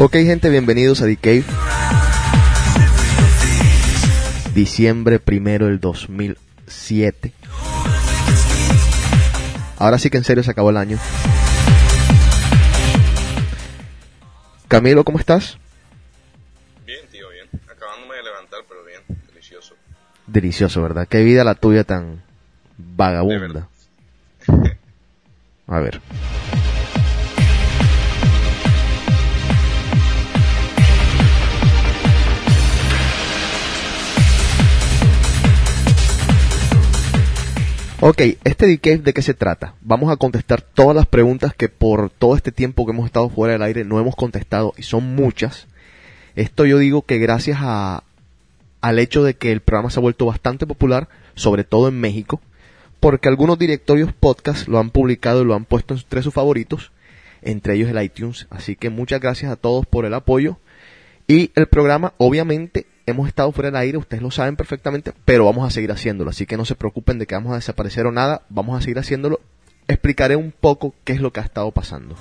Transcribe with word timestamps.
Ok, 0.00 0.12
gente, 0.12 0.48
bienvenidos 0.48 1.02
a 1.02 1.06
The 1.06 1.16
Cave. 1.16 1.44
Diciembre 4.54 5.18
primero 5.18 5.66
del 5.66 5.80
2007. 5.80 7.32
Ahora 9.76 9.98
sí 9.98 10.08
que 10.08 10.18
en 10.18 10.22
serio 10.22 10.44
se 10.44 10.52
acabó 10.52 10.70
el 10.70 10.76
año. 10.76 11.00
Camilo, 14.68 15.02
¿cómo 15.02 15.18
estás? 15.18 15.58
Bien, 16.86 17.00
tío, 17.10 17.28
bien. 17.30 17.48
Acabándome 17.68 18.18
de 18.18 18.22
levantar, 18.22 18.60
pero 18.68 18.84
bien. 18.84 19.00
Delicioso. 19.26 19.74
Delicioso, 20.28 20.80
¿verdad? 20.80 21.08
Qué 21.08 21.24
vida 21.24 21.42
la 21.42 21.56
tuya 21.56 21.82
tan 21.82 22.22
vagabunda. 22.76 23.40
verdad. 23.40 23.66
A 25.66 25.80
ver. 25.80 26.00
Ok, 38.00 38.20
este 38.44 38.68
decay 38.68 38.98
de 38.98 39.12
qué 39.12 39.22
se 39.22 39.34
trata? 39.34 39.74
Vamos 39.80 40.12
a 40.12 40.16
contestar 40.16 40.62
todas 40.62 40.94
las 40.94 41.06
preguntas 41.06 41.52
que 41.52 41.68
por 41.68 42.10
todo 42.10 42.36
este 42.36 42.52
tiempo 42.52 42.86
que 42.86 42.92
hemos 42.92 43.06
estado 43.06 43.28
fuera 43.28 43.54
del 43.54 43.62
aire 43.62 43.84
no 43.84 43.98
hemos 43.98 44.14
contestado 44.14 44.72
y 44.76 44.84
son 44.84 45.16
muchas. 45.16 45.66
Esto 46.36 46.64
yo 46.64 46.78
digo 46.78 47.02
que 47.02 47.18
gracias 47.18 47.58
a, 47.60 48.04
al 48.80 49.00
hecho 49.00 49.24
de 49.24 49.34
que 49.34 49.50
el 49.50 49.62
programa 49.62 49.90
se 49.90 49.98
ha 49.98 50.02
vuelto 50.02 50.26
bastante 50.26 50.64
popular, 50.64 51.08
sobre 51.34 51.64
todo 51.64 51.88
en 51.88 51.98
México, 51.98 52.40
porque 53.00 53.26
algunos 53.26 53.58
directorios 53.58 54.12
podcast 54.12 54.68
lo 54.68 54.78
han 54.78 54.90
publicado 54.90 55.42
y 55.42 55.46
lo 55.46 55.56
han 55.56 55.64
puesto 55.64 55.94
entre 55.94 56.22
sus 56.22 56.32
favoritos, 56.32 56.92
entre 57.42 57.74
ellos 57.74 57.90
el 57.90 58.00
iTunes. 58.00 58.46
Así 58.50 58.76
que 58.76 58.90
muchas 58.90 59.20
gracias 59.20 59.50
a 59.50 59.56
todos 59.56 59.86
por 59.86 60.04
el 60.04 60.14
apoyo. 60.14 60.58
Y 61.26 61.50
el 61.56 61.66
programa, 61.66 62.14
obviamente, 62.18 62.86
hemos 63.10 63.28
estado 63.28 63.52
fuera 63.52 63.70
del 63.70 63.76
aire, 63.76 63.98
ustedes 63.98 64.22
lo 64.22 64.30
saben 64.30 64.56
perfectamente, 64.56 65.12
pero 65.24 65.44
vamos 65.44 65.66
a 65.66 65.70
seguir 65.70 65.90
haciéndolo. 65.92 66.30
Así 66.30 66.46
que 66.46 66.56
no 66.56 66.64
se 66.64 66.74
preocupen 66.74 67.18
de 67.18 67.26
que 67.26 67.34
vamos 67.34 67.52
a 67.52 67.56
desaparecer 67.56 68.06
o 68.06 68.12
nada, 68.12 68.42
vamos 68.48 68.78
a 68.78 68.82
seguir 68.82 68.98
haciéndolo. 68.98 69.40
Explicaré 69.86 70.36
un 70.36 70.52
poco 70.52 70.94
qué 71.04 71.14
es 71.14 71.20
lo 71.20 71.32
que 71.32 71.40
ha 71.40 71.44
estado 71.44 71.70
pasando. 71.70 72.14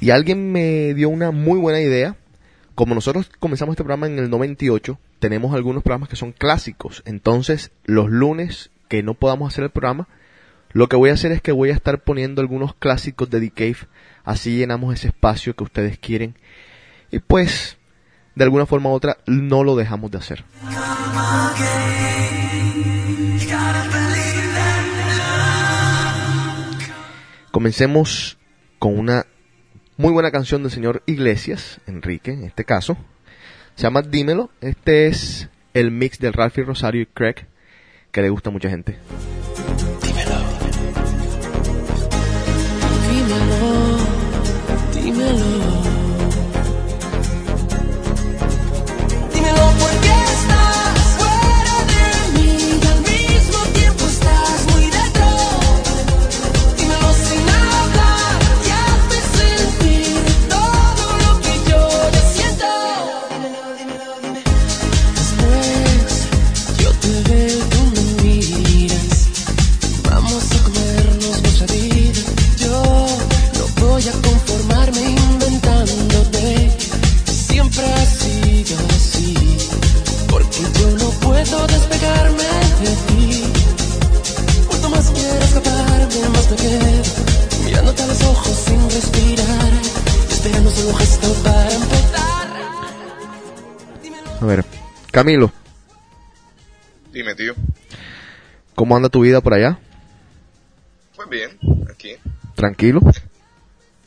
Y 0.00 0.10
alguien 0.10 0.52
me 0.52 0.94
dio 0.94 1.08
una 1.08 1.30
muy 1.30 1.58
buena 1.58 1.80
idea. 1.80 2.16
Como 2.74 2.94
nosotros 2.94 3.30
comenzamos 3.40 3.72
este 3.72 3.82
programa 3.82 4.06
en 4.06 4.18
el 4.18 4.30
98, 4.30 4.98
tenemos 5.18 5.54
algunos 5.54 5.82
programas 5.82 6.08
que 6.08 6.16
son 6.16 6.32
clásicos. 6.32 7.02
Entonces, 7.06 7.72
los 7.84 8.08
lunes 8.08 8.70
que 8.88 9.02
no 9.02 9.14
podamos 9.14 9.52
hacer 9.52 9.64
el 9.64 9.70
programa, 9.70 10.08
lo 10.72 10.88
que 10.88 10.96
voy 10.96 11.10
a 11.10 11.14
hacer 11.14 11.32
es 11.32 11.40
que 11.40 11.52
voy 11.52 11.70
a 11.70 11.74
estar 11.74 12.02
poniendo 12.02 12.42
algunos 12.42 12.74
clásicos 12.74 13.30
de 13.30 13.40
The 13.40 13.50
Cave. 13.50 13.88
Así 14.24 14.56
llenamos 14.56 14.94
ese 14.94 15.08
espacio 15.08 15.54
que 15.54 15.64
ustedes 15.64 15.98
quieren. 15.98 16.36
Y 17.10 17.20
pues, 17.20 17.78
de 18.34 18.44
alguna 18.44 18.66
forma 18.66 18.90
u 18.90 18.92
otra, 18.92 19.16
no 19.26 19.64
lo 19.64 19.76
dejamos 19.76 20.10
de 20.10 20.18
hacer. 20.18 20.44
Comencemos 27.50 28.38
con 28.78 28.98
una 28.98 29.26
muy 29.96 30.12
buena 30.12 30.30
canción 30.30 30.62
del 30.62 30.70
señor 30.70 31.02
Iglesias, 31.06 31.80
Enrique, 31.86 32.32
en 32.32 32.44
este 32.44 32.64
caso. 32.64 32.96
Se 33.74 33.84
llama 33.84 34.02
Dímelo. 34.02 34.50
Este 34.60 35.06
es 35.06 35.48
el 35.72 35.90
mix 35.90 36.18
de 36.18 36.30
Ralphie 36.30 36.64
Rosario 36.64 37.02
y 37.02 37.06
Craig, 37.06 37.46
que 38.12 38.22
le 38.22 38.28
gusta 38.28 38.50
a 38.50 38.52
mucha 38.52 38.68
gente. 38.68 38.98
Escaparme, 86.50 86.96
más 86.96 87.16
me 87.18 87.26
quedo. 87.26 87.64
Mirándote 87.64 88.02
a 88.02 88.06
los 88.06 88.22
ojos 88.24 88.56
sin 88.56 88.82
respirar. 88.90 89.72
Esperando 90.30 90.70
solo 90.70 90.88
un 90.90 90.96
gesto 90.96 91.34
para 91.42 91.72
empezar. 91.72 92.48
A 94.40 94.44
ver, 94.46 94.64
Camilo, 95.10 95.52
Dime, 97.12 97.34
tío. 97.34 97.54
¿cómo 98.74 98.96
anda 98.96 99.08
tu 99.08 99.22
vida 99.22 99.40
por 99.40 99.54
allá? 99.54 99.80
Pues 101.16 101.28
bien, 101.28 101.58
aquí. 101.90 102.12
¿Tranquilo? 102.54 103.00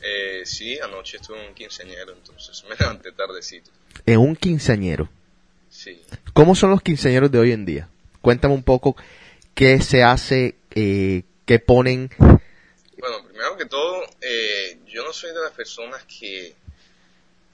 Eh, 0.00 0.42
sí, 0.44 0.78
anoche 0.80 1.18
estuve 1.18 1.42
en 1.42 1.48
un 1.48 1.54
quinceañero, 1.54 2.12
entonces 2.14 2.64
me 2.68 2.74
levanté 2.80 3.12
tardecito. 3.12 3.70
En 4.06 4.18
un 4.18 4.34
quinceañero. 4.34 5.08
Sí. 5.68 6.00
¿Cómo 6.32 6.54
son 6.54 6.70
los 6.70 6.80
quinceañeros 6.82 7.30
de 7.30 7.38
hoy 7.38 7.52
en 7.52 7.66
día? 7.66 7.88
Cuéntame 8.22 8.54
un 8.54 8.62
poco 8.62 8.96
qué 9.54 9.80
se 9.80 10.02
hace, 10.02 10.56
eh, 10.70 11.24
qué 11.44 11.58
ponen. 11.58 12.08
Primero 13.42 13.58
que 13.58 13.66
todo, 13.66 14.04
eh, 14.20 14.78
yo 14.86 15.02
no 15.04 15.12
soy 15.12 15.30
de 15.32 15.40
las 15.40 15.50
personas 15.50 16.00
que, 16.04 16.54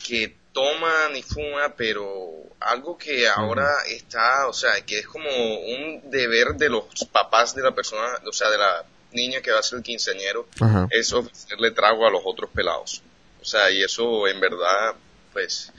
que 0.07 0.37
toman 0.53 1.17
y 1.17 1.23
fuman, 1.23 1.73
pero 1.79 2.31
algo 2.61 2.99
que 2.99 3.27
ahora 3.27 3.71
está, 3.89 4.49
o 4.49 4.53
sea, 4.53 4.85
que 4.85 4.99
es 4.99 5.07
como 5.07 5.31
un 5.31 6.11
deber 6.11 6.57
de 6.57 6.69
los 6.69 6.85
papás 7.11 7.55
de 7.55 7.63
la 7.63 7.75
persona, 7.75 8.07
o 8.29 8.33
sea, 8.35 8.51
de 8.51 8.59
la 8.59 8.85
niña 9.13 9.41
que 9.41 9.51
va 9.51 9.61
a 9.61 9.63
ser 9.63 9.79
el 9.79 9.83
quinceañero, 9.83 10.47
Ajá. 10.61 10.89
es 10.91 11.11
ofrecerle 11.15 11.71
trago 11.71 12.07
a 12.07 12.11
los 12.11 12.21
otros 12.23 12.51
pelados. 12.51 13.01
O 13.41 13.45
sea, 13.47 13.71
y 13.71 13.83
eso 13.83 14.29
en 14.29 14.41
verdad, 14.41 14.95
pues... 15.33 15.73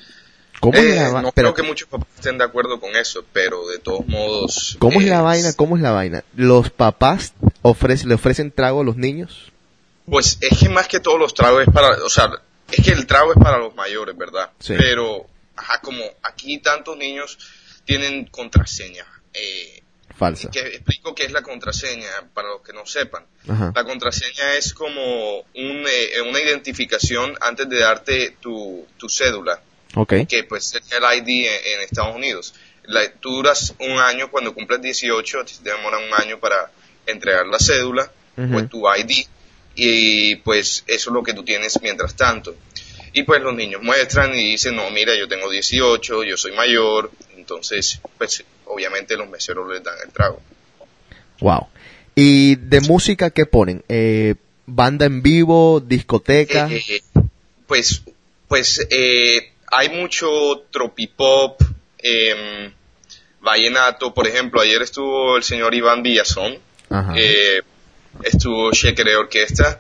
¿Cómo 0.60 0.76
eh, 0.76 0.90
es 0.90 0.96
la 0.96 1.12
va- 1.12 1.22
no 1.22 1.28
espérate, 1.28 1.54
creo 1.54 1.66
que 1.66 1.70
muchos 1.70 1.88
papás 1.88 2.08
estén 2.16 2.40
de 2.40 2.46
acuerdo 2.46 2.80
con 2.80 2.96
eso, 2.96 3.24
pero 3.32 3.68
de 3.68 3.78
todos 3.78 4.08
modos... 4.08 4.76
¿Cómo 4.80 5.02
es 5.02 5.06
eh, 5.06 5.10
la 5.12 5.22
vaina? 5.22 5.54
¿Cómo 5.54 5.78
es 5.78 5.84
la 5.84 5.92
vaina? 5.92 6.24
¿Los 6.36 6.72
papás 6.72 7.34
ofrecen, 7.62 8.10
le 8.10 8.16
ofrecen 8.16 8.52
trago 8.52 8.82
a 8.82 8.84
los 8.84 8.98
niños? 8.98 9.52
Pues 10.10 10.38
es 10.42 10.58
que 10.60 10.70
más 10.70 10.88
que 10.88 11.00
todos 11.00 11.20
los 11.20 11.34
tragos 11.34 11.64
es 11.68 11.74
para, 11.74 11.90
o 12.04 12.10
sea, 12.10 12.30
es 12.72 12.84
que 12.84 12.92
el 12.92 13.06
trago 13.06 13.32
es 13.34 13.40
para 13.40 13.58
los 13.58 13.76
mayores, 13.76 14.18
¿verdad? 14.18 14.52
Sí. 14.60 14.74
Pero, 14.78 15.28
ajá, 15.56 15.82
como 15.82 16.04
aquí 16.24 16.58
tantos 16.60 16.98
niños 16.98 17.38
tienen 17.86 18.26
contraseña. 18.28 19.06
Eh, 19.34 19.84
Falsa. 20.18 20.50
que 20.52 20.60
explico 20.60 21.16
qué 21.16 21.24
es 21.26 21.32
la 21.32 21.42
contraseña 21.42 22.10
para 22.34 22.50
los 22.50 22.62
que 22.62 22.74
no 22.74 22.86
sepan. 22.86 23.26
Ajá. 23.48 23.72
La 23.74 23.84
contraseña 23.86 24.54
es 24.56 24.74
como 24.74 25.40
un, 25.40 25.46
eh, 25.88 26.22
una 26.28 26.40
identificación 26.42 27.36
antes 27.40 27.70
de 27.70 27.80
darte 27.80 28.36
tu, 28.42 28.86
tu 28.98 29.08
cédula, 29.08 29.62
Ok. 29.96 30.14
que 30.28 30.44
pues 30.44 30.66
sería 30.66 30.98
el 30.98 31.20
ID 31.20 31.46
en, 31.48 31.74
en 31.76 31.82
Estados 31.82 32.16
Unidos. 32.16 32.54
La- 32.84 33.10
tú 33.14 33.30
duras 33.32 33.74
un 33.80 33.98
año, 33.98 34.30
cuando 34.30 34.54
cumples 34.54 34.82
18, 34.82 35.46
te 35.64 35.70
demoran 35.72 36.04
un 36.04 36.14
año 36.14 36.38
para 36.40 36.70
entregar 37.06 37.46
la 37.48 37.60
cédula, 37.60 38.12
Ujú. 38.36 38.52
pues 38.52 38.70
tu 38.70 38.84
ID, 38.94 39.26
y 39.80 40.36
pues 40.36 40.84
eso 40.88 41.10
es 41.10 41.14
lo 41.14 41.24
que 41.24 41.34
tú 41.34 41.44
tienes 41.44 41.82
mientras 41.82 42.16
tanto. 42.16 42.56
Y 43.14 43.24
pues 43.24 43.42
los 43.42 43.56
niños 43.56 43.82
muestran 43.82 44.34
y 44.36 44.52
dicen, 44.52 44.76
no, 44.76 44.90
mira, 44.92 45.16
yo 45.18 45.28
tengo 45.28 45.50
18, 45.50 46.24
yo 46.24 46.38
soy 46.38 46.52
mayor, 46.52 47.12
entonces, 47.36 48.00
pues 48.18 48.44
obviamente 48.66 49.16
los 49.16 49.30
meseros 49.30 49.72
les 49.72 49.82
dan 49.82 49.96
el 50.06 50.12
trago. 50.12 50.42
Wow. 51.40 51.68
¿Y 52.14 52.56
de 52.56 52.82
música 52.82 53.30
qué 53.30 53.46
ponen? 53.46 53.84
Eh, 53.88 54.36
¿Banda 54.66 55.06
en 55.06 55.22
vivo? 55.22 55.80
¿Discoteca? 55.80 56.70
Eh, 56.70 56.84
eh, 56.88 57.02
pues, 57.66 58.04
pues 58.48 58.86
eh, 58.92 59.54
hay 59.72 59.90
mucho 59.90 60.66
tropipop, 60.70 61.62
em, 61.98 62.72
vallenato, 63.40 64.14
por 64.14 64.28
ejemplo, 64.28 64.62
ayer 64.62 64.82
estuvo 64.82 65.38
el 65.38 65.44
señor 65.44 65.74
Iván 65.74 66.04
Villazón, 66.04 66.60
Ajá. 66.90 67.14
Estuvo 68.24 68.72
Shekere 68.72 69.16
Orquesta, 69.16 69.80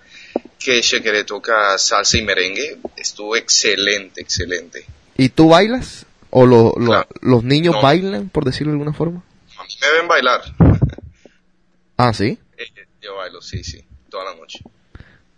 que 0.57 0.81
Shekere 0.81 1.23
toca 1.23 1.77
salsa 1.77 2.17
y 2.17 2.23
merengue, 2.23 2.77
estuvo 2.97 3.35
excelente, 3.35 4.21
excelente. 4.21 4.85
¿Y 5.17 5.29
tú 5.29 5.49
bailas? 5.49 6.05
¿O 6.31 6.45
lo- 6.45 6.73
lo- 6.77 6.85
Claro. 6.91 7.07
los 7.21 7.43
niños 7.43 7.75
No. 7.75 7.81
bailan, 7.81 8.29
por 8.29 8.45
decirlo 8.45 8.71
de 8.73 8.75
alguna 8.79 8.93
forma? 8.93 9.23
A 9.57 9.63
mí 9.63 9.69
me 9.81 9.91
ven 9.99 10.07
bailar, 10.07 10.41
Ah, 11.97 12.13
sí. 12.13 12.37
Eh, 12.57 12.63
yo 13.01 13.15
bailo, 13.15 13.41
sí, 13.41 13.63
sí, 13.63 13.83
toda 14.09 14.25
la 14.25 14.35
noche. 14.35 14.59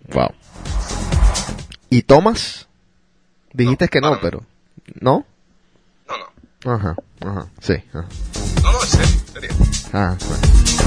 Wow. 0.09 0.29
¿Y 1.89 2.03
Thomas? 2.03 2.67
Dijiste 3.53 3.85
No, 3.85 3.89
que 3.91 4.01
no, 4.01 4.19
pero... 4.21 4.45
¿No? 4.99 5.25
No, 6.07 6.17
no. 6.17 6.71
Ajá, 6.73 6.95
ajá, 7.21 7.47
sí. 7.61 7.73
Ajá. 7.93 8.07
No, 8.63 8.71
no, 8.71 8.81
en 8.81 8.87
serio, 8.87 9.21
serio. 9.33 9.49
Ah, 9.93 10.15
bueno. 10.19 10.80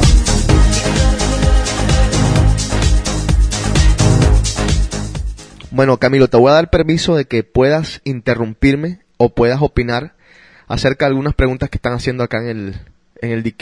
Bueno, 5.75 5.99
Camilo, 5.99 6.29
te 6.29 6.37
voy 6.37 6.53
a 6.53 6.55
dar 6.55 6.71
permiso 6.71 7.17
de 7.17 7.25
que 7.25 7.43
puedas 7.43 8.01
interrumpirme 8.05 9.01
o 9.17 9.35
puedas 9.35 9.61
opinar 9.61 10.15
acerca 10.69 11.05
de 11.05 11.09
algunas 11.09 11.35
preguntas 11.35 11.69
que 11.69 11.79
están 11.79 11.95
haciendo 11.95 12.23
acá 12.23 12.39
en 12.39 12.49
el, 12.49 12.75
en 13.21 13.33
el. 13.33 13.57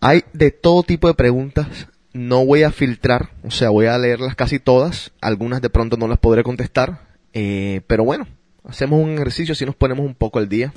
Hay 0.00 0.24
de 0.32 0.50
todo 0.50 0.82
tipo 0.82 1.06
de 1.06 1.14
preguntas, 1.14 1.86
no 2.12 2.44
voy 2.44 2.64
a 2.64 2.72
filtrar, 2.72 3.30
o 3.44 3.52
sea, 3.52 3.70
voy 3.70 3.86
a 3.86 3.96
leerlas 3.96 4.34
casi 4.34 4.58
todas, 4.58 5.12
algunas 5.20 5.62
de 5.62 5.70
pronto 5.70 5.96
no 5.96 6.08
las 6.08 6.18
podré 6.18 6.42
contestar, 6.42 7.06
eh, 7.32 7.82
pero 7.86 8.02
bueno, 8.02 8.26
hacemos 8.64 9.00
un 9.00 9.14
ejercicio 9.14 9.54
si 9.54 9.64
nos 9.64 9.76
ponemos 9.76 10.04
un 10.04 10.16
poco 10.16 10.40
al 10.40 10.48
día. 10.48 10.72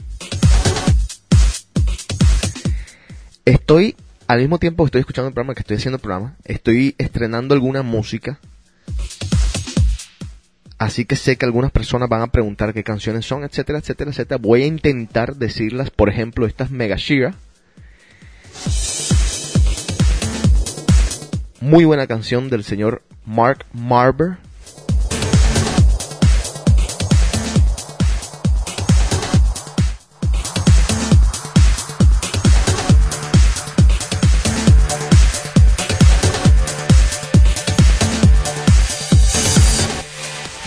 Estoy, 3.43 3.95
al 4.27 4.39
mismo 4.39 4.59
tiempo 4.59 4.83
que 4.83 4.89
estoy 4.89 4.99
escuchando 4.99 5.29
el 5.29 5.33
programa, 5.33 5.55
que 5.55 5.61
estoy 5.61 5.77
haciendo 5.77 5.95
el 5.95 6.01
programa, 6.03 6.35
estoy 6.45 6.93
estrenando 6.99 7.55
alguna 7.55 7.81
música. 7.81 8.39
Así 10.79 11.03
que 11.03 11.17
sé 11.17 11.35
que 11.35 11.45
algunas 11.45 11.71
personas 11.71 12.07
van 12.07 12.21
a 12.21 12.27
preguntar 12.27 12.73
qué 12.73 12.85
canciones 12.85 13.25
son, 13.25 13.43
etcétera, 13.43 13.79
etcétera, 13.79 14.11
etcétera. 14.11 14.39
Voy 14.41 14.63
a 14.63 14.65
intentar 14.65 15.35
decirlas, 15.35 15.89
por 15.89 16.07
ejemplo, 16.07 16.47
esta 16.47 16.63
es 16.63 16.71
Mega 16.71 16.95
Shira. 16.95 17.35
Muy 21.59 21.83
buena 21.83 22.07
canción 22.07 22.49
del 22.49 22.63
señor 22.63 23.03
Mark 23.25 23.65
Marber. 23.73 24.37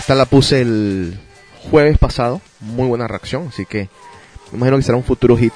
Esta 0.03 0.15
la 0.15 0.25
puse 0.25 0.59
el 0.59 1.17
jueves 1.69 1.97
pasado. 1.97 2.41
Muy 2.59 2.89
buena 2.89 3.07
reacción, 3.07 3.47
así 3.47 3.65
que 3.65 3.87
me 4.51 4.57
imagino 4.57 4.75
que 4.75 4.83
será 4.83 4.97
un 4.97 5.05
futuro 5.05 5.37
hit. 5.37 5.53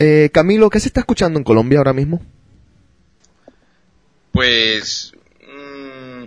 Eh, 0.00 0.30
Camilo, 0.32 0.70
¿qué 0.70 0.80
se 0.80 0.88
está 0.88 0.98
escuchando 0.98 1.38
en 1.38 1.44
Colombia 1.44 1.78
ahora 1.78 1.92
mismo? 1.92 2.20
Pues 4.32 5.12
mm, 5.40 6.24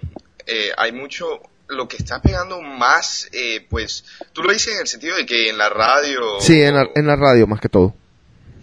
eh, 0.48 0.72
hay 0.78 0.94
mucho, 0.94 1.42
lo 1.74 1.88
que 1.88 1.98
está 1.98 2.22
pegando 2.22 2.62
más, 2.62 3.28
eh, 3.32 3.66
pues 3.70 4.06
tú 4.32 4.44
lo 4.44 4.52
dices 4.52 4.74
en 4.74 4.82
el 4.82 4.88
sentido 4.88 5.16
de 5.16 5.26
que 5.26 5.50
en 5.50 5.58
la 5.58 5.70
radio... 5.70 6.40
Sí, 6.40 6.62
en 6.62 6.76
la, 6.76 6.90
en 6.96 7.08
la 7.08 7.16
radio 7.16 7.48
más 7.48 7.60
que 7.60 7.70
todo. 7.70 7.96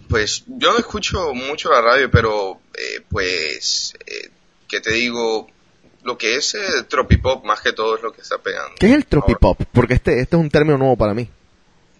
Pues 0.09 0.43
yo 0.47 0.73
no 0.73 0.79
escucho 0.79 1.33
mucho 1.33 1.71
la 1.71 1.81
radio, 1.81 2.11
pero 2.11 2.59
eh, 2.73 3.01
pues, 3.09 3.93
eh, 4.05 4.29
¿qué 4.67 4.81
te 4.81 4.91
digo? 4.91 5.47
Lo 6.03 6.17
que 6.17 6.35
es 6.35 6.55
eh, 6.55 6.83
tropipop 6.87 7.45
más 7.45 7.61
que 7.61 7.73
todo 7.73 7.95
es 7.95 8.01
lo 8.01 8.11
que 8.11 8.21
está 8.21 8.37
pegando. 8.39 8.75
¿Qué 8.79 8.87
es 8.87 8.91
el 8.93 8.97
Ahora. 8.97 9.09
tropipop? 9.09 9.61
Porque 9.71 9.93
este, 9.93 10.19
este 10.19 10.35
es 10.35 10.41
un 10.41 10.49
término 10.49 10.77
nuevo 10.77 10.97
para 10.97 11.13
mí. 11.13 11.29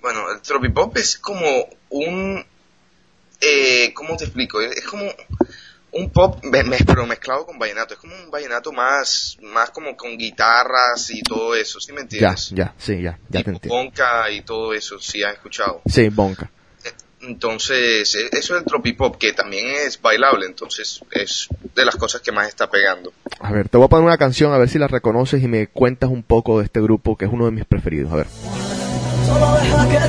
Bueno, 0.02 0.32
el 0.32 0.42
tropipop 0.42 0.98
es 0.98 1.18
como 1.18 1.48
un... 1.90 2.44
Eh, 3.40 3.94
¿Cómo 3.94 4.18
te 4.18 4.26
explico? 4.26 4.60
Es 4.60 4.86
como 4.86 5.04
un 5.94 6.10
pop, 6.10 6.40
pero 6.86 7.06
mezclado 7.06 7.46
con 7.46 7.60
vallenato. 7.60 7.94
Es 7.94 8.00
como 8.00 8.16
un 8.16 8.32
vallenato 8.32 8.72
más, 8.72 9.38
más 9.42 9.70
como 9.72 9.96
con 9.98 10.18
guitarras 10.18 11.10
y 11.12 11.22
todo 11.22 11.54
eso, 11.56 11.80
¿sí 11.80 11.92
me 11.92 12.00
Ya, 12.00 12.04
entiendes? 12.04 12.50
ya, 12.52 12.74
sí, 12.78 13.02
ya, 13.02 13.20
ya 13.30 13.32
te 13.32 13.38
Tipo 13.40 13.50
entiendo. 13.52 13.76
Bonca 13.76 14.30
y 14.32 14.42
todo 14.42 14.74
eso, 14.74 15.00
si 15.00 15.22
has 15.24 15.34
escuchado. 15.34 15.82
Sí, 15.86 16.10
Bonca. 16.10 16.50
Entonces, 17.24 18.16
e- 18.16 18.30
eso 18.36 18.56
es 18.56 18.62
el 18.62 18.66
tropipop, 18.66 19.16
que 19.18 19.32
también 19.34 19.68
es 19.86 20.02
bailable, 20.02 20.48
entonces 20.48 21.02
es 21.12 21.48
de 21.76 21.86
las 21.86 21.96
cosas 21.96 22.22
que 22.22 22.32
más 22.32 22.48
está 22.48 22.68
pegando. 22.68 23.14
A 23.40 23.52
ver, 23.52 23.70
te 23.70 23.78
voy 23.78 23.86
a 23.86 23.90
poner 23.90 24.06
una 24.06 24.18
canción 24.18 24.52
a 24.54 24.58
ver 24.58 24.70
si 24.70 24.80
la 24.80 24.88
reconoces 24.88 25.44
y 25.44 25.48
me 25.48 25.68
cuentas 25.68 26.10
un 26.10 26.24
poco 26.24 26.58
de 26.60 26.66
este 26.66 26.82
grupo 26.82 27.16
que 27.18 27.26
es 27.26 27.32
uno 27.32 27.46
de 27.46 27.52
mis 27.52 27.66
preferidos. 27.66 28.12
A 28.12 28.16
ver. 28.16 28.28
Solo 29.28 29.54
deja 29.54 29.88
que 29.88 30.00
te 30.00 30.08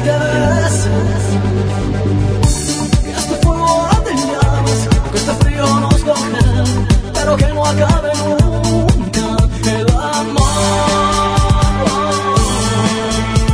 coge, 7.32 7.44
pero 7.44 7.48
que 7.48 7.54
no 7.54 7.64
acabe 7.66 8.12
nunca 8.14 9.36
el 9.70 9.88
amor. 9.90 10.42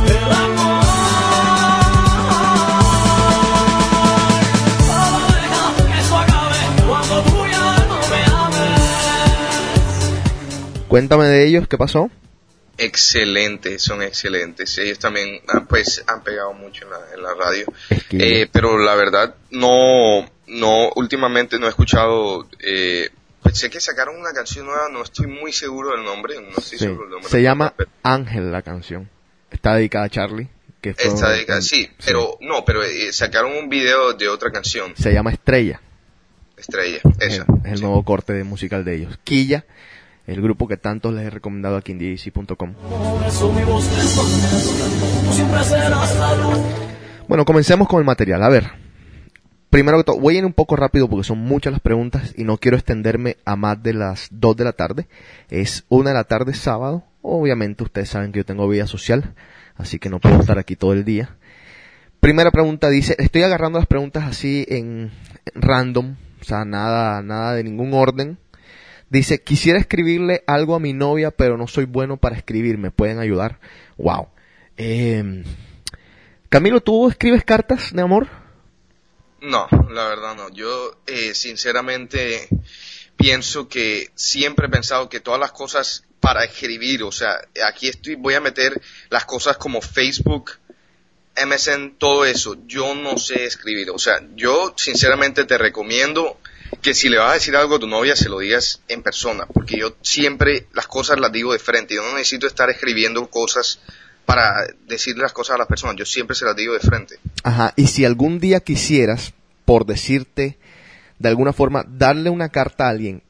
El 0.07 0.23
amor. 0.23 0.85
Solo 4.87 5.17
deja 5.33 5.63
que 5.77 5.99
esto 5.99 6.15
acabe 6.17 6.59
cuando 6.87 7.15
tú 7.23 7.37
ya 7.49 7.67
no 7.87 7.97
me 8.09 8.21
ames. 8.43 8.81
Cuéntame 10.87 11.25
de 11.27 11.47
ellos, 11.47 11.67
¿qué 11.67 11.77
pasó? 11.77 12.09
Excelentes, 12.77 13.83
son 13.83 14.01
excelentes. 14.03 14.77
Ellos 14.77 14.99
también 14.99 15.41
ah, 15.49 15.65
pues 15.67 16.01
han 16.07 16.23
pegado 16.23 16.53
mucho 16.53 16.85
en 16.85 16.91
la, 16.91 16.99
en 17.13 17.23
la 17.23 17.33
radio. 17.33 17.65
Eh, 18.11 18.47
pero 18.51 18.77
la 18.77 18.95
verdad, 18.95 19.35
no, 19.51 20.25
no, 20.47 20.89
últimamente 20.95 21.59
no 21.59 21.65
he 21.65 21.69
escuchado, 21.69 22.47
eh, 22.59 23.09
sé 23.53 23.69
que 23.69 23.79
sacaron 23.79 24.17
una 24.17 24.31
canción 24.33 24.65
nueva, 24.65 24.89
no 24.91 25.01
estoy 25.03 25.27
muy 25.27 25.51
seguro 25.53 25.91
del 25.91 26.03
nombre, 26.03 26.35
no 26.41 26.49
estoy 26.49 26.77
Sí. 26.77 26.85
seguro 26.85 27.03
del 27.03 27.11
nombre. 27.11 27.29
Se 27.29 27.41
llama 27.41 27.73
pero 27.75 27.89
Ángel 28.03 28.51
la 28.51 28.61
canción. 28.61 29.09
Está 29.51 29.75
dedicada 29.75 30.05
a 30.05 30.09
Charlie. 30.09 30.47
Que 30.81 30.93
fue 30.93 31.05
Está 31.13 31.27
un- 31.27 31.33
dedicada, 31.33 31.61
sí, 31.61 31.89
pero 32.05 32.37
no, 32.39 32.63
pero 32.63 32.83
eh, 32.83 33.11
sacaron 33.11 33.51
un 33.57 33.67
video 33.67 34.13
de 34.13 34.29
otra 34.29 34.49
canción, 34.51 34.93
Se 34.95 35.11
llama 35.11 35.31
Estrella. 35.31 35.81
Estrella, 36.55 36.99
Es 37.19 37.33
esa. 37.33 37.45
el, 37.63 37.71
el 37.71 37.77
sí. 37.77 37.83
nuevo 37.83 38.03
corte 38.05 38.31
de 38.33 38.43
musical 38.45 38.85
de 38.85 38.95
ellos. 38.95 39.19
Quilla, 39.25 39.65
el 40.27 40.41
grupo 40.41 40.67
que 40.69 40.77
tantos 40.77 41.13
les 41.13 41.25
he 41.25 41.29
recomendado 41.29 41.75
aquí 41.77 41.91
en 41.91 41.99
DJC.com. 41.99 42.75
Bueno, 47.27 47.45
comencemos 47.45 47.87
con 47.87 47.99
el 47.99 48.05
material. 48.05 48.41
A 48.43 48.49
ver, 48.49 48.71
primero 49.69 49.97
que 49.97 50.03
todo, 50.03 50.19
voy 50.19 50.35
a 50.35 50.39
ir 50.39 50.45
un 50.45 50.53
poco 50.53 50.75
rápido 50.75 51.09
porque 51.09 51.23
son 51.23 51.39
muchas 51.39 51.71
las 51.71 51.81
preguntas 51.81 52.33
y 52.35 52.43
no 52.43 52.57
quiero 52.57 52.77
extenderme 52.77 53.37
a 53.45 53.55
más 53.55 53.81
de 53.81 53.93
las 53.93 54.27
2 54.31 54.57
de 54.57 54.63
la 54.63 54.73
tarde. 54.73 55.07
Es 55.49 55.85
una 55.89 56.09
de 56.09 56.15
la 56.15 56.23
tarde 56.23 56.53
sábado. 56.53 57.03
Obviamente 57.21 57.83
ustedes 57.83 58.09
saben 58.09 58.31
que 58.31 58.39
yo 58.39 58.45
tengo 58.45 58.67
vida 58.67 58.87
social, 58.87 59.33
así 59.75 59.99
que 59.99 60.09
no 60.09 60.19
puedo 60.19 60.39
estar 60.39 60.57
aquí 60.57 60.75
todo 60.75 60.93
el 60.93 61.03
día. 61.03 61.37
Primera 62.19 62.51
pregunta 62.51 62.89
dice, 62.89 63.15
estoy 63.17 63.43
agarrando 63.43 63.79
las 63.79 63.87
preguntas 63.87 64.25
así 64.25 64.65
en 64.69 65.11
random, 65.55 66.15
o 66.41 66.43
sea, 66.43 66.65
nada, 66.65 67.21
nada 67.21 67.55
de 67.55 67.63
ningún 67.63 67.93
orden. 67.93 68.37
Dice, 69.09 69.41
quisiera 69.41 69.79
escribirle 69.79 70.43
algo 70.45 70.75
a 70.75 70.79
mi 70.79 70.93
novia, 70.93 71.31
pero 71.31 71.57
no 71.57 71.67
soy 71.67 71.85
bueno 71.85 72.17
para 72.17 72.35
escribir, 72.35 72.77
¿me 72.77 72.91
pueden 72.91 73.19
ayudar? 73.19 73.59
Wow. 73.97 74.27
Eh, 74.77 75.43
Camilo, 76.49 76.81
¿tú 76.81 77.09
escribes 77.09 77.43
cartas 77.43 77.93
de 77.93 78.01
amor? 78.01 78.27
No, 79.41 79.67
la 79.89 80.07
verdad 80.07 80.35
no. 80.35 80.49
Yo, 80.49 80.99
eh, 81.07 81.33
sinceramente, 81.33 82.49
pienso 83.15 83.67
que 83.67 84.11
siempre 84.15 84.67
he 84.67 84.69
pensado 84.69 85.09
que 85.09 85.19
todas 85.19 85.39
las 85.39 85.51
cosas 85.51 86.03
para 86.19 86.43
escribir, 86.43 87.03
o 87.03 87.11
sea, 87.11 87.39
aquí 87.65 87.87
estoy, 87.87 88.15
voy 88.15 88.33
a 88.33 88.41
meter 88.41 88.81
las 89.09 89.25
cosas 89.25 89.57
como 89.57 89.81
Facebook, 89.81 90.51
MSN, 91.45 91.95
todo 91.97 92.25
eso. 92.25 92.57
Yo 92.65 92.95
no 92.95 93.17
sé 93.17 93.45
escribir. 93.45 93.91
O 93.91 93.99
sea, 93.99 94.21
yo 94.35 94.73
sinceramente 94.75 95.45
te 95.45 95.57
recomiendo 95.57 96.37
que 96.81 96.93
si 96.93 97.09
le 97.09 97.17
vas 97.17 97.31
a 97.31 97.33
decir 97.35 97.55
algo 97.55 97.75
a 97.75 97.79
tu 97.79 97.87
novia, 97.87 98.15
se 98.15 98.29
lo 98.29 98.39
digas 98.39 98.81
en 98.87 99.01
persona, 99.01 99.45
porque 99.45 99.77
yo 99.77 99.95
siempre 100.01 100.67
las 100.73 100.87
cosas 100.87 101.19
las 101.19 101.31
digo 101.31 101.53
de 101.53 101.59
frente. 101.59 101.95
Yo 101.95 102.03
no 102.03 102.13
necesito 102.13 102.47
estar 102.47 102.69
escribiendo 102.69 103.27
cosas 103.29 103.79
para 104.29 104.67
decirle 104.85 105.23
las 105.23 105.33
cosas 105.33 105.55
a 105.55 105.57
las 105.57 105.67
personas. 105.67 105.95
Yo 105.95 106.05
siempre 106.05 106.35
se 106.35 106.45
las 106.45 106.55
digo 106.55 106.73
de 106.75 106.79
frente. 106.79 107.17
Ajá, 107.43 107.73
y 107.75 107.87
si 107.87 108.05
algún 108.05 108.39
día 108.39 108.59
quisieras, 108.59 109.33
por 109.65 109.87
decirte, 109.87 110.59
de 111.17 111.29
alguna 111.29 111.51
forma, 111.51 111.83
darle 111.87 112.29
una 112.29 112.49
carta 112.49 112.85
a 112.85 112.89
alguien, 112.89 113.23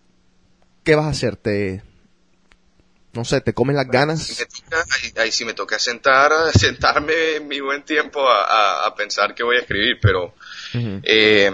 ¿qué 0.84 0.96
vas 0.96 1.06
a 1.06 1.10
hacer? 1.12 1.38
¿Te, 1.38 1.82
no 3.14 3.24
sé, 3.24 3.40
te 3.40 3.54
comes 3.54 3.78
las 3.78 3.86
Si 3.86 3.92
ganas? 3.92 4.40
me 4.40 4.46
toca, 4.46 4.86
ahí, 4.94 5.14
ahí 5.26 5.32
sí 5.32 5.46
me 5.46 5.54
toca 5.54 5.80
sentar, 5.80 6.32
sentarme 6.54 7.38
en 7.38 7.48
mi 7.48 7.62
buen 7.62 7.84
tiempo 7.84 8.20
a, 8.28 8.44
a- 8.44 8.88
a 8.88 8.94
pensar 8.96 9.34
que 9.34 9.44
voy 9.44 9.56
a 9.56 9.62
escribir, 9.62 10.00
pero, 10.02 10.34
eh, 10.74 11.50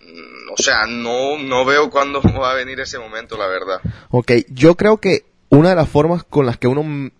mm, 0.00 0.52
o 0.56 0.62
sea, 0.62 0.86
no, 0.86 1.38
no 1.38 1.64
veo 1.64 1.90
cuándo 1.90 2.22
va 2.40 2.52
a 2.52 2.54
venir 2.54 2.78
ese 2.78 3.00
momento, 3.00 3.36
la 3.36 3.48
verdad. 3.48 3.80
Ok, 4.10 4.30
yo 4.48 4.76
creo 4.76 4.98
que 4.98 5.24
una 5.48 5.70
de 5.70 5.74
las 5.76 5.88
formas 5.88 6.22
con 6.22 6.46
las 6.46 6.56
que 6.56 6.68
uno, 6.68 7.10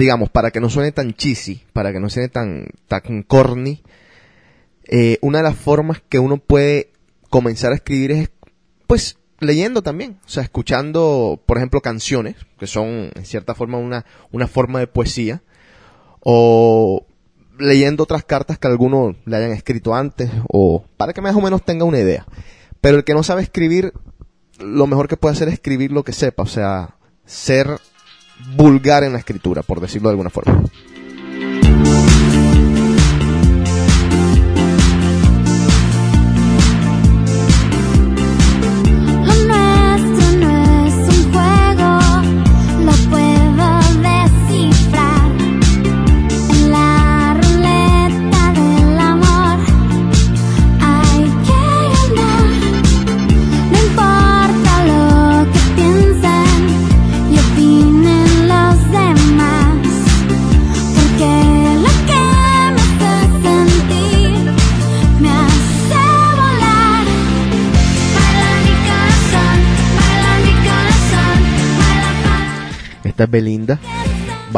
digamos, 0.00 0.30
para 0.30 0.50
que 0.50 0.60
no 0.60 0.70
suene 0.70 0.92
tan 0.92 1.12
cheesy, 1.12 1.62
para 1.74 1.92
que 1.92 2.00
no 2.00 2.08
suene 2.08 2.30
tan, 2.30 2.68
tan 2.88 3.22
corny, 3.22 3.82
eh, 4.84 5.18
una 5.20 5.38
de 5.38 5.44
las 5.44 5.56
formas 5.56 6.02
que 6.08 6.18
uno 6.18 6.38
puede 6.38 6.90
comenzar 7.28 7.72
a 7.72 7.74
escribir 7.74 8.10
es, 8.12 8.30
pues, 8.86 9.18
leyendo 9.40 9.82
también, 9.82 10.18
o 10.24 10.28
sea, 10.28 10.42
escuchando, 10.42 11.42
por 11.44 11.58
ejemplo, 11.58 11.82
canciones, 11.82 12.36
que 12.58 12.66
son 12.66 13.10
en 13.14 13.24
cierta 13.26 13.54
forma 13.54 13.76
una, 13.76 14.06
una 14.32 14.46
forma 14.46 14.78
de 14.78 14.86
poesía, 14.86 15.42
o 16.20 17.06
leyendo 17.58 18.04
otras 18.04 18.24
cartas 18.24 18.58
que 18.58 18.68
alguno 18.68 19.16
le 19.26 19.36
hayan 19.36 19.52
escrito 19.52 19.94
antes, 19.94 20.30
o 20.50 20.82
para 20.96 21.12
que 21.12 21.20
más 21.20 21.36
o 21.36 21.42
menos 21.42 21.62
tenga 21.62 21.84
una 21.84 21.98
idea. 21.98 22.26
Pero 22.80 22.96
el 22.96 23.04
que 23.04 23.12
no 23.12 23.22
sabe 23.22 23.42
escribir, 23.42 23.92
lo 24.58 24.86
mejor 24.86 25.08
que 25.08 25.18
puede 25.18 25.34
hacer 25.34 25.48
es 25.48 25.54
escribir 25.54 25.92
lo 25.92 26.04
que 26.04 26.14
sepa, 26.14 26.42
o 26.42 26.46
sea, 26.46 26.96
ser 27.26 27.78
vulgar 28.56 29.04
en 29.04 29.12
la 29.12 29.18
escritura, 29.18 29.62
por 29.62 29.80
decirlo 29.80 30.08
de 30.08 30.12
alguna 30.12 30.30
forma. 30.30 30.62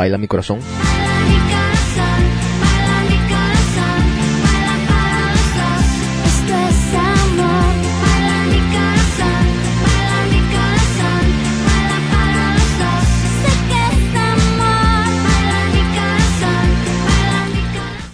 Baila 0.03 0.19
mi 0.19 0.27
corazón. 0.27 0.59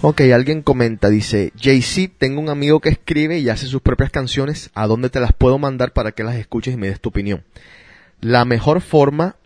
Ok, 0.00 0.20
alguien 0.32 0.62
comenta, 0.62 1.08
dice, 1.08 1.52
JC, 1.56 2.10
tengo 2.16 2.40
un 2.40 2.50
amigo 2.50 2.80
que 2.80 2.88
escribe 2.88 3.38
y 3.38 3.48
hace 3.48 3.66
sus 3.66 3.82
propias 3.82 4.10
canciones, 4.10 4.70
¿a 4.74 4.86
dónde 4.86 5.10
te 5.10 5.20
las 5.20 5.32
puedo 5.32 5.58
mandar 5.58 5.92
para 5.92 6.12
que 6.12 6.22
las 6.22 6.36
escuches 6.36 6.74
y 6.74 6.76
me 6.76 6.88
des 6.88 7.00
tu 7.00 7.08
opinión? 7.08 7.44
La 8.20 8.44
mejor 8.44 8.80
forma 8.80 9.36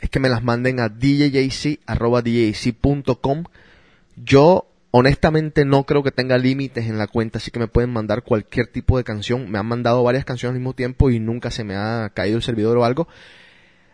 es 0.00 0.10
que 0.10 0.20
me 0.20 0.28
las 0.28 0.42
manden 0.42 0.80
a 0.80 0.88
djjc.com. 0.88 1.44
Yo 4.16 4.66
honestamente 4.90 5.64
no 5.64 5.84
creo 5.84 6.02
que 6.02 6.10
tenga 6.10 6.38
límites 6.38 6.86
en 6.86 6.98
la 6.98 7.06
cuenta, 7.06 7.38
así 7.38 7.50
que 7.50 7.58
me 7.58 7.68
pueden 7.68 7.90
mandar 7.90 8.22
cualquier 8.22 8.66
tipo 8.66 8.96
de 8.96 9.04
canción. 9.04 9.50
Me 9.50 9.58
han 9.58 9.66
mandado 9.66 10.02
varias 10.02 10.24
canciones 10.24 10.54
al 10.54 10.60
mismo 10.60 10.74
tiempo 10.74 11.10
y 11.10 11.20
nunca 11.20 11.50
se 11.50 11.64
me 11.64 11.76
ha 11.76 12.10
caído 12.14 12.36
el 12.36 12.42
servidor 12.42 12.76
o 12.78 12.84
algo. 12.84 13.08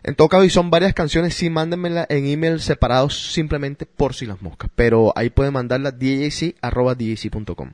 En 0.02 0.14
todo 0.14 0.28
caso, 0.28 0.44
y 0.44 0.50
son 0.50 0.70
varias 0.70 0.92
canciones, 0.92 1.34
sí, 1.34 1.48
mándenmela 1.48 2.06
en 2.10 2.26
email 2.26 2.60
separados 2.60 3.32
simplemente 3.32 3.86
por 3.86 4.12
si 4.12 4.26
las 4.26 4.42
moscas. 4.42 4.70
Pero 4.74 5.12
ahí 5.16 5.30
pueden 5.30 5.54
mandarla 5.54 5.92
djc.com. 5.92 7.70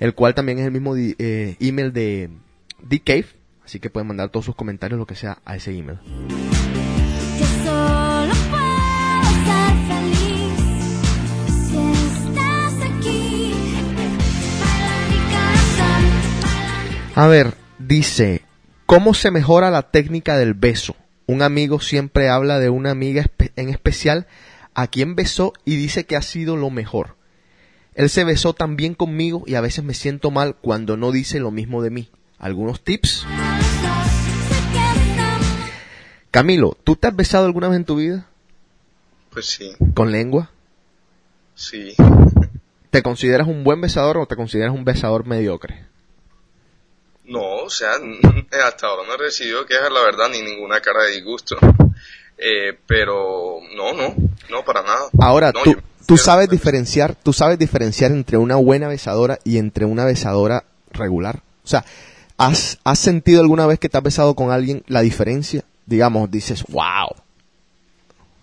El 0.00 0.14
cual 0.14 0.34
también 0.34 0.58
es 0.58 0.66
el 0.66 0.72
mismo 0.72 0.96
eh, 0.96 1.56
email 1.60 1.92
de 1.92 2.28
Cave 3.04 3.26
Así 3.64 3.80
que 3.80 3.90
pueden 3.90 4.08
mandar 4.08 4.30
todos 4.30 4.46
sus 4.46 4.54
comentarios, 4.54 4.98
lo 4.98 5.06
que 5.06 5.14
sea, 5.14 5.38
a 5.44 5.56
ese 5.56 5.76
email. 5.76 5.98
A 17.14 17.26
ver, 17.26 17.54
dice, 17.78 18.42
¿cómo 18.86 19.14
se 19.14 19.30
mejora 19.30 19.70
la 19.70 19.90
técnica 19.90 20.36
del 20.38 20.54
beso? 20.54 20.96
Un 21.26 21.42
amigo 21.42 21.80
siempre 21.80 22.28
habla 22.28 22.58
de 22.58 22.70
una 22.70 22.90
amiga 22.90 23.26
en 23.56 23.68
especial 23.68 24.26
a 24.74 24.86
quien 24.86 25.14
besó 25.14 25.52
y 25.64 25.76
dice 25.76 26.04
que 26.04 26.16
ha 26.16 26.22
sido 26.22 26.56
lo 26.56 26.70
mejor. 26.70 27.16
Él 27.94 28.08
se 28.08 28.24
besó 28.24 28.54
tan 28.54 28.76
bien 28.76 28.94
conmigo 28.94 29.44
y 29.46 29.54
a 29.54 29.60
veces 29.60 29.84
me 29.84 29.92
siento 29.94 30.30
mal 30.30 30.56
cuando 30.56 30.96
no 30.96 31.12
dice 31.12 31.38
lo 31.38 31.50
mismo 31.50 31.82
de 31.82 31.90
mí. 31.90 32.10
¿Algunos 32.38 32.82
tips? 32.82 33.26
Camilo, 36.30 36.76
¿tú 36.82 36.96
te 36.96 37.08
has 37.08 37.14
besado 37.14 37.44
alguna 37.44 37.68
vez 37.68 37.76
en 37.76 37.84
tu 37.84 37.96
vida? 37.96 38.26
Pues 39.30 39.46
sí, 39.46 39.72
¿Con 39.94 40.10
lengua? 40.12 40.50
sí. 41.54 41.94
¿Te 42.90 43.02
consideras 43.02 43.48
un 43.48 43.64
buen 43.64 43.80
besador 43.80 44.18
o 44.18 44.26
te 44.26 44.36
consideras 44.36 44.74
un 44.74 44.84
besador 44.84 45.26
mediocre? 45.26 45.86
No, 47.24 47.56
o 47.64 47.70
sea, 47.70 47.92
hasta 48.66 48.86
ahora 48.86 49.06
no 49.06 49.14
he 49.14 49.18
recibido 49.18 49.66
quejas, 49.66 49.92
la 49.92 50.02
verdad, 50.02 50.28
ni 50.30 50.42
ninguna 50.42 50.80
cara 50.80 51.04
de 51.04 51.12
disgusto. 51.12 51.56
Eh, 52.38 52.76
pero 52.86 53.60
no, 53.76 53.92
no, 53.92 54.14
no 54.50 54.64
para 54.64 54.82
nada. 54.82 55.08
Ahora, 55.20 55.52
No, 55.52 55.62
tú, 55.62 55.76
tú 56.06 56.16
sabes 56.16 56.48
diferenciar, 56.48 57.14
tú 57.14 57.32
sabes 57.32 57.58
diferenciar 57.58 58.10
entre 58.10 58.36
una 58.36 58.56
buena 58.56 58.88
besadora 58.88 59.38
y 59.44 59.58
entre 59.58 59.84
una 59.84 60.04
besadora 60.04 60.64
regular. 60.90 61.42
O 61.64 61.68
sea, 61.68 61.84
¿has, 62.36 62.78
has 62.82 62.98
sentido 62.98 63.40
alguna 63.40 63.66
vez 63.66 63.78
que 63.78 63.88
te 63.88 63.96
has 63.96 64.02
besado 64.02 64.34
con 64.34 64.50
alguien 64.50 64.82
la 64.88 65.02
diferencia? 65.02 65.62
Digamos, 65.86 66.30
dices, 66.30 66.64
wow. 66.68 67.14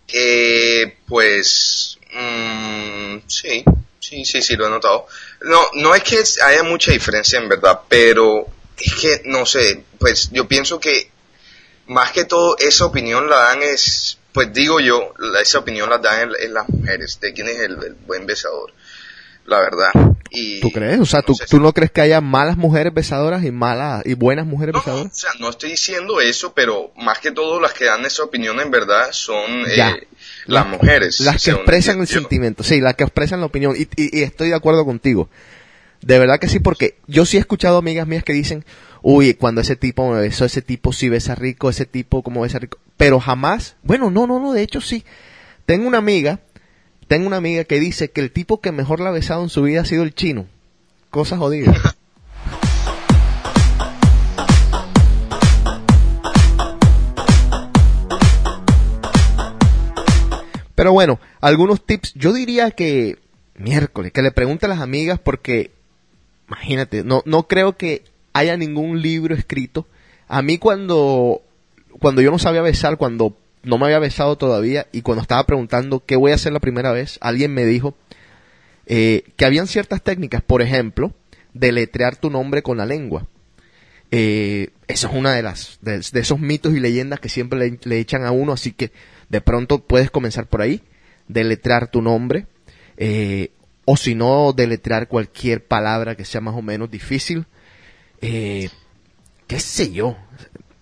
Eh, 0.07 0.95
pues, 1.05 1.99
mm, 2.13 3.17
sí, 3.27 3.63
sí, 3.99 4.25
sí, 4.25 4.41
sí, 4.41 4.55
lo 4.55 4.67
he 4.67 4.69
notado. 4.69 5.07
No, 5.41 5.59
no 5.75 5.93
es 5.93 6.03
que 6.03 6.23
haya 6.45 6.63
mucha 6.63 6.91
diferencia 6.91 7.39
en 7.39 7.49
verdad, 7.49 7.81
pero 7.89 8.47
es 8.79 8.93
que, 8.95 9.21
no 9.25 9.45
sé, 9.45 9.83
pues 9.99 10.29
yo 10.31 10.47
pienso 10.47 10.79
que 10.79 11.09
más 11.87 12.11
que 12.11 12.25
todo 12.25 12.57
esa 12.59 12.85
opinión 12.85 13.29
la 13.29 13.37
dan 13.37 13.63
es, 13.63 14.17
pues 14.33 14.53
digo 14.53 14.79
yo, 14.79 15.13
la- 15.17 15.41
esa 15.41 15.59
opinión 15.59 15.89
la 15.89 15.97
dan 15.97 16.29
en, 16.29 16.45
en 16.45 16.53
las 16.53 16.69
mujeres, 16.69 17.19
de 17.19 17.33
quién 17.33 17.47
es 17.47 17.57
el, 17.59 17.83
el 17.83 17.95
buen 18.05 18.25
besador, 18.25 18.71
la 19.45 19.59
verdad. 19.59 19.89
Y, 20.31 20.59
¿Tú 20.59 20.69
crees? 20.71 20.99
O 20.99 21.05
sea, 21.07 21.23
¿tú, 21.23 21.31
no 21.39 21.45
¿tú 21.49 21.59
no 21.59 21.73
crees 21.73 21.89
que 21.91 22.01
haya 22.01 22.21
malas 22.21 22.55
mujeres 22.55 22.93
besadoras 22.93 23.43
y 23.43 23.49
malas 23.51 24.03
y 24.05 24.13
buenas 24.13 24.45
mujeres 24.45 24.73
No, 24.75 24.79
no, 24.79 24.85
besadoras? 24.85 25.11
o 25.11 25.15
sea, 25.15 25.31
no 25.39 25.49
estoy 25.49 25.71
diciendo 25.71 26.21
eso, 26.21 26.53
pero 26.53 26.91
más 26.97 27.17
que 27.17 27.31
todo 27.31 27.59
las 27.59 27.73
que 27.73 27.85
dan 27.85 28.05
esa 28.05 28.21
opinión 28.23 28.59
en 28.59 28.69
verdad 28.69 29.07
son 29.11 29.63
eh, 29.67 30.07
las 30.45 30.67
mujeres. 30.67 31.19
Las 31.21 31.43
que 31.43 31.49
expresan 31.51 31.99
el 32.01 32.05
yo. 32.05 32.19
sentimiento, 32.19 32.61
sí, 32.63 32.79
las 32.79 32.93
que 32.93 33.03
expresan 33.05 33.39
la 33.39 33.47
opinión. 33.47 33.75
Y, 33.75 33.87
y- 33.99 34.19
y 34.19 34.21
estoy 34.21 34.49
de 34.49 34.55
acuerdo 34.55 34.85
contigo. 34.85 35.27
De 36.01 36.17
verdad 36.17 36.39
que 36.39 36.47
sí, 36.47 36.59
porque 36.59 36.97
yo 37.07 37.25
sí 37.25 37.37
he 37.37 37.39
escuchado 37.39 37.77
amigas 37.77 38.07
mías 38.07 38.23
que 38.23 38.33
dicen, 38.33 38.63
uy, 39.01 39.33
cuando 39.33 39.61
ese 39.61 39.75
tipo 39.75 40.09
me 40.11 40.19
besó, 40.21 40.45
ese 40.45 40.61
tipo 40.61 40.93
sí 40.93 41.09
besa 41.09 41.35
rico, 41.35 41.69
ese 41.69 41.85
tipo 41.85 42.23
como 42.23 42.41
besa 42.41 42.59
rico. 42.59 42.77
Pero 42.97 43.19
jamás, 43.19 43.75
bueno, 43.83 44.09
no, 44.09 44.27
no, 44.27 44.39
no, 44.39 44.53
de 44.53 44.63
hecho 44.63 44.81
sí. 44.81 45.03
Tengo 45.65 45.87
una 45.87 45.97
amiga, 45.97 46.39
tengo 47.07 47.27
una 47.27 47.37
amiga 47.37 47.63
que 47.63 47.79
dice 47.79 48.11
que 48.11 48.21
el 48.21 48.31
tipo 48.31 48.61
que 48.61 48.71
mejor 48.71 48.99
la 48.99 49.09
ha 49.09 49.13
besado 49.13 49.43
en 49.43 49.49
su 49.49 49.61
vida 49.63 49.81
ha 49.81 49.85
sido 49.85 50.03
el 50.03 50.15
chino. 50.15 50.47
Cosas 51.09 51.39
jodidas. 51.39 51.75
Pero 60.79 60.93
bueno, 60.93 61.19
algunos 61.41 61.85
tips. 61.85 62.13
Yo 62.13 62.31
diría 62.31 62.71
que 62.71 63.17
miércoles, 63.55 64.13
que 64.13 64.21
le 64.21 64.31
pregunte 64.31 64.65
a 64.65 64.69
las 64.69 64.79
amigas 64.79 65.19
porque, 65.19 65.71
imagínate, 66.49 67.03
no, 67.03 67.21
no 67.25 67.47
creo 67.47 67.77
que 67.77 68.03
haya 68.33 68.57
ningún 68.57 69.01
libro 69.01 69.35
escrito. 69.35 69.87
A 70.27 70.41
mí 70.41 70.57
cuando, 70.57 71.41
cuando 71.99 72.21
yo 72.21 72.31
no 72.31 72.39
sabía 72.39 72.61
besar, 72.61 72.97
cuando 72.97 73.37
no 73.63 73.77
me 73.77 73.85
había 73.85 73.99
besado 73.99 74.37
todavía 74.37 74.87
y 74.91 75.01
cuando 75.01 75.21
estaba 75.21 75.45
preguntando 75.45 76.03
qué 76.05 76.15
voy 76.15 76.31
a 76.31 76.35
hacer 76.35 76.53
la 76.53 76.59
primera 76.59 76.91
vez, 76.91 77.17
alguien 77.21 77.53
me 77.53 77.65
dijo 77.65 77.95
eh, 78.85 79.23
que 79.35 79.45
habían 79.45 79.67
ciertas 79.67 80.01
técnicas, 80.01 80.41
por 80.41 80.61
ejemplo, 80.61 81.13
deletrear 81.53 82.15
tu 82.15 82.29
nombre 82.29 82.63
con 82.63 82.77
la 82.77 82.85
lengua. 82.85 83.27
Eh, 84.11 84.69
eso 84.87 85.07
es 85.07 85.13
una 85.13 85.33
de 85.33 85.43
las 85.43 85.77
de, 85.81 85.99
de 85.99 86.19
esos 86.19 86.39
mitos 86.39 86.73
y 86.73 86.79
leyendas 86.79 87.19
que 87.19 87.29
siempre 87.29 87.77
le, 87.83 87.99
echan 87.99 88.25
a 88.25 88.31
uno, 88.31 88.53
así 88.53 88.71
que 88.71 88.91
de 89.29 89.41
pronto 89.41 89.79
puedes 89.79 90.09
comenzar 90.09 90.47
por 90.47 90.61
ahí, 90.61 90.81
deletrear 91.27 91.91
tu 91.91 92.01
nombre, 92.01 92.47
eh, 92.97 93.51
o 93.91 93.97
si 93.97 94.13
no, 94.13 94.53
deletrear 94.53 95.07
cualquier 95.07 95.65
palabra 95.65 96.15
que 96.15 96.25
sea 96.25 96.41
más 96.41 96.55
o 96.55 96.61
menos 96.61 96.89
difícil. 96.91 97.45
Eh, 98.21 98.69
¿Qué 99.47 99.59
sé 99.59 99.91
yo? 99.91 100.15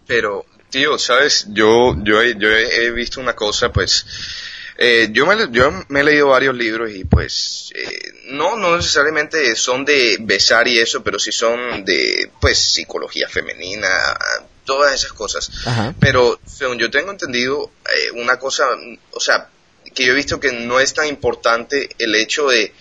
Pero, 0.07 0.45
tío, 0.69 0.97
sabes, 0.97 1.45
yo, 1.49 1.95
yo, 2.03 2.21
he- 2.21 2.35
yo 2.37 2.49
he 2.49 2.85
he 2.85 2.91
visto 2.91 3.19
una 3.21 3.33
cosa, 3.35 3.71
pues, 3.71 4.05
Eh, 4.79 5.09
yo, 5.11 5.25
me, 5.25 5.35
yo 5.51 5.71
me 5.89 6.01
he 6.01 6.03
leído 6.03 6.27
varios 6.27 6.55
libros 6.55 6.91
y 6.91 7.03
pues 7.03 7.71
eh, 7.73 8.11
no, 8.25 8.55
no 8.57 8.75
necesariamente 8.77 9.55
son 9.55 9.83
de 9.85 10.17
besar 10.19 10.67
y 10.67 10.77
eso, 10.77 11.01
pero 11.03 11.17
sí 11.17 11.31
son 11.31 11.83
de 11.83 12.29
pues 12.39 12.59
psicología 12.59 13.27
femenina, 13.27 13.89
todas 14.65 14.93
esas 14.93 15.13
cosas. 15.13 15.49
Ajá. 15.65 15.95
Pero 15.99 16.39
según 16.45 16.77
yo 16.77 16.91
tengo 16.91 17.09
entendido, 17.09 17.71
eh, 17.85 18.11
una 18.21 18.37
cosa, 18.37 18.65
o 19.13 19.19
sea, 19.19 19.49
que 19.95 20.05
yo 20.05 20.11
he 20.11 20.15
visto 20.15 20.39
que 20.39 20.51
no 20.51 20.79
es 20.79 20.93
tan 20.93 21.07
importante 21.07 21.89
el 21.97 22.13
hecho 22.13 22.47
de 22.47 22.71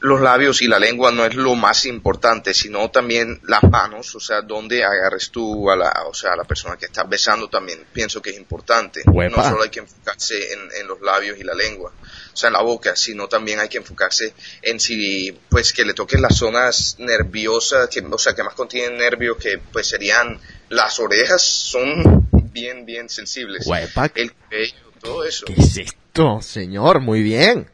los 0.00 0.20
labios 0.20 0.62
y 0.62 0.66
la 0.66 0.78
lengua 0.78 1.12
no 1.12 1.26
es 1.26 1.34
lo 1.34 1.54
más 1.54 1.84
importante, 1.84 2.54
sino 2.54 2.90
también 2.90 3.40
las 3.44 3.62
manos, 3.64 4.14
o 4.14 4.20
sea, 4.20 4.40
donde 4.40 4.82
agarres 4.82 5.30
tú 5.30 5.70
a 5.70 5.76
la, 5.76 5.92
o 6.08 6.14
sea, 6.14 6.32
a 6.32 6.36
la 6.36 6.44
persona 6.44 6.76
que 6.76 6.86
estás 6.86 7.06
besando 7.08 7.48
también 7.48 7.84
pienso 7.92 8.22
que 8.22 8.30
es 8.30 8.38
importante. 8.38 9.02
No 9.04 9.44
solo 9.44 9.62
hay 9.62 9.68
que 9.68 9.80
enfocarse 9.80 10.52
en, 10.54 10.60
en 10.80 10.86
los 10.86 11.00
labios 11.02 11.38
y 11.38 11.44
la 11.44 11.54
lengua, 11.54 11.92
o 12.32 12.36
sea, 12.36 12.48
en 12.48 12.54
la 12.54 12.62
boca, 12.62 12.96
sino 12.96 13.28
también 13.28 13.60
hay 13.60 13.68
que 13.68 13.78
enfocarse 13.78 14.32
en 14.62 14.80
si, 14.80 15.38
pues, 15.50 15.72
que 15.72 15.84
le 15.84 15.92
toquen 15.92 16.22
las 16.22 16.36
zonas 16.36 16.96
nerviosas, 16.98 17.88
que, 17.88 18.00
o 18.00 18.18
sea, 18.18 18.34
que 18.34 18.42
más 18.42 18.54
contienen 18.54 18.96
nervios, 18.96 19.36
que 19.36 19.58
pues 19.58 19.86
serían 19.86 20.40
las 20.70 20.98
orejas, 20.98 21.42
son 21.42 22.28
bien, 22.52 22.86
bien 22.86 23.10
sensibles. 23.10 23.66
Huepa. 23.66 24.10
El 24.14 24.32
cuello, 24.32 24.74
todo 25.00 25.24
eso. 25.24 25.44
¿Qué 25.44 25.54
es 25.58 25.76
esto, 25.76 26.40
señor? 26.40 27.00
Muy 27.00 27.22
bien. 27.22 27.68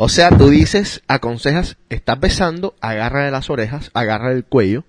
O 0.00 0.08
sea, 0.08 0.30
tú 0.30 0.48
dices, 0.48 1.02
aconsejas, 1.08 1.76
estás 1.90 2.20
besando, 2.20 2.76
agarra 2.80 3.24
de 3.24 3.32
las 3.32 3.50
orejas, 3.50 3.90
agarra 3.94 4.28
del 4.30 4.44
cuello, 4.44 4.84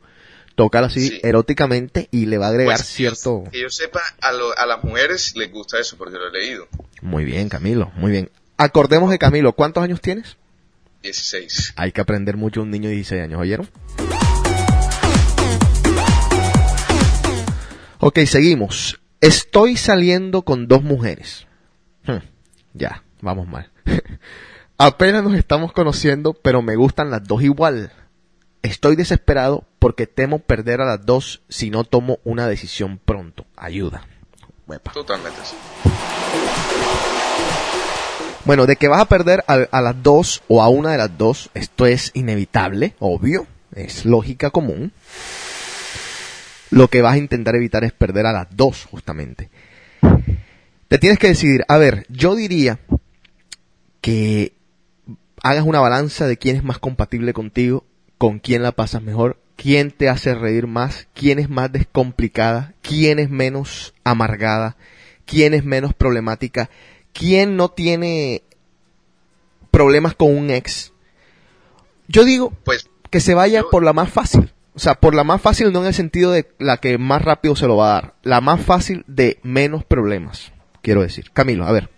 tócala 0.53 0.85
así 0.87 1.07
Sí. 1.09 1.19
eróticamente 1.23 2.07
y 2.11 2.27
le 2.27 2.37
va 2.37 2.45
a 2.45 2.49
agregar 2.49 2.75
Pues, 2.77 2.87
cierto... 2.87 3.43
Que 3.51 3.61
yo 3.61 3.69
sepa, 3.71 4.01
a, 4.21 4.31
lo- 4.31 4.55
a 4.55 4.67
las 4.67 4.83
mujeres 4.83 5.35
les 5.35 5.51
gusta 5.51 5.79
eso 5.79 5.97
porque 5.97 6.17
lo 6.19 6.27
he 6.27 6.31
leído. 6.31 6.67
Muy 7.01 7.25
bien, 7.25 7.49
Camilo, 7.49 7.91
muy 7.95 8.11
bien. 8.11 8.29
Acordemos 8.57 9.09
de 9.09 9.17
Camilo, 9.17 9.53
¿cuántos 9.53 9.83
años 9.83 9.99
tienes? 9.99 10.37
16. 11.01 11.73
Hay 11.75 11.91
que 11.91 12.01
aprender 12.01 12.37
mucho 12.37 12.61
un 12.61 12.69
niño 12.69 12.89
de 12.89 12.95
16 12.95 13.23
años, 13.23 13.39
¿oyeron? 13.41 13.67
Ok, 17.99 18.19
seguimos. 18.27 18.99
Estoy 19.21 19.75
saliendo 19.75 20.43
con 20.43 20.67
dos 20.67 20.83
mujeres. 20.83 21.47
Hmm, 22.05 22.19
ya, 22.75 23.03
vamos 23.21 23.47
mal. 23.47 23.71
Apenas 24.81 25.25
nos 25.25 25.33
estamos 25.33 25.73
conociendo, 25.73 26.33
pero 26.33 26.61
me 26.61 26.77
gustan 26.77 27.11
las 27.11 27.25
dos 27.25 27.43
igual. 27.43 27.91
Estoy 28.61 28.95
desesperado 28.95 29.65
porque 29.77 30.07
temo 30.07 30.39
perder 30.39 30.79
a 30.79 30.85
las 30.85 31.05
dos 31.05 31.41
si 31.49 31.69
no 31.69 31.83
tomo 31.83 32.19
una 32.23 32.47
decisión 32.47 32.97
pronto. 32.97 33.45
Ayuda. 33.57 34.07
Totalmente. 34.93 35.37
Bueno, 38.45 38.65
de 38.67 38.77
que 38.77 38.87
vas 38.87 39.01
a 39.01 39.05
perder 39.09 39.43
a, 39.47 39.55
a 39.69 39.81
las 39.81 40.01
dos 40.01 40.43
o 40.47 40.63
a 40.63 40.69
una 40.69 40.93
de 40.93 40.97
las 40.97 41.17
dos, 41.17 41.49
esto 41.55 41.85
es 41.85 42.11
inevitable, 42.13 42.95
obvio, 42.99 43.47
es 43.75 44.05
lógica 44.05 44.49
común. 44.49 44.93
Lo 46.69 46.87
que 46.87 47.01
vas 47.01 47.15
a 47.15 47.17
intentar 47.17 47.53
evitar 47.57 47.83
es 47.83 47.91
perder 47.91 48.27
a 48.27 48.31
las 48.31 48.47
dos, 48.49 48.85
justamente. 48.85 49.49
Te 50.87 50.97
tienes 50.99 51.19
que 51.19 51.27
decidir, 51.27 51.65
a 51.67 51.77
ver, 51.77 52.05
yo 52.07 52.33
diría 52.35 52.79
que 53.99 54.53
hagas 55.43 55.63
una 55.65 55.79
balanza 55.79 56.27
de 56.27 56.37
quién 56.37 56.55
es 56.55 56.63
más 56.63 56.79
compatible 56.79 57.33
contigo, 57.33 57.85
con 58.17 58.39
quién 58.39 58.63
la 58.63 58.71
pasas 58.71 59.01
mejor, 59.01 59.39
quién 59.55 59.91
te 59.91 60.09
hace 60.09 60.35
reír 60.35 60.67
más, 60.67 61.07
quién 61.13 61.39
es 61.39 61.49
más 61.49 61.71
descomplicada, 61.71 62.73
quién 62.81 63.19
es 63.19 63.29
menos 63.29 63.93
amargada, 64.03 64.77
quién 65.25 65.53
es 65.53 65.63
menos 65.63 65.93
problemática, 65.93 66.69
quién 67.13 67.55
no 67.55 67.69
tiene 67.69 68.43
problemas 69.71 70.15
con 70.15 70.35
un 70.35 70.49
ex. 70.49 70.93
Yo 72.07 72.25
digo 72.25 72.51
Pues 72.63 72.89
que 73.09 73.19
se 73.19 73.33
vaya 73.33 73.61
Yo- 73.61 73.69
por 73.69 73.83
la 73.83 73.93
más 73.93 74.09
fácil. 74.09 74.51
O 74.75 74.79
sea, 74.79 74.95
por 74.95 75.13
la 75.13 75.23
más 75.23 75.41
fácil 75.41 75.73
no 75.73 75.81
en 75.81 75.87
el 75.87 75.93
sentido 75.93 76.31
de 76.31 76.47
la 76.57 76.77
que 76.77 76.97
más 76.97 77.21
rápido 77.21 77.55
se 77.55 77.67
lo 77.67 77.75
va 77.75 77.89
a 77.89 77.93
dar. 77.93 78.13
La 78.23 78.39
más 78.39 78.61
fácil 78.61 79.03
de 79.07 79.39
menos 79.43 79.83
problemas, 79.83 80.53
quiero 80.81 81.01
decir. 81.01 81.31
Camilo, 81.31 81.65
a 81.65 81.71
ver. 81.71 81.89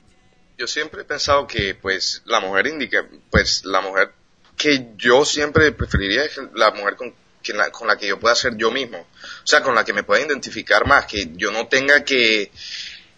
Yo 0.61 0.67
siempre 0.67 1.01
he 1.01 1.05
pensado 1.05 1.47
que 1.47 1.73
pues 1.73 2.21
la 2.25 2.39
mujer 2.39 2.67
indica, 2.67 3.03
pues 3.31 3.65
la 3.65 3.81
mujer 3.81 4.11
que 4.55 4.89
yo 4.95 5.25
siempre 5.25 5.71
preferiría 5.71 6.23
es 6.23 6.39
la 6.53 6.69
mujer 6.69 6.95
con, 6.95 7.15
que 7.41 7.51
la, 7.51 7.71
con 7.71 7.87
la 7.87 7.97
que 7.97 8.07
yo 8.07 8.19
pueda 8.19 8.35
ser 8.35 8.55
yo 8.57 8.69
mismo. 8.69 8.99
O 8.99 9.47
sea, 9.47 9.63
con 9.63 9.73
la 9.73 9.83
que 9.83 9.91
me 9.91 10.03
pueda 10.03 10.23
identificar 10.23 10.85
más, 10.85 11.07
que 11.07 11.31
yo 11.33 11.51
no 11.51 11.67
tenga 11.67 12.03
que 12.03 12.51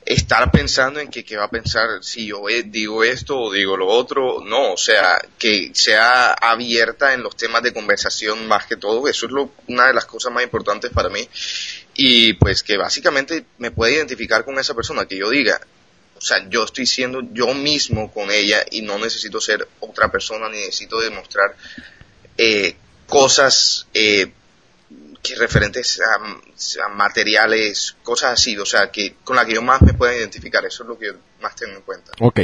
estar 0.06 0.51
pensando 0.51 1.01
en 1.01 1.10
que 1.10 1.25
qué 1.25 1.36
va 1.36 1.45
a 1.45 1.49
pensar 1.49 2.01
si 2.01 2.27
yo 2.27 2.47
eh, 2.47 2.63
digo 2.63 3.03
esto 3.03 3.38
o 3.38 3.51
digo 3.51 3.75
lo 3.75 3.88
otro, 3.88 4.41
no, 4.41 4.71
o 4.71 4.77
sea, 4.77 5.21
que 5.38 5.71
sea 5.73 6.32
abierta 6.32 7.13
en 7.13 7.23
los 7.23 7.36
temas 7.36 7.62
de 7.62 7.73
conversación 7.73 8.47
más 8.47 8.65
que 8.67 8.77
todo, 8.77 9.10
eso 9.10 9.25
es 9.25 9.34
lo, 9.34 9.51
una 9.67 9.88
de 9.88 9.93
las 9.93 10.06
cosas 10.06 10.32
más 10.32 10.43
importantes 10.43 10.91
para 10.91 11.10
mí. 11.10 11.27
Y 11.95 12.34
pues 12.34 12.63
que 12.63 12.77
básicamente 12.77 13.43
me 13.58 13.71
pueda 13.71 13.91
identificar 13.91 14.45
con 14.45 14.58
esa 14.60 14.73
persona, 14.73 15.06
que 15.06 15.17
yo 15.17 15.29
diga, 15.29 15.60
sea, 16.23 16.47
yo 16.49 16.63
estoy 16.63 16.86
siendo 16.86 17.21
yo 17.33 17.53
mismo 17.53 18.12
con 18.12 18.31
ella 18.31 18.63
y 18.71 18.81
no 18.81 18.97
necesito 18.97 19.41
ser 19.41 19.67
otra 19.79 20.12
persona 20.12 20.49
ni 20.49 20.57
necesito 20.57 20.99
demostrar 20.99 21.55
eh, 22.38 22.75
cosas 23.07 23.88
eh, 23.93 24.31
que 25.21 25.36
referentes 25.36 26.01
a, 26.01 26.86
a 26.86 26.89
materiales, 26.89 27.95
cosas 28.03 28.33
así, 28.33 28.57
o 28.57 28.65
sea, 28.65 28.91
que 28.91 29.15
con 29.23 29.36
la 29.36 29.45
que 29.45 29.53
yo 29.53 29.62
más 29.62 29.81
me 29.81 29.93
pueda 29.93 30.15
identificar, 30.15 30.65
eso 30.65 30.83
es 30.83 30.89
lo 30.89 30.99
que 30.99 31.07
yo 31.07 31.13
más 31.41 31.55
tengo 31.55 31.77
en 31.77 31.81
cuenta. 31.81 32.12
Ok. 32.19 32.39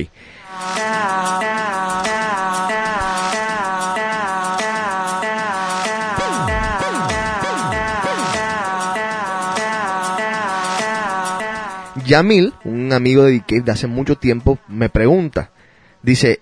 Yamil, 12.09 12.53
un 12.65 12.91
amigo 12.91 13.23
de 13.23 13.33
DK 13.33 13.63
de 13.63 13.71
hace 13.71 13.85
mucho 13.85 14.17
tiempo, 14.17 14.57
me 14.67 14.89
pregunta, 14.89 15.51
dice, 16.01 16.39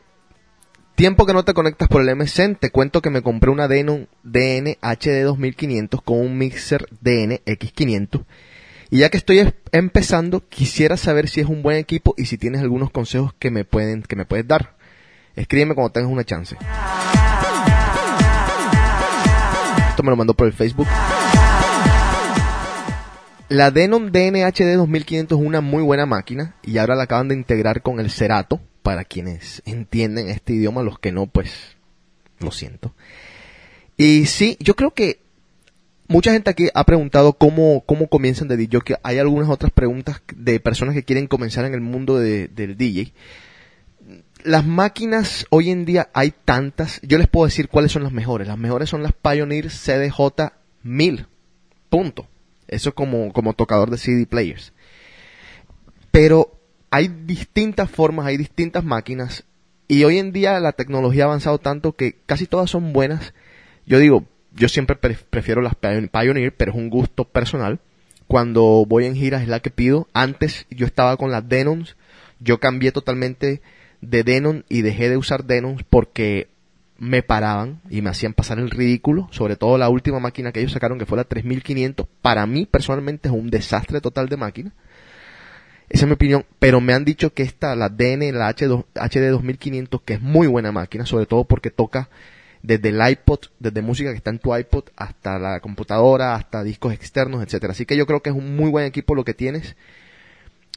tiempo 0.96 1.26
que 1.26 1.34
no 1.34 1.44
te 1.44 1.54
conectas 1.54 1.90
por 1.90 2.02
el 2.02 2.16
MSN, 2.16 2.56
te 2.56 2.70
cuento 2.72 3.02
que 3.02 3.10
me 3.10 3.22
compré 3.22 3.52
una 3.52 3.68
Denon 3.68 4.08
DN 4.24 4.78
HD 4.82 5.24
2500 5.24 6.02
con 6.02 6.20
un 6.20 6.38
mixer 6.38 6.88
DN 7.02 7.42
X500 7.46 8.24
y 8.92 9.00
ya 9.00 9.10
que 9.10 9.18
estoy 9.18 9.40
es- 9.40 9.54
empezando, 9.74 10.48
quisiera 10.48 10.96
saber 10.96 11.28
si 11.28 11.42
es 11.42 11.48
un 11.48 11.62
buen 11.64 11.76
equipo 11.76 12.14
y 12.18 12.28
si 12.28 12.38
tienes 12.38 12.62
algunos 12.62 12.90
consejos 12.90 13.34
que 13.38 13.52
me 13.52 13.66
pueden 13.66 14.04
que 14.04 14.16
me 14.16 14.24
puedes 14.24 14.48
dar. 14.48 14.78
Escríbeme 15.36 15.76
cuando 15.76 15.92
tengas 15.92 16.10
una 16.10 16.24
chance. 16.24 16.56
Esto 19.90 20.02
me 20.04 20.12
lo 20.12 20.16
mandó 20.16 20.34
por 20.34 20.48
el 20.48 20.54
Facebook. 20.54 20.88
La 23.50 23.72
Denon 23.72 24.12
DNHD 24.12 24.76
2500 24.76 25.40
es 25.40 25.46
una 25.46 25.62
muy 25.62 25.82
buena 25.82 26.06
máquina 26.06 26.56
y 26.64 26.78
ahora 26.78 26.96
la 26.96 27.04
acaban 27.04 27.30
de 27.30 27.36
integrar 27.36 27.82
con 27.82 28.00
el 28.00 28.12
Cerato 28.12 28.60
para 28.84 29.06
quienes 29.06 29.62
entienden 29.66 30.30
este 30.30 30.54
idioma, 30.54 30.84
los 30.84 31.00
que 31.00 31.12
no, 31.14 31.28
pues 31.28 31.78
lo 32.40 32.52
siento. 32.52 32.94
Y 33.96 34.26
sí, 34.26 34.58
yo 34.60 34.76
creo 34.76 34.92
que 34.92 35.20
mucha 36.08 36.32
gente 36.34 36.50
aquí 36.50 36.70
ha 36.74 36.84
preguntado 36.84 37.34
cómo, 37.34 37.84
cómo 37.86 38.08
comienzan 38.08 38.48
de 38.50 38.58
DJ. 38.58 38.82
Que 38.82 38.96
hay 39.02 39.18
algunas 39.18 39.50
otras 39.50 39.72
preguntas 39.72 40.22
de 40.36 40.60
personas 40.60 40.94
que 40.94 41.04
quieren 41.04 41.28
comenzar 41.28 41.66
en 41.66 41.74
el 41.74 41.82
mundo 41.82 42.18
de- 42.20 42.50
del 42.50 42.78
DJ. 42.78 43.14
Las 44.44 44.66
máquinas 44.66 45.46
hoy 45.50 45.72
en 45.72 45.86
día 45.86 46.10
hay 46.14 46.34
tantas. 46.46 47.00
Yo 47.02 47.18
les 47.18 47.28
puedo 47.28 47.46
decir 47.46 47.70
cuáles 47.70 47.92
son 47.94 48.04
las 48.04 48.12
mejores. 48.12 48.48
Las 48.48 48.58
mejores 48.58 48.90
son 48.90 49.04
las 49.04 49.14
Pioneer 49.14 49.70
CDJ 49.70 50.52
1000. 50.84 51.26
Punto. 51.90 52.28
Eso 52.68 52.94
como, 52.94 53.32
como 53.34 53.54
tocador 53.54 53.90
de 53.90 53.98
CD 53.98 54.26
players. 54.26 54.74
Pero 56.12 56.60
hay 56.90 57.08
distintas 57.08 57.90
formas, 57.90 58.26
hay 58.26 58.38
distintas 58.38 58.84
máquinas. 58.84 59.44
Y 59.88 60.04
hoy 60.04 60.18
en 60.20 60.32
día 60.32 60.60
la 60.60 60.74
tecnología 60.74 61.24
ha 61.24 61.28
avanzado 61.28 61.60
tanto 61.60 61.94
que 61.96 62.18
casi 62.26 62.46
todas 62.46 62.70
son 62.70 62.94
buenas. 62.94 63.34
Yo 63.86 64.00
digo, 64.00 64.26
yo 64.54 64.68
siempre 64.68 64.96
pre- 64.96 65.18
prefiero 65.30 65.62
las 65.62 65.74
Pion- 65.76 66.10
Pioneer, 66.10 66.54
pero 66.56 66.72
es 66.72 66.78
un 66.78 66.90
gusto 66.90 67.24
personal. 67.26 67.80
Cuando 68.28 68.86
voy 68.86 69.06
en 69.06 69.16
giras 69.16 69.44
es 69.44 69.48
la 69.48 69.62
que 69.62 69.70
pido. 69.70 70.08
Antes 70.14 70.66
yo 70.70 70.86
estaba 70.86 71.16
con 71.18 71.32
las 71.32 71.48
Denons. 71.48 71.96
Yo 72.40 72.60
cambié 72.60 72.92
totalmente 72.92 73.62
de 74.02 74.24
Denon 74.24 74.66
y 74.70 74.82
dejé 74.82 75.10
de 75.10 75.18
usar 75.18 75.46
Denons 75.46 75.84
porque 75.90 76.50
me 77.00 77.24
paraban 77.24 77.82
y 77.90 78.02
me 78.02 78.10
hacían 78.10 78.34
pasar 78.34 78.60
el 78.60 78.70
ridículo. 78.70 79.28
Sobre 79.32 79.56
todo 79.56 79.78
la 79.78 79.90
última 79.90 80.20
máquina 80.20 80.52
que 80.52 80.60
ellos 80.60 80.72
sacaron 80.72 81.00
que 81.00 81.06
fue 81.06 81.18
la 81.18 81.24
3500. 81.24 82.08
Para 82.22 82.46
mí 82.46 82.66
personalmente 82.66 83.30
es 83.30 83.34
un 83.34 83.50
desastre 83.50 84.02
total 84.02 84.30
de 84.30 84.38
máquina. 84.38 84.74
Esa 85.90 86.04
es 86.04 86.08
mi 86.08 86.14
opinión, 86.14 86.46
pero 86.60 86.82
me 86.82 86.94
han 86.94 87.06
dicho 87.06 87.34
que 87.34 87.44
esta, 87.44 87.74
la 87.76 87.88
DN, 87.88 88.34
la 88.34 88.54
H2, 88.54 88.86
HD 88.94 89.30
2500, 89.30 90.02
que 90.02 90.16
es 90.16 90.22
muy 90.22 90.46
buena 90.48 90.74
máquina, 90.74 91.06
sobre 91.06 91.26
todo 91.26 91.46
porque 91.46 91.72
toca 91.72 92.10
desde 92.62 92.90
el 92.90 93.10
iPod, 93.10 93.40
desde 93.60 93.82
música 93.82 94.12
que 94.12 94.18
está 94.18 94.32
en 94.32 94.40
tu 94.40 94.54
iPod, 94.54 94.86
hasta 94.98 95.40
la 95.40 95.62
computadora, 95.62 96.36
hasta 96.36 96.64
discos 96.64 96.92
externos, 96.94 97.42
etcétera. 97.42 97.72
Así 97.72 97.86
que 97.86 97.96
yo 97.96 98.06
creo 98.06 98.22
que 98.22 98.32
es 98.32 98.36
un 98.36 98.58
muy 98.58 98.70
buen 98.70 98.86
equipo 98.86 99.16
lo 99.16 99.24
que 99.24 99.34
tienes. 99.34 99.78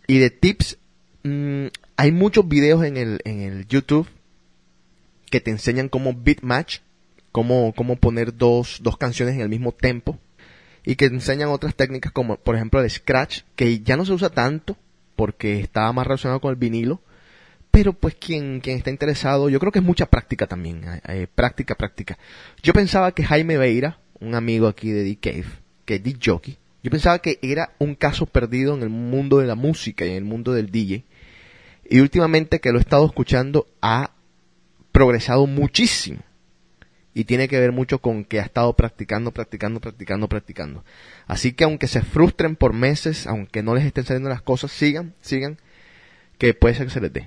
Y 0.07 0.19
de 0.19 0.31
tips, 0.31 0.79
mm, 1.25 1.67
hay 1.97 2.13
muchos 2.13 2.47
videos 2.47 2.85
en 2.85 2.97
el, 2.97 3.21
en 3.25 3.41
el 3.41 3.67
YouTube 3.67 4.07
que 5.31 5.41
te 5.41 5.51
enseñan 5.51 5.89
cómo 5.89 6.13
beat 6.15 6.43
match, 6.43 6.79
cómo, 7.33 7.73
cómo 7.75 7.97
poner 7.97 8.37
dos, 8.37 8.81
dos 8.83 8.97
canciones 8.97 9.37
en 9.37 9.41
el 9.41 9.49
mismo 9.49 9.73
tempo 9.73 10.19
y 10.85 10.97
que 10.97 11.07
enseñan 11.07 11.51
otras 11.51 11.75
técnicas 11.75 12.13
como 12.13 12.37
por 12.37 12.57
ejemplo 12.57 12.81
el 12.81 12.91
scratch 12.91 13.43
que 13.57 13.81
ya 13.81 13.97
no 13.97 14.05
se 14.05 14.13
usa 14.13 14.31
tanto 14.31 14.77
porque 15.17 15.61
estaba 15.61 15.93
más 15.93 16.07
relacionado 16.07 16.41
con 16.41 16.51
el 16.51 16.57
vinilo 16.57 17.01
pero 17.71 17.93
pues 17.93 18.17
quien, 18.17 18.61
quien 18.61 18.79
está 18.79 18.91
interesado 18.91 19.49
yo 19.49 19.61
creo 19.61 19.73
que 19.73 19.79
es 19.79 19.85
mucha 19.85 20.07
práctica 20.07 20.47
también 20.47 20.83
eh, 20.85 21.01
eh, 21.09 21.27
práctica 21.33 21.75
práctica. 21.75 22.19
Yo 22.63 22.73
pensaba 22.73 23.13
que 23.13 23.25
Jaime 23.25 23.59
Beira 23.59 23.99
un 24.19 24.35
amigo 24.35 24.67
aquí 24.67 24.91
de 24.91 25.05
D-Cave 25.05 25.47
que 25.85 25.97
es 25.97 26.03
D-Jockey 26.03 26.59
yo 26.83 26.91
pensaba 26.91 27.19
que 27.19 27.39
era 27.43 27.75
un 27.79 27.95
caso 27.95 28.25
perdido 28.25 28.75
en 28.75 28.83
el 28.83 28.89
mundo 28.89 29.39
de 29.39 29.47
la 29.47 29.55
música 29.55 30.07
y 30.07 30.11
en 30.11 30.17
el 30.17 30.25
mundo 30.25 30.53
del 30.53 30.71
DJ 30.71 31.05
y 31.89 32.01
últimamente 32.01 32.61
que 32.61 32.73
lo 32.73 32.79
he 32.79 32.81
estado 32.81 33.05
escuchando 33.05 33.67
ha 33.83 34.13
progresado 34.93 35.47
muchísimo 35.47 36.21
y 37.13 37.25
tiene 37.25 37.49
que 37.49 37.59
ver 37.59 37.73
mucho 37.73 37.99
con 37.99 38.25
que 38.25 38.41
ha 38.41 38.45
estado 38.45 38.75
practicando, 38.75 39.33
practicando, 39.33 39.81
practicando, 39.81 40.29
practicando. 40.29 40.85
Así 41.27 41.53
que 41.53 41.65
aunque 41.65 41.89
se 41.89 42.03
frustren 42.03 42.57
por 42.57 42.73
meses, 42.73 43.27
aunque 43.27 43.63
no 43.63 43.75
les 43.75 43.85
estén 43.85 44.05
saliendo 44.05 44.29
las 44.29 44.43
cosas, 44.43 44.71
sigan, 44.71 45.15
sigan, 45.21 45.59
que 46.39 46.55
puede 46.55 46.75
ser 46.75 46.87
que 46.87 46.93
se 46.93 47.01
les 47.01 47.13
dé. 47.13 47.27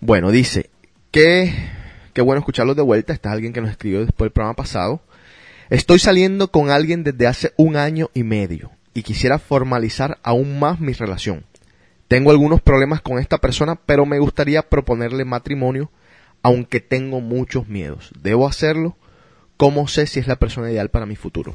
Bueno, 0.00 0.30
dice 0.30 0.70
que 1.10 1.77
qué 2.18 2.22
bueno 2.22 2.40
escucharlos 2.40 2.74
de 2.74 2.82
vuelta. 2.82 3.12
Está 3.12 3.30
alguien 3.30 3.52
que 3.52 3.60
nos 3.60 3.70
escribió 3.70 4.00
después 4.00 4.26
del 4.26 4.32
programa 4.32 4.56
pasado. 4.56 5.00
Estoy 5.70 6.00
saliendo 6.00 6.50
con 6.50 6.68
alguien 6.68 7.04
desde 7.04 7.28
hace 7.28 7.52
un 7.56 7.76
año 7.76 8.10
y 8.12 8.24
medio 8.24 8.72
y 8.92 9.04
quisiera 9.04 9.38
formalizar 9.38 10.18
aún 10.24 10.58
más 10.58 10.80
mi 10.80 10.94
relación. 10.94 11.44
Tengo 12.08 12.32
algunos 12.32 12.60
problemas 12.60 13.02
con 13.02 13.20
esta 13.20 13.38
persona, 13.38 13.76
pero 13.76 14.04
me 14.04 14.18
gustaría 14.18 14.68
proponerle 14.68 15.24
matrimonio, 15.24 15.92
aunque 16.42 16.80
tengo 16.80 17.20
muchos 17.20 17.68
miedos. 17.68 18.10
¿Debo 18.20 18.48
hacerlo? 18.48 18.96
¿Cómo 19.56 19.86
sé 19.86 20.08
si 20.08 20.18
es 20.18 20.26
la 20.26 20.40
persona 20.40 20.72
ideal 20.72 20.88
para 20.88 21.06
mi 21.06 21.14
futuro? 21.14 21.54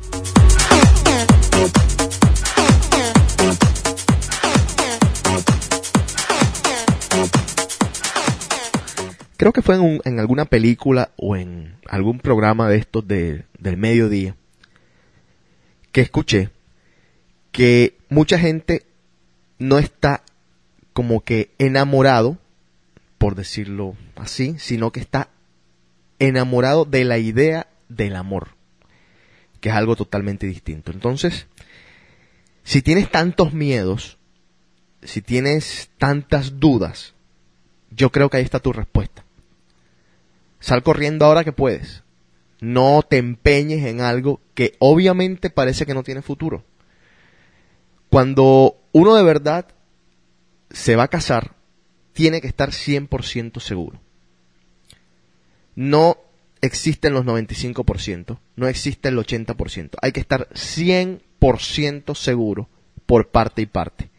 Creo 9.38 9.52
que 9.54 9.62
fue 9.62 9.76
en, 9.76 9.82
un- 9.82 10.02
en 10.06 10.20
alguna 10.20 10.46
película 10.46 11.12
o 11.18 11.36
en 11.36 11.76
algún 11.88 12.20
programa 12.20 12.70
de 12.70 12.78
estos 12.78 13.08
de- 13.08 13.46
del 13.60 13.78
mediodía 13.78 14.36
que 15.92 16.02
escuché 16.02 16.50
que 17.52 17.98
mucha 18.10 18.40
gente 18.40 18.86
no 19.60 19.78
está 19.80 20.24
como 20.94 21.22
que 21.24 21.52
enamorado, 21.58 22.38
por 23.18 23.36
decirlo 23.36 23.96
así, 24.16 24.56
sino 24.60 24.92
que 24.92 25.00
está 25.00 25.30
enamorado 26.20 26.86
de 26.86 27.04
la 27.04 27.18
idea 27.18 27.68
del 27.90 28.16
amor, 28.16 28.50
que 29.60 29.70
es 29.70 29.76
algo 29.76 29.96
totalmente 29.96 30.46
distinto. 30.48 30.92
Entonces, 30.92 31.48
si 32.64 32.82
tienes 32.82 33.10
tantos 33.12 33.54
miedos, 33.54 34.18
si 35.04 35.22
tienes 35.22 35.90
tantas 35.98 36.60
dudas, 36.60 37.14
yo 37.92 38.12
creo 38.12 38.30
que 38.30 38.38
ahí 38.38 38.44
está 38.44 38.60
tu 38.60 38.74
respuesta. 38.74 39.23
Sal 40.64 40.82
corriendo 40.82 41.26
ahora 41.26 41.44
que 41.44 41.52
puedes. 41.52 42.04
No 42.62 43.02
te 43.02 43.18
empeñes 43.18 43.86
en 43.86 44.00
algo 44.00 44.40
que 44.54 44.78
obviamente 44.80 45.50
parece 45.50 45.86
que 45.86 45.94
no 45.94 46.04
tiene 46.04 46.22
futuro. 46.22 46.64
Cuando 48.10 48.78
uno 48.94 49.14
de 49.16 49.24
verdad 49.24 49.68
se 50.70 50.96
va 50.96 51.04
a 51.04 51.08
casar, 51.10 51.54
tiene 52.14 52.40
que 52.40 52.48
estar 52.48 52.70
100% 52.70 53.60
seguro. 53.60 54.00
No 55.76 56.16
existen 56.62 57.12
los 57.12 57.26
95%, 57.26 58.40
no 58.56 58.68
existe 58.70 59.10
el 59.10 59.18
80%. 59.18 59.98
Hay 60.02 60.14
que 60.14 60.22
estar 60.22 60.48
100% 60.52 62.16
seguro 62.16 62.70
por 63.06 63.32
parte 63.32 63.62
y 63.62 63.66
parte. 63.66 64.12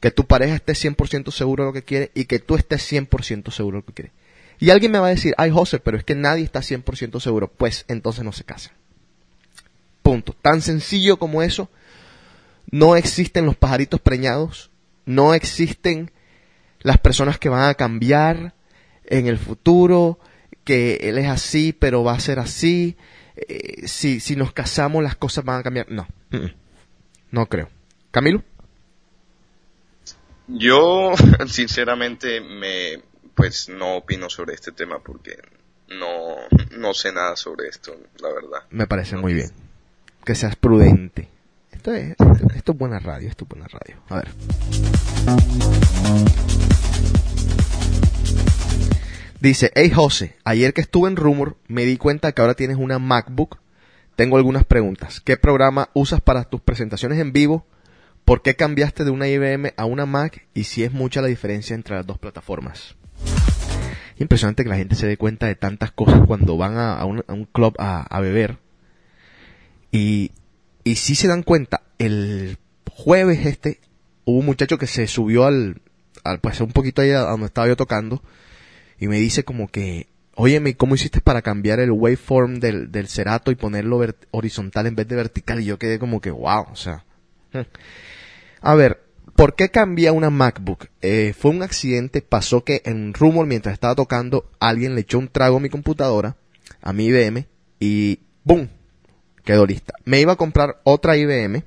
Que 0.00 0.10
tu 0.10 0.26
pareja 0.26 0.56
esté 0.56 0.72
100% 0.72 1.30
seguro 1.30 1.62
de 1.62 1.68
lo 1.68 1.72
que 1.72 1.84
quiere 1.84 2.10
y 2.14 2.24
que 2.24 2.40
tú 2.40 2.56
estés 2.56 2.92
100% 2.92 3.52
seguro 3.52 3.76
de 3.76 3.80
lo 3.82 3.86
que 3.86 3.92
quiere. 3.92 4.12
Y 4.62 4.70
alguien 4.70 4.92
me 4.92 5.00
va 5.00 5.08
a 5.08 5.10
decir, 5.10 5.34
ay 5.38 5.50
José, 5.50 5.80
pero 5.80 5.96
es 5.96 6.04
que 6.04 6.14
nadie 6.14 6.44
está 6.44 6.60
100% 6.60 7.18
seguro. 7.18 7.48
Pues 7.48 7.84
entonces 7.88 8.22
no 8.22 8.30
se 8.30 8.44
casen. 8.44 8.70
Punto. 10.04 10.36
Tan 10.40 10.62
sencillo 10.62 11.18
como 11.18 11.42
eso. 11.42 11.68
No 12.70 12.94
existen 12.94 13.44
los 13.44 13.56
pajaritos 13.56 14.00
preñados. 14.00 14.70
No 15.04 15.34
existen 15.34 16.12
las 16.78 16.98
personas 16.98 17.40
que 17.40 17.48
van 17.48 17.68
a 17.68 17.74
cambiar 17.74 18.54
en 19.06 19.26
el 19.26 19.36
futuro. 19.36 20.20
Que 20.62 20.94
él 21.08 21.18
es 21.18 21.26
así, 21.26 21.72
pero 21.72 22.04
va 22.04 22.12
a 22.12 22.20
ser 22.20 22.38
así. 22.38 22.96
Eh, 23.34 23.88
si, 23.88 24.20
si 24.20 24.36
nos 24.36 24.52
casamos, 24.52 25.02
las 25.02 25.16
cosas 25.16 25.44
van 25.44 25.58
a 25.58 25.64
cambiar. 25.64 25.90
No. 25.90 26.06
No 27.32 27.46
creo. 27.46 27.68
Camilo. 28.12 28.44
Yo, 30.46 31.14
sinceramente, 31.48 32.40
me, 32.40 33.02
pues 33.34 33.68
no 33.68 33.96
opino 33.96 34.28
sobre 34.28 34.54
este 34.54 34.72
tema 34.72 34.98
porque 35.00 35.38
no, 35.88 36.36
no 36.78 36.94
sé 36.94 37.12
nada 37.12 37.36
sobre 37.36 37.68
esto, 37.68 37.96
la 38.20 38.28
verdad. 38.28 38.62
Me 38.70 38.86
parece 38.86 39.16
muy 39.16 39.34
bien. 39.34 39.50
Que 40.24 40.34
seas 40.34 40.56
prudente. 40.56 41.28
Esto 41.70 41.94
es, 41.94 42.14
esto 42.54 42.72
es 42.72 42.78
buena 42.78 42.98
radio, 42.98 43.28
esto 43.28 43.44
es 43.44 43.48
buena 43.48 43.66
radio. 43.66 43.96
A 44.08 44.16
ver. 44.16 44.28
Dice, 49.40 49.72
hey 49.74 49.90
José, 49.90 50.36
ayer 50.44 50.72
que 50.72 50.80
estuve 50.80 51.08
en 51.08 51.16
Rumor 51.16 51.56
me 51.66 51.84
di 51.84 51.96
cuenta 51.96 52.30
que 52.30 52.40
ahora 52.40 52.54
tienes 52.54 52.76
una 52.76 53.00
MacBook. 53.00 53.58
Tengo 54.14 54.36
algunas 54.36 54.64
preguntas. 54.64 55.20
¿Qué 55.20 55.36
programa 55.36 55.88
usas 55.94 56.20
para 56.20 56.44
tus 56.44 56.60
presentaciones 56.60 57.18
en 57.18 57.32
vivo? 57.32 57.66
¿Por 58.24 58.42
qué 58.42 58.54
cambiaste 58.54 59.04
de 59.04 59.10
una 59.10 59.26
IBM 59.26 59.72
a 59.76 59.84
una 59.84 60.06
Mac? 60.06 60.46
Y 60.54 60.64
si 60.64 60.84
es 60.84 60.92
mucha 60.92 61.20
la 61.22 61.26
diferencia 61.26 61.74
entre 61.74 61.96
las 61.96 62.06
dos 62.06 62.18
plataformas. 62.18 62.94
Impresionante 64.18 64.62
que 64.62 64.70
la 64.70 64.76
gente 64.76 64.94
se 64.94 65.06
dé 65.06 65.16
cuenta 65.16 65.46
de 65.46 65.54
tantas 65.54 65.90
cosas 65.90 66.20
cuando 66.26 66.56
van 66.56 66.76
a, 66.78 67.04
un, 67.04 67.48
club 67.52 67.74
a, 67.78 68.20
beber. 68.20 68.58
Y, 69.90 70.32
y 70.84 70.96
si 70.96 71.14
se 71.14 71.28
dan 71.28 71.42
cuenta, 71.42 71.82
el 71.98 72.58
jueves 72.90 73.46
este 73.46 73.80
hubo 74.24 74.38
un 74.38 74.46
muchacho 74.46 74.78
que 74.78 74.86
se 74.86 75.06
subió 75.06 75.44
al, 75.44 75.80
al 76.24 76.40
pues 76.40 76.60
un 76.60 76.72
poquito 76.72 77.02
ahí 77.02 77.10
donde 77.10 77.46
estaba 77.46 77.66
yo 77.66 77.76
tocando 77.76 78.22
y 78.98 79.08
me 79.08 79.18
dice 79.18 79.44
como 79.44 79.66
que, 79.66 80.06
óyeme, 80.36 80.76
¿cómo 80.76 80.94
hiciste 80.94 81.20
para 81.20 81.42
cambiar 81.42 81.80
el 81.80 81.90
waveform 81.90 82.60
del, 82.60 82.92
del 82.92 83.08
cerato 83.08 83.50
y 83.50 83.56
ponerlo 83.56 84.00
horizontal 84.30 84.86
en 84.86 84.94
vez 84.94 85.08
de 85.08 85.16
vertical? 85.16 85.60
Y 85.60 85.64
yo 85.64 85.76
quedé 85.78 85.98
como 85.98 86.20
que, 86.20 86.30
wow, 86.30 86.66
o 86.70 86.76
sea. 86.76 87.04
A 88.60 88.74
ver, 88.76 89.02
¿por 89.34 89.54
qué 89.54 89.70
cambié 89.70 90.08
a 90.08 90.12
una 90.12 90.30
MacBook? 90.30 90.88
Eh, 91.00 91.34
fue 91.38 91.50
un 91.50 91.62
accidente, 91.62 92.22
pasó 92.22 92.64
que 92.64 92.82
en 92.84 93.14
Rumor 93.14 93.46
mientras 93.46 93.72
estaba 93.72 93.94
tocando, 93.94 94.50
alguien 94.60 94.94
le 94.94 95.02
echó 95.02 95.18
un 95.18 95.28
trago 95.28 95.56
a 95.56 95.60
mi 95.60 95.68
computadora, 95.68 96.36
a 96.80 96.92
mi 96.92 97.06
IBM, 97.06 97.46
y 97.80 98.20
¡boom! 98.44 98.68
Quedó 99.44 99.66
lista. 99.66 99.94
Me 100.04 100.20
iba 100.20 100.32
a 100.32 100.36
comprar 100.36 100.80
otra 100.84 101.16
IBM, 101.16 101.64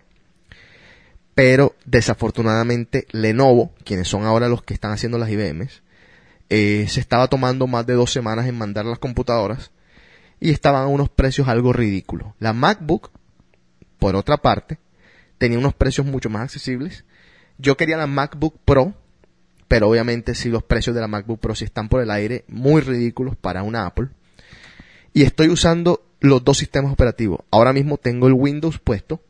pero 1.34 1.76
desafortunadamente 1.86 3.06
Lenovo, 3.12 3.74
quienes 3.84 4.08
son 4.08 4.24
ahora 4.24 4.48
los 4.48 4.64
que 4.64 4.74
están 4.74 4.92
haciendo 4.92 5.18
las 5.18 5.30
IBMs, 5.30 5.84
eh, 6.50 6.86
se 6.88 7.00
estaba 7.00 7.28
tomando 7.28 7.68
más 7.68 7.86
de 7.86 7.94
dos 7.94 8.12
semanas 8.12 8.48
en 8.48 8.58
mandar 8.58 8.86
las 8.86 9.00
computadoras 9.00 9.72
y 10.40 10.52
estaban 10.52 10.84
a 10.84 10.88
unos 10.88 11.10
precios 11.10 11.48
algo 11.48 11.74
ridículos. 11.74 12.34
La 12.40 12.54
MacBook, 12.54 13.12
por 14.00 14.16
otra 14.16 14.38
parte, 14.38 14.80
tenía 15.38 15.58
unos 15.58 15.74
precios 15.74 16.06
mucho 16.06 16.30
más 16.30 16.44
accesibles. 16.44 17.05
Yo 17.58 17.78
quería 17.78 17.98
la 17.98 18.08
MacBook 18.08 18.60
Pro, 18.66 18.94
pero 19.68 19.90
obviamente 19.90 20.36
si 20.36 20.50
los 20.50 20.64
precios 20.64 20.96
de 20.96 21.02
la 21.02 21.08
MacBook 21.08 21.40
Pro 21.40 21.56
si 21.56 21.66
están 21.66 21.90
por 21.90 22.02
el 22.02 22.12
aire, 22.12 22.46
muy 22.48 22.82
ridículos 22.82 23.36
para 23.36 23.64
una 23.64 23.86
Apple. 23.86 24.10
Y 25.14 25.24
estoy 25.24 25.48
usando 25.48 26.06
los 26.20 26.44
dos 26.44 26.58
sistemas 26.58 26.92
operativos. 26.92 27.40
Ahora 27.52 27.72
mismo 27.72 27.98
tengo 27.98 28.28
el 28.28 28.34
Windows 28.34 28.80
puesto 28.80 29.22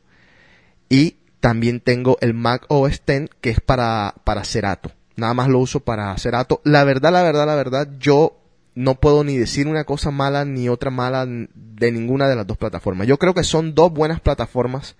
y 0.88 1.16
también 1.40 1.80
tengo 1.80 2.18
el 2.20 2.34
Mac 2.34 2.64
OS 2.68 3.02
X 3.06 3.30
que 3.40 3.50
es 3.50 3.60
para, 3.60 4.14
para 4.24 4.44
Cerato. 4.44 4.90
Nada 5.14 5.32
más 5.32 5.48
lo 5.48 5.60
uso 5.60 5.80
para 5.80 6.16
Cerato. 6.18 6.60
La 6.64 6.84
verdad, 6.84 7.12
la 7.12 7.22
verdad, 7.22 7.46
la 7.46 7.54
verdad, 7.54 7.88
yo 7.98 8.40
no 8.74 8.96
puedo 8.96 9.24
ni 9.24 9.36
decir 9.36 9.68
una 9.68 9.84
cosa 9.84 10.10
mala 10.10 10.44
ni 10.44 10.68
otra 10.68 10.90
mala 10.90 11.24
de 11.26 11.92
ninguna 11.92 12.28
de 12.28 12.36
las 12.36 12.46
dos 12.46 12.58
plataformas. 12.58 13.06
Yo 13.06 13.18
creo 13.18 13.32
que 13.32 13.44
son 13.44 13.74
dos 13.74 13.92
buenas 13.92 14.20
plataformas 14.20 14.96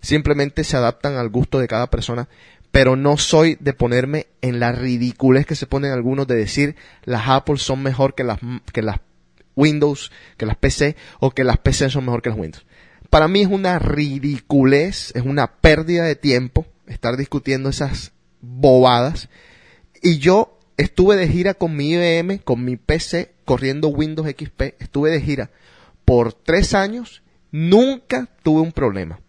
simplemente 0.00 0.64
se 0.64 0.76
adaptan 0.76 1.16
al 1.16 1.28
gusto 1.28 1.58
de 1.58 1.68
cada 1.68 1.90
persona, 1.90 2.28
pero 2.70 2.96
no 2.96 3.16
soy 3.16 3.56
de 3.60 3.72
ponerme 3.72 4.26
en 4.42 4.60
la 4.60 4.72
ridiculez 4.72 5.46
que 5.46 5.54
se 5.54 5.66
ponen 5.66 5.92
algunos 5.92 6.26
de 6.26 6.36
decir 6.36 6.76
las 7.04 7.28
Apple 7.28 7.58
son 7.58 7.82
mejor 7.82 8.14
que 8.14 8.24
las, 8.24 8.38
que 8.72 8.82
las 8.82 9.00
Windows, 9.54 10.12
que 10.36 10.46
las 10.46 10.56
PC, 10.56 10.96
o 11.18 11.30
que 11.30 11.44
las 11.44 11.58
PC 11.58 11.90
son 11.90 12.04
mejor 12.04 12.22
que 12.22 12.30
las 12.30 12.38
Windows. 12.38 12.66
Para 13.10 13.28
mí 13.28 13.40
es 13.40 13.48
una 13.48 13.78
ridiculez, 13.78 15.12
es 15.14 15.22
una 15.22 15.46
pérdida 15.60 16.04
de 16.04 16.16
tiempo 16.16 16.66
estar 16.86 17.16
discutiendo 17.16 17.68
esas 17.68 18.12
bobadas. 18.40 19.28
Y 20.02 20.18
yo 20.18 20.58
estuve 20.76 21.16
de 21.16 21.28
gira 21.28 21.54
con 21.54 21.76
mi 21.76 21.92
IBM, 21.92 22.38
con 22.38 22.64
mi 22.64 22.76
PC, 22.76 23.34
corriendo 23.44 23.88
Windows 23.88 24.28
XP, 24.28 24.74
estuve 24.78 25.10
de 25.10 25.20
gira 25.20 25.50
por 26.04 26.32
tres 26.32 26.74
años, 26.74 27.22
nunca 27.50 28.28
tuve 28.42 28.60
un 28.60 28.72
problema. 28.72 29.20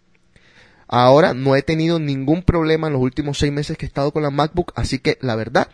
Ahora 0.88 1.34
no 1.34 1.54
he 1.54 1.62
tenido 1.62 1.98
ningún 1.98 2.42
problema 2.42 2.86
en 2.86 2.94
los 2.94 3.02
últimos 3.02 3.38
seis 3.38 3.52
meses 3.52 3.76
que 3.76 3.84
he 3.84 3.88
estado 3.88 4.10
con 4.10 4.22
la 4.22 4.30
MacBook, 4.30 4.72
así 4.74 4.98
que 4.98 5.18
la 5.20 5.36
verdad, 5.36 5.68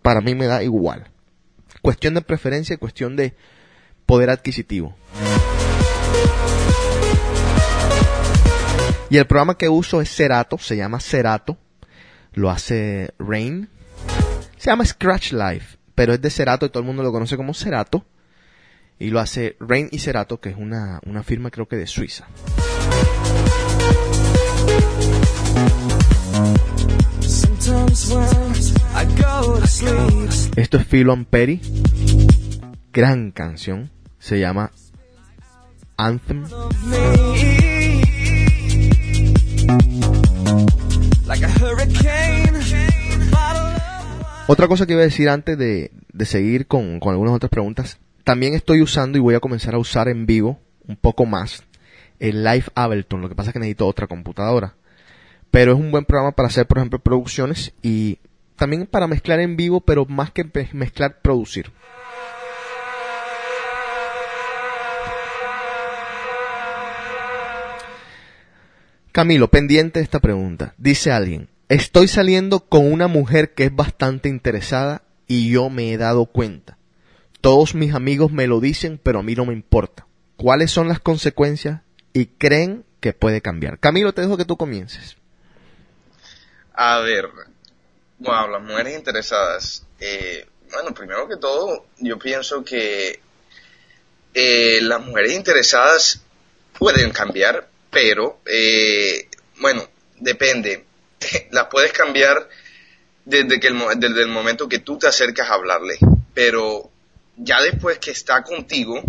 para 0.00 0.22
mí 0.22 0.34
me 0.34 0.46
da 0.46 0.62
igual. 0.62 1.10
Cuestión 1.82 2.14
de 2.14 2.22
preferencia 2.22 2.78
cuestión 2.78 3.16
de 3.16 3.34
poder 4.06 4.30
adquisitivo. 4.30 4.96
Y 9.10 9.18
el 9.18 9.26
programa 9.26 9.58
que 9.58 9.68
uso 9.68 10.00
es 10.00 10.08
Cerato, 10.08 10.56
se 10.58 10.76
llama 10.76 11.00
Cerato, 11.00 11.58
lo 12.32 12.50
hace 12.50 13.12
Rain. 13.18 13.68
Se 14.56 14.70
llama 14.70 14.86
Scratch 14.86 15.32
Life, 15.32 15.76
pero 15.94 16.14
es 16.14 16.22
de 16.22 16.30
Cerato 16.30 16.64
y 16.64 16.70
todo 16.70 16.80
el 16.80 16.86
mundo 16.86 17.02
lo 17.02 17.12
conoce 17.12 17.36
como 17.36 17.52
Cerato. 17.52 18.06
Y 18.98 19.10
lo 19.10 19.20
hace 19.20 19.56
Rain 19.60 19.88
y 19.92 19.98
Cerato, 19.98 20.40
que 20.40 20.48
es 20.48 20.56
una, 20.56 21.00
una 21.04 21.22
firma 21.22 21.50
creo 21.50 21.68
que 21.68 21.76
de 21.76 21.86
Suiza. 21.86 22.26
Esto 30.56 30.76
es 30.78 30.86
Philo 30.86 31.12
and 31.12 31.26
Perry. 31.26 31.60
Gran 32.92 33.30
canción. 33.30 33.90
Se 34.18 34.38
llama 34.40 34.72
Anthem. 35.96 36.44
Otra 44.48 44.68
cosa 44.68 44.86
que 44.86 44.92
iba 44.92 45.02
a 45.02 45.04
decir 45.04 45.28
antes 45.28 45.58
de, 45.58 45.90
de 46.12 46.24
seguir 46.24 46.66
con, 46.66 47.00
con 47.00 47.12
algunas 47.12 47.34
otras 47.34 47.50
preguntas. 47.50 47.98
También 48.24 48.54
estoy 48.54 48.82
usando 48.82 49.18
y 49.18 49.20
voy 49.20 49.34
a 49.34 49.40
comenzar 49.40 49.74
a 49.74 49.78
usar 49.78 50.08
en 50.08 50.26
vivo 50.26 50.58
un 50.86 50.96
poco 50.96 51.26
más 51.26 51.64
el 52.18 52.44
Live 52.44 52.66
Ableton. 52.74 53.20
Lo 53.20 53.28
que 53.28 53.34
pasa 53.34 53.50
es 53.50 53.52
que 53.52 53.58
necesito 53.58 53.86
otra 53.86 54.06
computadora. 54.06 54.74
Pero 55.56 55.72
es 55.72 55.78
un 55.78 55.90
buen 55.90 56.04
programa 56.04 56.32
para 56.32 56.48
hacer, 56.48 56.66
por 56.66 56.76
ejemplo, 56.76 56.98
producciones 56.98 57.72
y 57.80 58.18
también 58.56 58.86
para 58.86 59.06
mezclar 59.06 59.40
en 59.40 59.56
vivo, 59.56 59.80
pero 59.80 60.04
más 60.04 60.30
que 60.30 60.44
mezclar, 60.74 61.22
producir. 61.22 61.72
Camilo, 69.12 69.48
pendiente 69.48 69.98
de 69.98 70.04
esta 70.04 70.20
pregunta. 70.20 70.74
Dice 70.76 71.10
alguien, 71.10 71.48
estoy 71.70 72.06
saliendo 72.06 72.60
con 72.60 72.92
una 72.92 73.08
mujer 73.08 73.54
que 73.54 73.64
es 73.64 73.74
bastante 73.74 74.28
interesada 74.28 75.04
y 75.26 75.48
yo 75.48 75.70
me 75.70 75.90
he 75.90 75.96
dado 75.96 76.26
cuenta. 76.26 76.76
Todos 77.40 77.74
mis 77.74 77.94
amigos 77.94 78.30
me 78.30 78.46
lo 78.46 78.60
dicen, 78.60 79.00
pero 79.02 79.20
a 79.20 79.22
mí 79.22 79.34
no 79.34 79.46
me 79.46 79.54
importa. 79.54 80.06
¿Cuáles 80.36 80.70
son 80.70 80.88
las 80.88 81.00
consecuencias 81.00 81.80
y 82.12 82.26
creen 82.26 82.84
que 83.00 83.14
puede 83.14 83.40
cambiar? 83.40 83.78
Camilo, 83.78 84.12
te 84.12 84.20
dejo 84.20 84.36
que 84.36 84.44
tú 84.44 84.58
comiences. 84.58 85.16
A 86.78 87.00
ver, 87.00 87.30
wow, 88.18 88.48
las 88.50 88.62
mujeres 88.62 88.94
interesadas. 88.94 89.86
Eh, 89.98 90.46
bueno, 90.70 90.92
primero 90.92 91.26
que 91.26 91.38
todo, 91.38 91.86
yo 91.98 92.18
pienso 92.18 92.62
que 92.62 93.18
eh, 94.34 94.80
las 94.82 95.00
mujeres 95.00 95.32
interesadas 95.32 96.20
pueden 96.78 97.12
cambiar, 97.12 97.66
pero, 97.90 98.40
eh, 98.44 99.26
bueno, 99.58 99.88
depende. 100.18 100.84
Las 101.50 101.68
puedes 101.68 101.92
cambiar 101.92 102.46
desde, 103.24 103.58
que 103.58 103.68
el, 103.68 103.78
desde 103.96 104.22
el 104.22 104.28
momento 104.28 104.68
que 104.68 104.80
tú 104.80 104.98
te 104.98 105.06
acercas 105.06 105.48
a 105.48 105.54
hablarle, 105.54 105.96
pero 106.34 106.90
ya 107.38 107.62
después 107.62 107.98
que 107.98 108.10
está 108.10 108.42
contigo, 108.42 109.02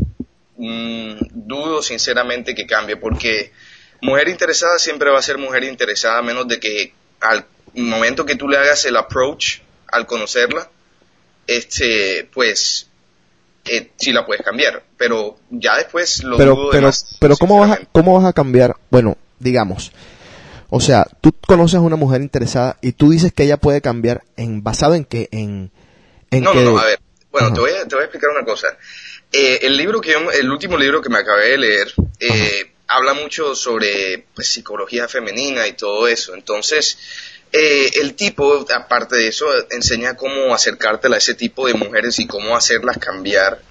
mm, 0.55 1.17
dudo 1.33 1.83
sinceramente 1.83 2.55
que 2.55 2.65
cambie, 2.65 2.95
porque 2.95 3.51
mujer 4.01 4.29
interesada 4.29 4.79
siempre 4.79 5.11
va 5.11 5.19
a 5.19 5.21
ser 5.21 5.37
mujer 5.37 5.65
interesada, 5.65 6.19
a 6.19 6.21
menos 6.21 6.47
de 6.47 6.61
que 6.61 6.93
al 7.19 7.45
momento 7.77 8.25
que 8.25 8.35
tú 8.35 8.47
le 8.49 8.57
hagas 8.57 8.85
el 8.85 8.95
approach 8.97 9.59
al 9.91 10.05
conocerla, 10.05 10.69
este, 11.45 12.29
pues, 12.33 12.87
eh, 13.65 13.91
sí 13.97 14.11
la 14.11 14.25
puedes 14.25 14.43
cambiar, 14.43 14.83
pero 14.97 15.37
ya 15.49 15.77
después 15.77 16.23
lo 16.23 16.37
pero, 16.37 16.55
dudo 16.55 16.69
pero, 16.71 16.89
pero 17.19 17.37
¿cómo 17.37 17.59
vas, 17.59 17.71
a. 17.71 17.79
¿cómo 17.91 18.15
vas 18.15 18.25
a 18.25 18.33
cambiar? 18.33 18.75
Bueno, 18.89 19.17
digamos, 19.39 19.91
o 20.69 20.79
sea, 20.81 21.05
tú 21.21 21.31
conoces 21.45 21.75
a 21.75 21.81
una 21.81 21.95
mujer 21.95 22.21
interesada 22.21 22.77
y 22.81 22.91
tú 22.93 23.09
dices 23.11 23.31
que 23.33 23.43
ella 23.43 23.57
puede 23.57 23.81
cambiar 23.81 24.23
en 24.35 24.63
basado 24.63 24.95
en 24.95 25.05
que 25.05 25.29
en, 25.31 25.71
en 26.31 26.43
no, 26.43 26.51
que 26.51 26.61
no, 26.61 26.71
no, 26.71 26.79
a 26.79 26.85
ver. 26.85 26.99
Bueno, 27.31 27.53
te 27.53 27.59
voy, 27.59 27.71
a, 27.71 27.87
te 27.87 27.93
voy 27.95 28.01
a 28.01 28.05
explicar 28.05 28.29
una 28.31 28.45
cosa. 28.45 28.67
Eh, 29.31 29.59
el 29.63 29.77
libro 29.77 30.01
que 30.01 30.11
yo- 30.11 30.31
el 30.31 30.49
último 30.49 30.77
libro 30.77 31.01
que 31.01 31.09
me 31.09 31.19
acabé 31.19 31.49
de 31.49 31.57
leer, 31.57 31.93
eh, 32.19 32.71
habla 32.87 33.13
mucho 33.13 33.53
sobre 33.53 34.25
pues, 34.33 34.47
psicología 34.47 35.07
femenina 35.07 35.67
y 35.67 35.73
todo 35.73 36.07
eso. 36.07 36.33
Entonces, 36.33 36.97
eh, 37.51 37.91
el 38.01 38.13
tipo, 38.15 38.65
aparte 38.75 39.15
de 39.15 39.27
eso, 39.29 39.45
enseña 39.71 40.15
cómo 40.15 40.53
acercártela 40.53 41.15
a 41.15 41.19
ese 41.19 41.33
tipo 41.33 41.67
de 41.67 41.73
mujeres 41.73 42.19
y 42.19 42.27
cómo 42.27 42.55
hacerlas 42.55 42.97
cambiar. 42.97 43.61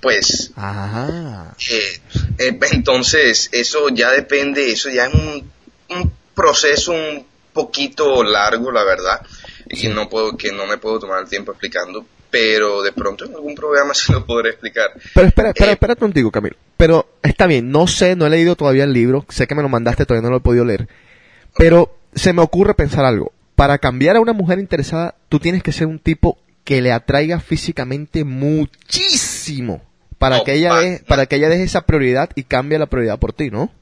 Pues, 0.00 0.52
Ajá. 0.54 1.54
eh, 1.70 2.00
eh, 2.38 2.58
entonces, 2.72 3.48
eso 3.52 3.88
ya 3.88 4.12
depende, 4.12 4.70
eso 4.70 4.88
ya 4.90 5.06
es 5.06 5.14
un, 5.14 5.50
un 5.90 6.12
proceso 6.34 6.92
un 6.92 7.26
poquito 7.52 8.22
largo, 8.22 8.70
la 8.70 8.84
verdad, 8.84 9.20
y 9.68 9.80
que 9.80 9.88
no 9.88 10.08
puedo, 10.08 10.36
que 10.36 10.52
no 10.52 10.66
me 10.66 10.78
puedo 10.78 11.00
tomar 11.00 11.22
el 11.24 11.28
tiempo 11.28 11.50
explicando, 11.50 12.06
pero 12.30 12.82
de 12.82 12.92
pronto 12.92 13.24
en 13.24 13.34
algún 13.34 13.56
programa 13.56 13.92
sí 13.94 14.12
lo 14.12 14.24
podré 14.24 14.50
explicar. 14.50 14.92
Pero 15.14 15.26
espera, 15.26 15.48
espera, 15.48 15.70
Eh, 15.70 15.74
espera 15.74 15.96
contigo, 15.96 16.30
Camilo. 16.30 16.56
Pero 16.76 17.14
está 17.20 17.48
bien, 17.48 17.68
no 17.72 17.88
sé, 17.88 18.14
no 18.14 18.26
he 18.26 18.30
leído 18.30 18.54
todavía 18.54 18.84
el 18.84 18.92
libro, 18.92 19.26
sé 19.28 19.48
que 19.48 19.56
me 19.56 19.62
lo 19.62 19.68
mandaste, 19.68 20.06
todavía 20.06 20.28
no 20.28 20.30
lo 20.30 20.36
he 20.38 20.42
podido 20.42 20.64
leer. 20.64 20.86
Pero 21.56 21.97
se 22.18 22.32
me 22.32 22.42
ocurre 22.42 22.74
pensar 22.74 23.04
algo. 23.04 23.32
Para 23.54 23.78
cambiar 23.78 24.16
a 24.16 24.20
una 24.20 24.32
mujer 24.32 24.58
interesada, 24.58 25.14
tú 25.28 25.40
tienes 25.40 25.62
que 25.62 25.72
ser 25.72 25.86
un 25.86 25.98
tipo 25.98 26.38
que 26.64 26.80
le 26.82 26.92
atraiga 26.92 27.40
físicamente 27.40 28.24
muchísimo 28.24 29.82
para 30.18 30.42
que 30.44 30.54
ella 30.54 30.74
deje, 30.74 31.04
para 31.04 31.26
que 31.26 31.36
ella 31.36 31.48
deje 31.48 31.62
esa 31.64 31.82
prioridad 31.86 32.30
y 32.34 32.44
cambie 32.44 32.78
la 32.78 32.86
prioridad 32.86 33.18
por 33.18 33.32
ti, 33.32 33.50
¿no? 33.50 33.72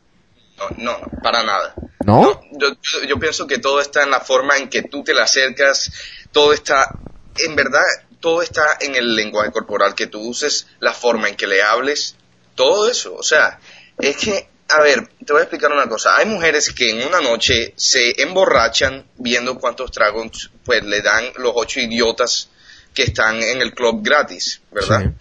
No, 0.58 0.70
no, 0.78 0.98
para 1.22 1.42
nada. 1.42 1.74
¿No? 2.04 2.40
yo, 2.52 2.68
yo- 2.82 3.04
yo 3.08 3.18
pienso 3.18 3.46
que 3.46 3.58
todo 3.58 3.80
está 3.80 4.02
en 4.02 4.10
la 4.10 4.20
forma 4.20 4.56
en 4.56 4.68
que 4.68 4.82
tú 4.82 5.02
te 5.04 5.12
le 5.14 5.20
acercas, 5.20 5.92
todo 6.32 6.52
está, 6.52 6.98
en 7.46 7.56
verdad, 7.56 7.82
todo 8.20 8.42
está 8.42 8.64
en 8.80 8.94
el 8.96 9.14
lenguaje 9.14 9.50
corporal 9.50 9.94
que 9.94 10.06
tú 10.06 10.20
uses, 10.20 10.66
la 10.80 10.92
forma 10.92 11.28
en 11.28 11.36
que 11.36 11.46
le 11.46 11.62
hables, 11.62 12.16
todo 12.54 12.88
eso. 12.88 13.14
O 13.14 13.22
sea, 13.22 13.58
es 13.98 14.16
que, 14.16 14.48
a 14.68 14.82
ver, 14.82 15.08
te 15.24 15.32
voy 15.32 15.40
a 15.40 15.44
explicar 15.44 15.70
una 15.70 15.88
cosa. 15.88 16.16
Hay 16.16 16.26
mujeres 16.26 16.72
que 16.72 16.90
en 16.90 17.06
una 17.06 17.20
noche 17.20 17.72
se 17.76 18.20
emborrachan 18.20 19.06
viendo 19.16 19.58
cuántos 19.58 19.90
tragos 19.92 20.50
pues 20.64 20.84
le 20.84 21.02
dan 21.02 21.24
los 21.36 21.52
ocho 21.54 21.80
idiotas 21.80 22.50
que 22.94 23.04
están 23.04 23.42
en 23.42 23.60
el 23.60 23.74
club 23.74 24.00
gratis, 24.02 24.62
¿verdad? 24.72 25.12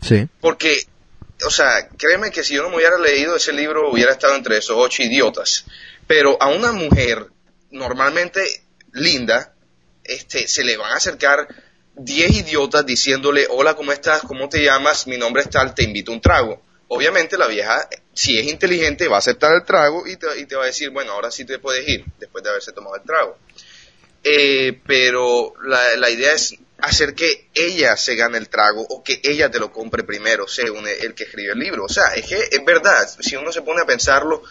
Sí. 0.00 0.26
Porque, 0.40 0.82
o 1.46 1.50
sea, 1.50 1.88
créeme 1.88 2.30
que 2.30 2.42
si 2.42 2.54
yo 2.54 2.62
no 2.62 2.70
me 2.70 2.76
hubiera 2.76 2.98
leído 2.98 3.36
ese 3.36 3.52
libro, 3.52 3.90
hubiera 3.90 4.12
estado 4.12 4.34
entre 4.34 4.56
esos 4.56 4.76
ocho 4.78 5.02
idiotas. 5.02 5.66
Pero 6.06 6.36
a 6.40 6.48
una 6.48 6.72
mujer 6.72 7.26
normalmente 7.70 8.42
linda, 8.92 9.52
este, 10.02 10.48
se 10.48 10.64
le 10.64 10.76
van 10.76 10.92
a 10.92 10.96
acercar 10.96 11.46
diez 11.94 12.30
idiotas 12.30 12.84
diciéndole, 12.86 13.46
hola, 13.50 13.74
¿cómo 13.74 13.92
estás? 13.92 14.22
¿Cómo 14.22 14.48
te 14.48 14.64
llamas? 14.64 15.06
Mi 15.06 15.18
nombre 15.18 15.42
es 15.42 15.50
tal, 15.50 15.74
te 15.74 15.84
invito 15.84 16.10
a 16.10 16.14
un 16.14 16.20
trago. 16.20 16.62
Obviamente 16.92 17.38
la 17.38 17.46
vieja, 17.46 17.88
si 18.12 18.36
es 18.36 18.48
inteligente, 18.48 19.06
va 19.06 19.14
a 19.14 19.18
aceptar 19.20 19.54
el 19.54 19.64
trago 19.64 20.08
y 20.08 20.16
te, 20.16 20.26
y 20.40 20.46
te 20.46 20.56
va 20.56 20.64
a 20.64 20.66
decir, 20.66 20.90
bueno, 20.90 21.12
ahora 21.12 21.30
sí 21.30 21.44
te 21.44 21.60
puedes 21.60 21.86
ir, 21.88 22.04
después 22.18 22.42
de 22.42 22.50
haberse 22.50 22.72
tomado 22.72 22.96
el 22.96 23.02
trago. 23.02 23.38
Eh, 24.24 24.80
pero 24.88 25.54
la, 25.62 25.96
la 25.96 26.10
idea 26.10 26.32
es 26.32 26.56
hacer 26.78 27.14
que 27.14 27.48
ella 27.54 27.96
se 27.96 28.16
gane 28.16 28.38
el 28.38 28.48
trago 28.48 28.82
o 28.82 29.04
que 29.04 29.20
ella 29.22 29.52
te 29.52 29.60
lo 29.60 29.70
compre 29.70 30.02
primero, 30.02 30.48
según 30.48 30.88
el, 30.88 31.04
el 31.04 31.14
que 31.14 31.24
escribe 31.24 31.52
el 31.52 31.60
libro. 31.60 31.84
O 31.84 31.88
sea, 31.88 32.12
es 32.16 32.26
que 32.26 32.48
es 32.50 32.64
verdad, 32.64 33.08
si 33.20 33.36
uno 33.36 33.52
se 33.52 33.62
pone 33.62 33.82
a 33.82 33.86
pensarlo, 33.86 34.42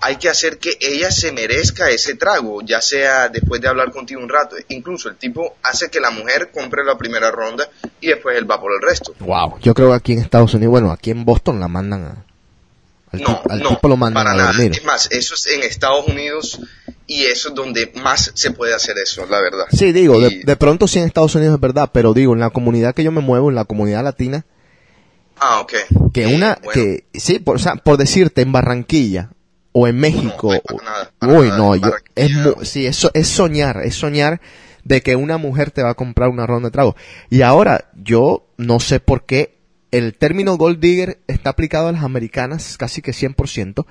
hay 0.00 0.16
que 0.16 0.28
hacer 0.28 0.58
que 0.58 0.70
ella 0.80 1.10
se 1.10 1.32
merezca 1.32 1.88
ese 1.90 2.14
trago, 2.16 2.60
ya 2.62 2.80
sea 2.80 3.28
después 3.28 3.60
de 3.60 3.68
hablar 3.68 3.90
contigo 3.90 4.20
un 4.20 4.28
rato. 4.28 4.56
Incluso 4.68 5.08
el 5.08 5.16
tipo 5.16 5.56
hace 5.62 5.88
que 5.90 6.00
la 6.00 6.10
mujer 6.10 6.50
compre 6.52 6.84
la 6.84 6.96
primera 6.98 7.30
ronda 7.30 7.68
y 8.00 8.08
después 8.08 8.36
él 8.36 8.50
va 8.50 8.60
por 8.60 8.72
el 8.72 8.80
resto. 8.86 9.14
Wow. 9.20 9.58
Yo 9.60 9.74
creo 9.74 9.88
que 9.90 9.94
aquí 9.96 10.12
en 10.14 10.18
Estados 10.20 10.52
Unidos, 10.54 10.70
bueno, 10.72 10.90
aquí 10.90 11.10
en 11.10 11.24
Boston 11.24 11.60
la 11.60 11.68
mandan 11.68 12.04
a... 12.04 12.24
Al, 13.12 13.20
No, 13.22 13.42
al 13.48 13.60
no, 13.60 13.68
tipo 13.70 13.88
lo 13.88 13.96
mandan 13.96 14.24
para 14.24 14.32
a 14.34 14.36
nada. 14.36 14.52
dormir. 14.52 14.72
Es 14.72 14.84
más, 14.84 15.08
eso 15.12 15.34
es 15.34 15.46
en 15.46 15.62
Estados 15.62 16.06
Unidos 16.08 16.60
y 17.06 17.24
eso 17.26 17.50
es 17.50 17.54
donde 17.54 17.92
más 18.02 18.32
se 18.34 18.50
puede 18.50 18.74
hacer 18.74 18.96
eso, 18.98 19.24
la 19.26 19.40
verdad. 19.40 19.66
Sí, 19.70 19.92
digo, 19.92 20.18
de, 20.20 20.28
Y- 20.28 20.42
de 20.42 20.56
pronto 20.56 20.88
sí 20.88 20.98
en 20.98 21.04
Estados 21.04 21.34
Unidos 21.36 21.54
es 21.54 21.60
verdad, 21.60 21.90
pero 21.92 22.12
digo, 22.12 22.32
en 22.34 22.40
la 22.40 22.50
comunidad 22.50 22.92
que 22.94 23.04
yo 23.04 23.12
me 23.12 23.20
muevo, 23.20 23.50
en 23.50 23.54
la 23.54 23.66
comunidad 23.66 24.02
latina, 24.02 24.44
Ah, 25.38 25.60
ok. 25.60 25.72
que 26.12 26.26
una, 26.26 26.58
bueno, 26.62 26.72
que, 26.72 27.04
sí, 27.18 27.38
por, 27.38 27.56
o 27.56 27.58
sea, 27.58 27.76
por 27.76 27.96
decirte, 27.98 28.42
en 28.42 28.52
Barranquilla, 28.52 29.30
o 29.76 29.88
en 29.88 29.98
México, 29.98 30.54
No, 30.54 30.60
para 30.60 30.84
nada, 30.84 31.10
para 31.18 31.32
uy, 31.32 31.48
nada, 31.48 31.58
no, 31.58 31.74
yo, 31.74 31.90
es, 32.14 32.32
sí, 32.62 32.86
eso 32.86 33.10
es 33.12 33.26
soñar, 33.26 33.80
es 33.82 33.96
soñar 33.96 34.40
de 34.84 35.02
que 35.02 35.16
una 35.16 35.36
mujer 35.36 35.72
te 35.72 35.82
va 35.82 35.90
a 35.90 35.94
comprar 35.94 36.28
una 36.28 36.46
ronda 36.46 36.68
de 36.68 36.72
trago. 36.72 36.94
Y 37.28 37.42
ahora, 37.42 37.90
yo 37.94 38.46
no 38.56 38.78
sé 38.78 39.00
por 39.00 39.26
qué 39.26 39.58
el 39.90 40.14
término 40.14 40.56
gold 40.56 40.78
digger 40.78 41.18
está 41.26 41.50
aplicado 41.50 41.88
a 41.88 41.92
las 41.92 42.04
americanas 42.04 42.76
casi 42.78 43.02
que 43.02 43.10
100%, 43.10 43.84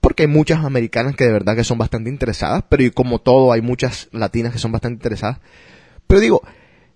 porque 0.00 0.22
hay 0.22 0.28
muchas 0.28 0.64
americanas 0.64 1.16
que 1.16 1.24
de 1.24 1.32
verdad 1.32 1.56
que 1.56 1.64
son 1.64 1.78
bastante 1.78 2.08
interesadas, 2.08 2.62
pero 2.68 2.84
y 2.84 2.92
como 2.92 3.20
todo 3.20 3.50
hay 3.50 3.62
muchas 3.62 4.08
latinas 4.12 4.52
que 4.52 4.60
son 4.60 4.70
bastante 4.70 4.94
interesadas. 4.94 5.40
Pero 6.06 6.20
digo, 6.20 6.42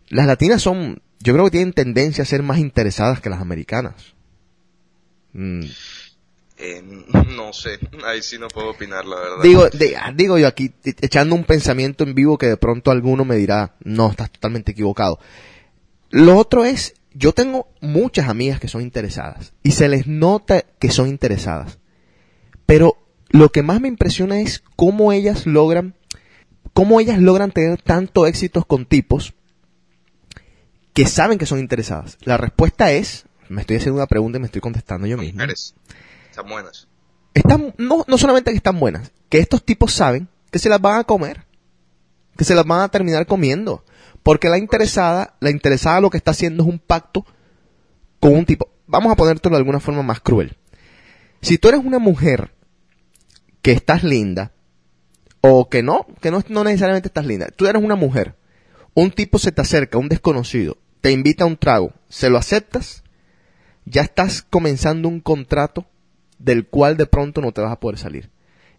las 0.08 0.28
latinas 0.28 0.62
son, 0.62 1.02
yo 1.18 1.32
creo 1.32 1.46
que 1.46 1.50
tienen 1.50 1.72
tendencia 1.72 2.22
a 2.22 2.26
ser 2.26 2.44
más 2.44 2.58
interesadas 2.58 3.20
que 3.20 3.30
las 3.30 3.40
americanas. 3.40 4.14
Mm, 5.32 5.62
eh, 6.60 6.82
no 7.36 7.52
sé, 7.52 7.78
ahí 8.04 8.22
sí 8.22 8.38
no 8.38 8.48
puedo 8.48 8.70
opinar, 8.70 9.04
la 9.04 9.16
verdad. 9.16 9.42
Digo, 9.42 9.68
de- 9.70 9.96
ah, 9.96 10.12
digo 10.14 10.38
yo 10.38 10.46
aquí, 10.46 10.72
e- 10.84 10.94
echando 11.00 11.34
un 11.34 11.44
pensamiento 11.44 12.04
en 12.04 12.14
vivo 12.14 12.38
que 12.38 12.46
de 12.46 12.56
pronto 12.56 12.90
alguno 12.90 13.24
me 13.24 13.36
dirá, 13.36 13.74
no, 13.82 14.10
estás 14.10 14.30
totalmente 14.30 14.72
equivocado. 14.72 15.18
Lo 16.10 16.36
otro 16.36 16.64
es, 16.64 16.94
yo 17.14 17.32
tengo 17.32 17.68
muchas 17.80 18.28
amigas 18.28 18.60
que 18.60 18.68
son 18.68 18.82
interesadas 18.82 19.52
y 19.62 19.72
se 19.72 19.88
les 19.88 20.06
nota 20.06 20.62
que 20.78 20.90
son 20.90 21.08
interesadas. 21.08 21.78
Pero 22.66 22.96
lo 23.30 23.50
que 23.50 23.62
más 23.62 23.80
me 23.80 23.88
impresiona 23.88 24.40
es 24.40 24.62
cómo 24.76 25.12
ellas 25.12 25.46
logran, 25.46 25.94
cómo 26.72 27.00
ellas 27.00 27.18
logran 27.20 27.52
tener 27.52 27.80
tanto 27.80 28.26
éxitos 28.26 28.66
con 28.66 28.86
tipos 28.86 29.34
que 30.92 31.06
saben 31.06 31.38
que 31.38 31.46
son 31.46 31.58
interesadas. 31.60 32.18
La 32.22 32.36
respuesta 32.36 32.92
es, 32.92 33.26
me 33.48 33.60
estoy 33.60 33.76
haciendo 33.76 33.96
una 33.96 34.06
pregunta 34.06 34.38
y 34.38 34.40
me 34.40 34.46
estoy 34.46 34.60
contestando 34.60 35.06
yo 35.06 35.16
mismo 35.16 35.34
Mujeres, 35.34 35.74
están 36.30 36.48
buenas. 36.48 36.88
están, 37.34 37.74
no, 37.76 38.04
no 38.06 38.18
solamente 38.18 38.50
que 38.50 38.56
están 38.56 38.78
buenas, 38.78 39.12
que 39.28 39.38
estos 39.38 39.64
tipos 39.64 39.92
saben 39.92 40.28
que 40.50 40.58
se 40.58 40.68
las 40.68 40.80
van 40.80 40.98
a 40.98 41.04
comer, 41.04 41.44
que 42.36 42.44
se 42.44 42.54
las 42.54 42.64
van 42.64 42.80
a 42.80 42.88
terminar 42.88 43.26
comiendo, 43.26 43.84
porque 44.22 44.48
la 44.48 44.58
interesada, 44.58 45.34
la 45.40 45.50
interesada 45.50 46.00
lo 46.00 46.10
que 46.10 46.16
está 46.16 46.32
haciendo 46.32 46.62
es 46.62 46.68
un 46.68 46.78
pacto 46.78 47.24
con 48.18 48.32
un 48.34 48.44
tipo. 48.44 48.68
Vamos 48.86 49.12
a 49.12 49.16
ponértelo 49.16 49.54
de 49.54 49.60
alguna 49.60 49.80
forma 49.80 50.02
más 50.02 50.20
cruel. 50.20 50.56
Si 51.42 51.58
tú 51.58 51.68
eres 51.68 51.80
una 51.84 51.98
mujer 51.98 52.52
que 53.62 53.72
estás 53.72 54.02
linda, 54.02 54.52
o 55.40 55.68
que 55.68 55.82
no, 55.82 56.06
que 56.20 56.30
no, 56.30 56.42
no 56.48 56.64
necesariamente 56.64 57.08
estás 57.08 57.26
linda, 57.26 57.48
tú 57.54 57.66
eres 57.66 57.82
una 57.82 57.94
mujer, 57.94 58.34
un 58.94 59.10
tipo 59.10 59.38
se 59.38 59.52
te 59.52 59.62
acerca, 59.62 59.98
un 59.98 60.08
desconocido, 60.08 60.76
te 61.00 61.12
invita 61.12 61.44
a 61.44 61.46
un 61.46 61.56
trago, 61.56 61.92
se 62.08 62.28
lo 62.28 62.36
aceptas, 62.36 63.04
ya 63.84 64.02
estás 64.02 64.42
comenzando 64.42 65.08
un 65.08 65.20
contrato 65.20 65.86
del 66.40 66.66
cual 66.66 66.96
de 66.96 67.06
pronto 67.06 67.40
no 67.40 67.52
te 67.52 67.60
vas 67.60 67.70
a 67.72 67.78
poder 67.78 67.98
salir. 67.98 68.30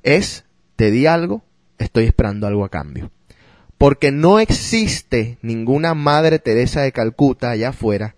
Es, 0.04 0.43
te 0.76 0.91
di 0.91 1.06
algo, 1.06 1.43
estoy 1.78 2.06
esperando 2.06 2.47
algo 2.47 2.65
a 2.65 2.69
cambio. 2.69 3.12
Porque 3.78 4.12
no 4.12 4.39
existe 4.39 5.38
ninguna 5.41 5.93
Madre 5.93 6.39
Teresa 6.39 6.82
de 6.82 6.91
Calcuta 6.91 7.50
allá 7.52 7.69
afuera 7.69 8.15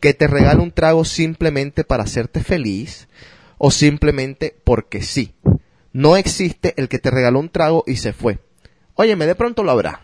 que 0.00 0.14
te 0.14 0.26
regale 0.26 0.60
un 0.60 0.70
trago 0.72 1.04
simplemente 1.04 1.84
para 1.84 2.04
hacerte 2.04 2.42
feliz 2.42 3.08
o 3.58 3.70
simplemente 3.70 4.56
porque 4.64 5.02
sí. 5.02 5.34
No 5.92 6.16
existe 6.16 6.74
el 6.76 6.88
que 6.88 6.98
te 6.98 7.10
regaló 7.10 7.40
un 7.40 7.48
trago 7.48 7.84
y 7.86 7.96
se 7.96 8.12
fue. 8.12 8.38
Óyeme, 8.94 9.26
de 9.26 9.34
pronto 9.34 9.62
lo 9.62 9.70
habrá, 9.70 10.02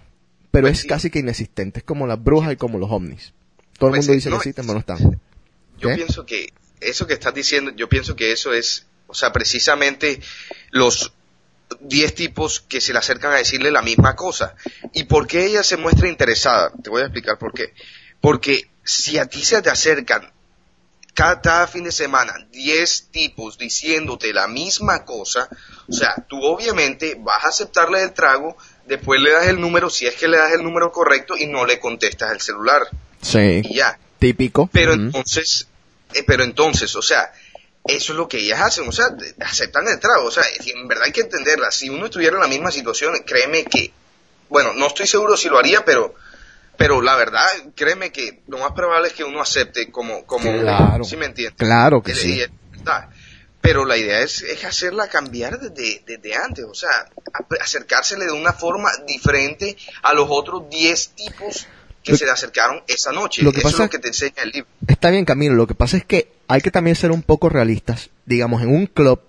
pero 0.51 0.66
Pues 0.66 0.79
es 0.79 0.81
sí. 0.83 0.88
casi 0.88 1.11
que 1.11 1.18
inexistente. 1.20 1.81
Es 1.81 1.85
como 1.85 2.07
las 2.07 2.23
brujas 2.23 2.53
y 2.53 2.57
como 2.57 2.79
los 2.79 2.90
ovnis. 2.90 3.35
Todo 3.79 3.90
el 3.90 3.97
Pues 3.97 4.07
mundo 4.07 4.12
dice 4.14 4.31
no, 4.31 4.37
que 4.37 4.49
existen, 4.49 4.64
pero 4.66 4.75
no 4.75 4.81
están. 4.81 5.20
Yo 5.79 5.88
¿Qué? 5.90 5.94
pienso 5.97 6.25
que 6.27 6.53
eso 6.85 7.07
que 7.07 7.14
estás 7.14 7.35
diciendo, 7.35 7.73
yo 7.75 7.88
pienso 7.88 8.16
que 8.16 8.33
eso 8.33 8.53
es, 8.53 8.87
o 9.07 9.14
sea, 9.14 9.33
precisamente 9.33 10.20
los 10.70 11.12
10 11.81 12.14
tipos 12.14 12.61
que 12.61 12.81
se 12.81 12.92
le 12.92 12.99
acercan 12.99 13.33
a 13.33 13.37
decirle 13.37 13.70
la 13.70 13.83
misma 13.83 14.14
cosa. 14.16 14.55
¿Y 14.92 15.05
por 15.05 15.27
qué 15.27 15.47
ella 15.47 15.62
se 15.62 15.77
muestra 15.77 16.09
interesada? 16.09 16.73
Te 16.83 16.90
voy 16.90 17.03
a 17.03 17.07
explicar 17.07 17.38
por 17.38 17.53
qué. 17.53 17.75
Porque 18.20 18.68
si 18.83 19.18
a 19.18 19.27
ti 19.27 19.42
se 19.42 19.61
te 19.62 19.70
acercan 19.70 20.33
cada, 21.14 21.40
cada 21.40 21.66
fin 21.66 21.85
de 21.85 21.92
semana 21.92 22.35
10 22.51 23.09
tipos 23.11 23.57
diciéndote 23.57 24.33
la 24.33 24.49
misma 24.49 25.05
cosa, 25.05 25.49
o 25.88 25.92
sea, 25.92 26.14
tú 26.29 26.42
obviamente 26.42 27.16
vas 27.18 27.44
a 27.44 27.49
aceptarle 27.49 28.03
el 28.03 28.12
trago, 28.12 28.57
después 28.87 29.20
le 29.20 29.33
das 29.33 29.47
el 29.47 29.61
número, 29.61 29.90
si 29.90 30.07
es 30.07 30.14
que 30.16 30.29
le 30.29 30.37
das 30.37 30.53
el 30.53 30.62
número 30.62 30.90
correcto 30.90 31.37
y 31.37 31.47
no 31.47 31.64
le 31.66 31.79
contestas 31.79 32.33
el 32.33 32.40
celular. 32.40 32.83
Sí. 33.23 33.62
Y 33.64 33.77
ya. 33.77 33.99
Típico. 34.18 34.68
Pero 34.73 34.92
entonces, 34.92 35.68
eh, 36.14 36.24
pero 36.27 36.42
entonces, 36.44 36.94
o 36.96 37.03
sea, 37.03 37.33
eso 37.87 38.12
es 38.12 38.18
lo 38.18 38.29
que 38.29 38.38
ellas 38.38 38.61
hacen, 38.62 38.88
o 38.88 38.92
sea, 38.92 39.07
aceptan 39.40 39.87
el 39.88 40.00
trago, 40.00 40.27
o 40.27 40.31
sea, 40.31 40.44
en 40.64 40.88
verdad 40.88 41.05
hay 41.05 41.12
que 41.12 41.20
entenderla. 41.20 41.70
Si 41.70 41.90
uno 41.90 42.07
estuviera 42.07 42.37
en 42.37 42.42
la 42.42 42.48
misma 42.48 42.70
situación, 42.70 43.14
créeme 43.27 43.64
que, 43.64 43.92
bueno, 44.48 44.72
no 44.72 44.87
estoy 44.87 45.07
seguro 45.07 45.37
si 45.37 45.48
lo 45.48 45.59
haría, 45.59 45.85
pero, 45.85 46.14
pero 46.79 47.03
la 47.03 47.14
verdad, 47.16 47.44
créeme 47.74 48.11
que 48.11 48.40
lo 48.48 48.59
más 48.59 48.72
probable 48.72 49.09
es 49.09 49.14
que 49.14 49.24
uno 49.24 49.42
acepte 49.42 49.90
como, 49.90 50.24
como, 50.24 50.50
Claro. 50.61 51.05
¿sí 51.05 51.16
me 51.16 51.27
entiendes? 51.27 51.59
Claro 51.59 52.03
que 52.03 52.14
sí. 52.14 52.42
Pero 53.61 53.87
la 53.87 53.96
idea 53.96 54.20
es, 54.20 54.42
es 54.42 54.62
hacerla 54.64 55.09
cambiar 55.09 55.59
desde, 55.59 56.03
desde 56.05 56.37
antes, 56.37 56.66
o 56.66 56.74
sea, 56.74 57.09
acercársele 57.62 58.27
de 58.27 58.33
una 58.33 58.53
forma 58.53 58.90
diferente 59.07 59.74
a 60.03 60.12
los 60.12 60.27
otros 60.29 60.68
10 60.68 61.09
tipos 61.11 61.66
que 62.05 62.17
se 62.17 62.25
le 62.27 62.31
acercaron 62.31 62.83
esa 62.87 63.11
noche. 63.12 63.43
lo 63.43 63.51
que 63.53 63.59
Eso 63.59 63.69
pasa- 63.69 63.77
es 63.85 63.87
lo 63.87 63.90
que 63.90 63.99
te 63.99 64.09
enseña 64.09 64.43
el 64.45 64.51
libro. 64.51 64.69
Está 64.87 65.11
bien, 65.11 65.25
Camilo. 65.25 65.55
Lo 65.55 65.67
que 65.67 65.75
pasa 65.75 65.97
es 65.97 66.05
que 66.05 66.31
hay 66.49 66.61
que 66.61 66.71
también 66.71 66.95
ser 66.97 67.11
un 67.11 67.23
poco 67.23 67.49
realistas. 67.49 68.11
Digamos, 68.27 68.62
en 68.62 68.69
un 68.69 68.87
club, 68.87 69.21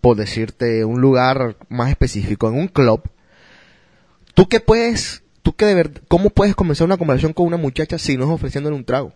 por 0.00 0.16
decirte 0.16 0.84
un 0.84 1.00
lugar 1.00 1.56
más 1.68 1.90
específico, 1.90 2.48
en 2.48 2.54
un 2.58 2.68
club, 2.68 3.02
¿tú 4.34 4.48
qué 4.48 4.60
puedes, 4.60 5.22
tú 5.42 5.54
qué 5.54 5.66
de 5.66 5.74
verdad, 5.74 6.02
cómo 6.08 6.30
puedes 6.30 6.54
comenzar 6.56 6.86
una 6.86 6.96
conversación 6.96 7.32
con 7.34 7.46
una 7.46 7.56
muchacha 7.58 7.98
si 7.98 8.16
no 8.16 8.24
es 8.24 8.30
ofreciéndole 8.30 8.74
un 8.74 8.84
trago? 8.84 9.12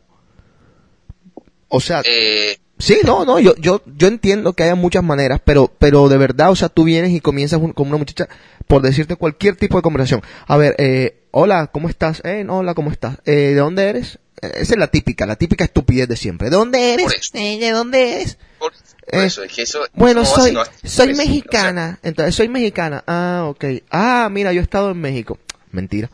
O 1.68 1.80
sea, 1.80 2.02
Eh, 2.04 2.58
sí, 2.78 2.98
no, 3.04 3.24
no, 3.24 3.38
yo, 3.38 3.54
yo, 3.56 3.82
yo 3.86 4.08
entiendo 4.08 4.52
que 4.52 4.62
haya 4.64 4.74
muchas 4.74 5.02
maneras, 5.04 5.40
pero, 5.44 5.72
pero 5.78 6.08
de 6.08 6.16
verdad, 6.18 6.50
o 6.50 6.56
sea, 6.56 6.68
tú 6.68 6.84
vienes 6.84 7.10
y 7.12 7.20
comienzas 7.20 7.60
un- 7.60 7.72
con 7.72 7.88
una 7.88 7.96
muchacha 7.96 8.28
por 8.66 8.82
decirte 8.82 9.16
cualquier 9.16 9.56
tipo 9.56 9.76
de 9.78 9.82
conversación. 9.82 10.22
A 10.46 10.56
ver, 10.56 10.74
eh, 10.78 11.22
hola, 11.30 11.68
¿cómo 11.72 11.88
estás? 11.88 12.20
Eh, 12.24 12.42
no, 12.44 12.58
hola, 12.58 12.74
¿cómo 12.74 12.90
estás? 12.90 13.18
Eh, 13.24 13.32
¿de 13.32 13.54
dónde 13.54 13.88
eres? 13.88 14.18
Eh, 14.42 14.50
esa 14.56 14.74
es 14.74 14.78
la 14.78 14.88
típica, 14.88 15.24
la 15.26 15.36
típica 15.36 15.64
estupidez 15.64 16.08
de 16.08 16.16
siempre. 16.16 16.50
¿De 16.50 16.56
dónde 16.56 16.94
eres? 16.94 17.30
Eh, 17.34 17.58
¿De 17.58 17.70
dónde 17.70 18.14
eres? 18.16 18.38
por, 18.58 18.72
por 18.72 19.20
Eh, 19.20 19.26
eso, 19.26 19.42
es 19.44 19.52
que 19.52 19.62
eso... 19.62 19.80
Bueno, 19.94 20.20
no, 20.20 20.26
soy, 20.26 20.52
no- 20.52 20.62
soy 20.84 21.14
mexicana. 21.14 21.98
Entonces, 22.02 22.34
soy 22.34 22.48
mexicana. 22.48 23.04
Ah, 23.06 23.44
ok. 23.48 23.64
Ah, 23.90 24.28
mira, 24.30 24.52
yo 24.52 24.60
he 24.60 24.64
estado 24.64 24.90
en 24.90 25.00
México. 25.00 25.38
Mentira. 25.70 26.10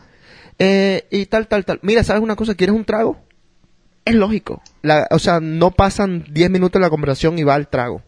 Eh, 0.59 1.07
y 1.11 1.27
tal, 1.27 1.48
tal, 1.48 1.64
tal. 1.64 1.79
Mira, 1.83 2.05
¿sabes 2.05 2.22
una 2.22 2.37
cosa? 2.37 2.55
¿Quieres 2.55 2.77
un 2.77 2.85
trago? 2.85 3.18
Es 4.05 4.15
lógico. 4.15 4.62
La, 4.83 5.07
o 5.11 5.19
sea, 5.19 5.38
no 5.41 5.71
pasan 5.71 6.25
10 6.31 6.51
minutos 6.51 6.81
de 6.81 6.85
la 6.87 6.91
conversación 6.91 7.38
y 7.38 7.45
va 7.45 7.55
al 7.55 7.69
trago. 7.69 8.03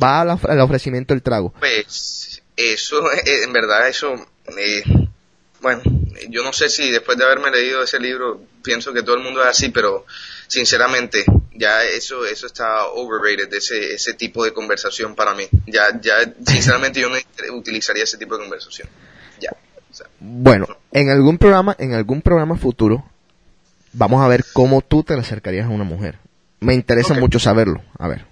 Va 0.00 0.22
al, 0.22 0.30
of- 0.30 0.44
al 0.46 0.60
ofrecimiento 0.60 1.14
del 1.14 1.22
trago. 1.22 1.52
pues, 1.60 2.42
eso, 2.56 3.10
eh, 3.12 3.42
en 3.44 3.52
verdad, 3.52 3.88
eso... 3.88 4.14
eh, 4.58 4.82
bueno, 5.60 5.80
yo 6.28 6.44
no 6.44 6.52
sé 6.52 6.68
si 6.68 6.90
después 6.90 7.16
de 7.16 7.24
haberme 7.24 7.50
leído 7.50 7.82
ese 7.82 7.98
libro 7.98 8.42
pienso 8.62 8.92
que 8.92 9.02
todo 9.02 9.16
el 9.16 9.22
mundo 9.22 9.40
es 9.42 9.48
así, 9.48 9.70
pero 9.70 10.04
sinceramente 10.46 11.24
ya 11.54 11.82
eso 11.84 12.26
eso 12.26 12.46
está 12.46 12.86
overrated 12.88 13.50
ese 13.54 13.94
ese 13.94 14.12
tipo 14.12 14.44
de 14.44 14.52
conversación 14.52 15.14
para 15.14 15.32
mí. 15.34 15.44
Ya 15.66 15.84
ya 16.02 16.16
sinceramente 16.46 17.00
yo 17.00 17.08
no 17.08 17.16
utilizaría 17.56 18.04
ese 18.04 18.18
tipo 18.18 18.34
de 18.36 18.42
conversación. 18.42 18.88
Ya. 19.40 19.52
o 19.90 19.94
sea, 19.94 20.06
Bueno, 20.20 20.66
en 20.92 21.08
algún 21.08 21.38
programa, 21.38 21.74
en 21.78 21.94
algún 21.94 22.20
programa 22.20 22.56
futuro, 22.58 23.10
vamos 23.94 24.22
a 24.22 24.28
ver 24.28 24.44
cómo 24.52 24.82
tú 24.82 25.02
te 25.02 25.14
le 25.14 25.20
acercarías 25.20 25.66
a 25.66 25.70
una 25.70 25.84
mujer. 25.84 26.18
Me 26.60 26.74
interesa 26.74 27.14
mucho 27.14 27.38
saberlo. 27.38 27.82
A 27.98 28.08
ver. 28.08 28.26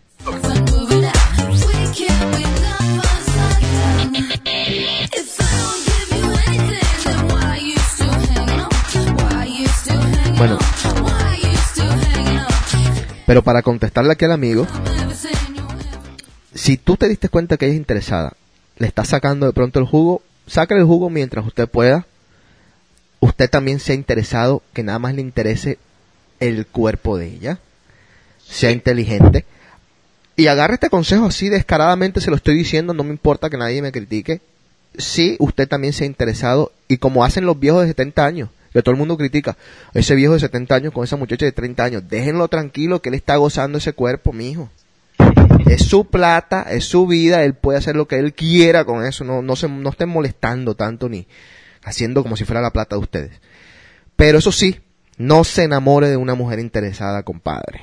Bueno. 10.36 10.58
Pero 13.26 13.42
para 13.42 13.62
contestarle 13.62 14.12
aquí 14.12 14.24
al 14.24 14.32
amigo, 14.32 14.66
si 16.54 16.76
tú 16.76 16.96
te 16.96 17.08
diste 17.08 17.28
cuenta 17.28 17.56
que 17.56 17.66
ella 17.66 17.74
es 17.74 17.78
interesada, 17.78 18.32
le 18.76 18.88
estás 18.88 19.08
sacando 19.08 19.46
de 19.46 19.52
pronto 19.52 19.78
el 19.78 19.86
jugo, 19.86 20.22
sácale 20.46 20.80
el 20.80 20.86
jugo 20.86 21.08
mientras 21.08 21.46
usted 21.46 21.68
pueda. 21.68 22.06
Usted 23.22 23.48
también 23.48 23.78
sea 23.78 23.94
interesado, 23.94 24.62
que 24.72 24.82
nada 24.82 24.98
más 24.98 25.14
le 25.14 25.20
interese 25.20 25.78
el 26.40 26.66
cuerpo 26.66 27.16
de 27.16 27.28
ella. 27.28 27.60
Sea 28.44 28.72
inteligente. 28.72 29.44
Y 30.34 30.48
agarre 30.48 30.74
este 30.74 30.90
consejo 30.90 31.26
así 31.26 31.48
descaradamente, 31.48 32.20
se 32.20 32.30
lo 32.30 32.36
estoy 32.36 32.56
diciendo, 32.56 32.94
no 32.94 33.04
me 33.04 33.10
importa 33.10 33.48
que 33.48 33.56
nadie 33.56 33.80
me 33.80 33.92
critique. 33.92 34.40
sí, 34.98 35.36
usted 35.38 35.68
también 35.68 35.92
se 35.92 36.02
ha 36.02 36.08
interesado 36.08 36.72
y 36.88 36.96
como 36.96 37.24
hacen 37.24 37.46
los 37.46 37.60
viejos 37.60 37.82
de 37.82 37.88
70 37.88 38.26
años, 38.26 38.48
que 38.72 38.82
todo 38.82 38.90
el 38.92 38.98
mundo 38.98 39.16
critica, 39.16 39.56
ese 39.94 40.16
viejo 40.16 40.34
de 40.34 40.40
70 40.40 40.74
años 40.74 40.92
con 40.92 41.04
esa 41.04 41.16
muchacha 41.16 41.44
de 41.44 41.52
30 41.52 41.84
años, 41.84 42.08
déjenlo 42.08 42.48
tranquilo 42.48 43.00
que 43.00 43.10
él 43.10 43.14
está 43.14 43.36
gozando 43.36 43.78
ese 43.78 43.92
cuerpo, 43.92 44.32
mijo. 44.32 44.68
Es 45.66 45.84
su 45.84 46.06
plata, 46.06 46.66
es 46.68 46.86
su 46.86 47.06
vida, 47.06 47.44
él 47.44 47.54
puede 47.54 47.78
hacer 47.78 47.94
lo 47.94 48.08
que 48.08 48.18
él 48.18 48.34
quiera 48.34 48.84
con 48.84 49.06
eso, 49.06 49.22
no, 49.22 49.42
no, 49.42 49.54
se, 49.54 49.68
no 49.68 49.90
estén 49.90 50.08
molestando 50.08 50.74
tanto 50.74 51.08
ni 51.08 51.28
haciendo 51.84 52.22
como 52.22 52.36
si 52.36 52.44
fuera 52.44 52.60
la 52.60 52.72
plata 52.72 52.96
de 52.96 53.02
ustedes. 53.02 53.40
Pero 54.16 54.38
eso 54.38 54.52
sí, 54.52 54.80
no 55.16 55.44
se 55.44 55.64
enamore 55.64 56.08
de 56.08 56.16
una 56.16 56.34
mujer 56.34 56.58
interesada, 56.58 57.22
compadre. 57.22 57.82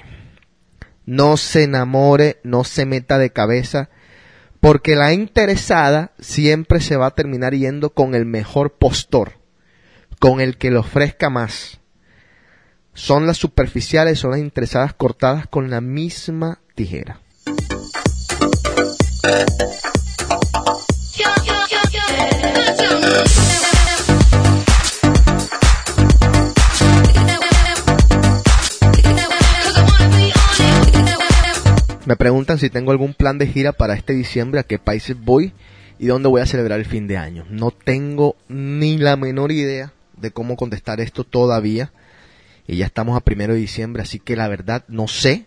No 1.05 1.37
se 1.37 1.63
enamore, 1.63 2.39
no 2.43 2.63
se 2.63 2.85
meta 2.85 3.17
de 3.17 3.31
cabeza, 3.31 3.89
porque 4.59 4.95
la 4.95 5.13
interesada 5.13 6.11
siempre 6.19 6.81
se 6.81 6.97
va 6.97 7.07
a 7.07 7.15
terminar 7.15 7.53
yendo 7.53 7.91
con 7.91 8.13
el 8.13 8.25
mejor 8.25 8.73
postor, 8.73 9.33
con 10.19 10.41
el 10.41 10.57
que 10.57 10.71
le 10.71 10.77
ofrezca 10.77 11.29
más. 11.29 11.79
Son 12.93 13.25
las 13.25 13.37
superficiales, 13.37 14.19
son 14.19 14.31
las 14.31 14.39
interesadas 14.39 14.93
cortadas 14.93 15.47
con 15.47 15.69
la 15.69 15.81
misma 15.81 16.59
tijera. 16.75 17.21
Me 32.09 32.15
preguntan 32.15 32.57
si 32.57 32.71
tengo 32.71 32.89
algún 32.89 33.13
plan 33.13 33.37
de 33.37 33.45
gira 33.45 33.71
para 33.71 33.93
este 33.93 34.13
diciembre, 34.13 34.59
a 34.59 34.63
qué 34.63 34.79
países 34.79 35.15
voy 35.15 35.53
y 35.99 36.07
dónde 36.07 36.27
voy 36.27 36.41
a 36.41 36.47
celebrar 36.47 36.79
el 36.79 36.87
fin 36.87 37.05
de 37.05 37.17
año. 37.17 37.45
No 37.51 37.69
tengo 37.69 38.35
ni 38.47 38.97
la 38.97 39.15
menor 39.15 39.51
idea 39.51 39.93
de 40.17 40.31
cómo 40.31 40.55
contestar 40.55 41.01
esto 41.01 41.23
todavía. 41.23 41.91
Y 42.65 42.77
ya 42.77 42.87
estamos 42.87 43.15
a 43.15 43.19
primero 43.19 43.53
de 43.53 43.59
diciembre, 43.59 44.01
así 44.01 44.17
que 44.17 44.35
la 44.35 44.47
verdad 44.47 44.85
no 44.87 45.07
sé. 45.07 45.45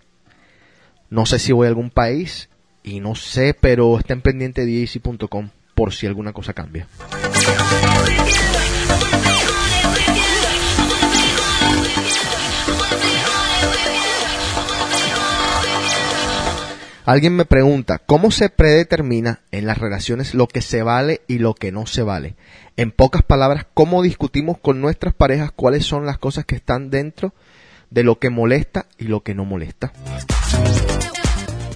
No 1.11 1.27
sé 1.27 1.41
si 1.41 1.51
voy 1.51 1.67
a 1.67 1.69
algún 1.69 1.91
país 1.91 2.49
y 2.85 3.01
no 3.01 3.17
sé, 3.17 3.57
pero 3.61 3.99
estén 3.99 4.21
pendientes 4.21 4.65
de 4.65 5.51
por 5.75 5.93
si 5.93 6.07
alguna 6.07 6.33
cosa 6.33 6.53
cambia. 6.53 6.87
Alguien 17.05 17.35
me 17.35 17.45
pregunta, 17.45 17.99
¿cómo 17.99 18.31
se 18.31 18.49
predetermina 18.49 19.41
en 19.51 19.67
las 19.67 19.79
relaciones 19.79 20.35
lo 20.35 20.47
que 20.47 20.63
se 20.63 20.85
vale 20.85 21.23
y 21.27 21.39
lo 21.39 21.55
que 21.55 21.73
no 21.73 21.85
se 21.87 22.05
vale? 22.05 22.37
En 22.77 22.93
pocas 22.93 23.23
palabras, 23.25 23.67
¿cómo 23.75 24.03
discutimos 24.03 24.57
con 24.59 24.81
nuestras 24.81 25.13
parejas 25.13 25.51
cuáles 25.51 25.85
son 25.85 26.07
las 26.07 26.19
cosas 26.19 26.45
que 26.45 26.55
están 26.55 26.91
dentro 26.91 27.35
de 27.91 28.05
lo 28.05 28.21
que 28.21 28.31
molesta 28.31 28.87
y 28.99 29.05
lo 29.05 29.25
que 29.25 29.35
no 29.35 29.45
molesta? 29.45 29.93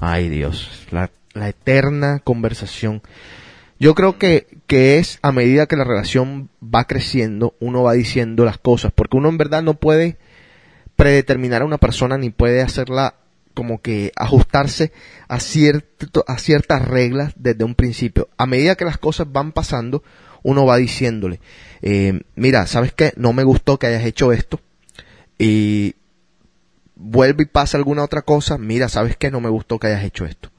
Ay 0.01 0.29
Dios, 0.29 0.87
la, 0.93 1.11
eterna 1.35 2.21
conversación. 2.21 3.03
Yo 3.81 3.97
creo 3.97 4.19
que, 4.19 4.47
que 4.69 4.99
es 4.99 5.19
a 5.23 5.33
medida 5.33 5.67
que 5.67 5.77
la 5.77 5.85
relación 5.85 6.51
va 6.63 6.85
creciendo, 6.85 7.57
uno 7.59 7.83
va 7.83 7.95
diciendo 7.95 8.45
las 8.45 8.59
cosas, 8.59 8.93
porque 8.95 9.17
uno 9.17 9.29
en 9.29 9.39
verdad 9.39 9.65
no 9.65 9.75
puede 9.75 10.19
predeterminar 10.95 11.63
a 11.63 11.67
una 11.67 11.79
persona 11.79 12.17
ni 12.17 12.31
puede 12.31 12.63
hacerla 12.63 13.17
como 13.57 13.81
que 13.81 14.13
ajustarse 14.17 14.93
a, 15.29 15.37
a 15.37 16.39
ciertas 16.39 16.83
reglas 16.87 17.33
desde 17.37 17.65
un 17.65 17.75
principio. 17.75 18.29
A 18.37 18.45
medida 18.45 18.75
que 18.75 18.85
las 18.85 18.99
cosas 18.99 19.33
van 19.33 19.53
pasando, 19.53 20.05
uno 20.43 20.67
va 20.67 20.77
diciéndole, 20.77 21.41
eh, 21.81 22.21
mira, 22.35 22.67
¿sabes 22.67 22.93
qué? 22.93 23.15
No 23.17 23.33
me 23.33 23.45
gustó 23.45 23.79
que 23.79 23.87
hayas 23.87 24.05
hecho 24.05 24.31
esto. 24.31 24.61
Y 25.39 25.95
vuelve 26.97 27.45
y 27.45 27.47
pasa 27.47 27.79
alguna 27.79 28.05
otra 28.05 28.21
cosa, 28.21 28.59
mira, 28.59 28.91
¿sabes 28.91 29.17
qué? 29.17 29.31
No 29.31 29.41
me 29.41 29.49
gustó 29.49 29.79
que 29.79 29.87
hayas 29.87 30.05
hecho 30.05 30.27
esto. 30.27 30.51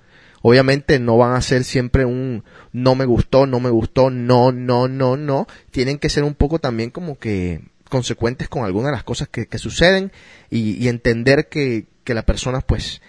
Obviamente 0.42 0.98
no 0.98 1.18
van 1.18 1.36
a 1.36 1.42
ser 1.42 1.66
siempre 1.66 2.04
un 2.04 2.44
no 2.72 2.96
me 2.96 3.06
gustó, 3.06 3.46
no 3.46 3.60
me 3.60 3.70
gustó, 3.70 4.10
no, 4.10 4.52
no, 4.52 4.88
no, 4.88 5.18
no. 5.18 5.46
Tienen 5.70 6.00
que 6.00 6.10
ser 6.10 6.24
un 6.24 6.34
poco 6.34 6.58
también 6.58 6.90
como 6.90 7.20
que 7.20 7.62
consecuentes 7.90 8.50
con 8.50 8.66
algunas 8.66 8.88
de 8.88 8.96
las 8.96 9.04
cosas 9.04 9.28
que, 9.28 9.48
suceden 9.60 10.12
y 10.50 10.88
entender 10.88 11.48
que, 11.48 11.86
que 12.08 12.14
la 12.14 12.26
persona 12.26 12.62
pues 12.62 13.02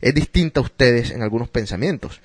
es 0.00 0.12
distinta 0.12 0.58
a 0.58 0.64
ustedes 0.64 1.12
en 1.12 1.22
algunos 1.22 1.48
pensamientos. 1.48 2.20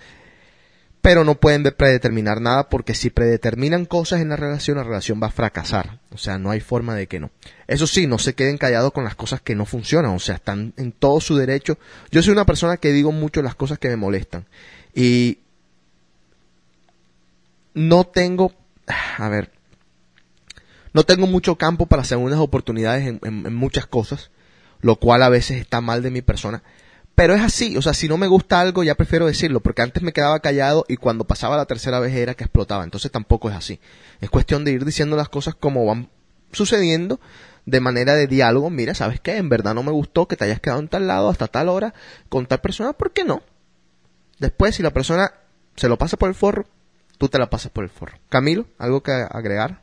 Pero 1.03 1.23
no 1.23 1.35
pueden 1.35 1.61
de- 1.61 1.71
predeterminar 1.71 2.41
nada 2.41 2.67
porque 2.67 2.95
si 2.95 3.11
predeterminan 3.11 3.85
cosas 3.85 4.21
en 4.21 4.29
la 4.29 4.37
relación, 4.37 4.77
la 4.77 4.83
relación 4.83 5.19
va 5.21 5.27
a 5.27 5.31
fracasar. 5.31 5.99
O 6.11 6.17
sea, 6.17 6.39
no 6.39 6.49
hay 6.49 6.61
forma 6.61 6.95
de 6.95 7.05
que 7.05 7.19
no. 7.19 7.29
Eso 7.67 7.85
sí, 7.85 8.07
no 8.07 8.17
se 8.17 8.33
queden 8.33 8.57
callados 8.57 8.91
con 8.91 9.03
las 9.03 9.13
cosas 9.13 9.39
que 9.39 9.53
no 9.53 9.65
funcionan. 9.67 10.15
O 10.15 10.19
sea, 10.19 10.33
están 10.35 10.73
en 10.77 10.91
todo 10.91 11.21
su 11.21 11.35
derecho. 11.37 11.77
Yo 12.09 12.23
soy 12.23 12.31
una 12.31 12.45
persona 12.47 12.77
que 12.77 12.91
digo 12.91 13.11
mucho 13.11 13.43
las 13.43 13.53
cosas 13.53 13.77
que 13.77 13.87
me 13.89 13.97
molestan. 13.97 14.47
Y 14.95 15.37
no 17.75 18.05
tengo, 18.05 18.53
a 19.19 19.29
ver, 19.29 19.51
no 20.93 21.03
tengo 21.03 21.27
mucho 21.27 21.55
campo 21.57 21.85
para 21.85 22.03
segundas 22.03 22.39
oportunidades 22.39 23.05
en- 23.05 23.19
en 23.21 23.53
muchas 23.53 23.85
cosas, 23.85 24.31
lo 24.85 24.97
cual 24.97 25.23
a 25.23 25.29
veces 25.29 25.59
está 25.59 25.81
mal 25.81 26.03
de 26.03 26.11
mi 26.11 26.21
persona. 26.21 26.61
Pero 27.15 27.33
es 27.33 27.41
así, 27.41 27.75
o 27.75 27.81
sea, 27.81 27.95
si 27.95 28.07
no 28.07 28.17
me 28.17 28.27
gusta 28.27 28.61
algo 28.61 28.83
ya 28.83 28.93
prefiero 28.93 29.25
decirlo, 29.25 29.59
porque 29.59 29.81
antes 29.81 30.03
me 30.03 30.13
quedaba 30.13 30.39
callado 30.41 30.85
y 30.87 30.97
cuando 30.97 31.23
pasaba 31.23 31.57
la 31.57 31.65
tercera 31.65 31.99
vez 31.99 32.13
era 32.13 32.35
que 32.35 32.43
explotaba, 32.43 32.83
entonces 32.83 33.09
tampoco 33.09 33.49
es 33.49 33.55
así. 33.55 33.79
Es 34.21 34.29
cuestión 34.29 34.63
de 34.63 34.73
ir 34.73 34.85
diciendo 34.85 35.15
las 35.15 35.27
cosas 35.27 35.55
como 35.55 35.87
van 35.87 36.09
sucediendo, 36.51 37.19
de 37.65 37.79
manera 37.79 38.13
de 38.13 38.27
diálogo, 38.27 38.69
mira, 38.69 38.93
¿sabes 38.93 39.19
qué? 39.19 39.37
En 39.37 39.49
verdad 39.49 39.73
no 39.73 39.81
me 39.81 39.91
gustó 39.91 40.27
que 40.27 40.35
te 40.35 40.45
hayas 40.45 40.59
quedado 40.59 40.81
en 40.81 40.87
tal 40.87 41.07
lado 41.07 41.29
hasta 41.29 41.47
tal 41.47 41.69
hora 41.69 41.95
con 42.29 42.45
tal 42.45 42.61
persona, 42.61 42.93
¿por 42.93 43.11
qué 43.11 43.23
no? 43.23 43.41
Después, 44.37 44.75
si 44.75 44.83
la 44.83 44.91
persona 44.91 45.31
se 45.75 45.89
lo 45.89 45.97
pasa 45.97 46.15
por 46.15 46.29
el 46.29 46.35
forro, 46.35 46.67
tú 47.17 47.27
te 47.27 47.39
la 47.39 47.49
pasas 47.49 47.71
por 47.71 47.85
el 47.85 47.89
forro. 47.89 48.19
Camilo, 48.29 48.67
¿algo 48.77 49.01
que 49.01 49.13
agregar? 49.13 49.81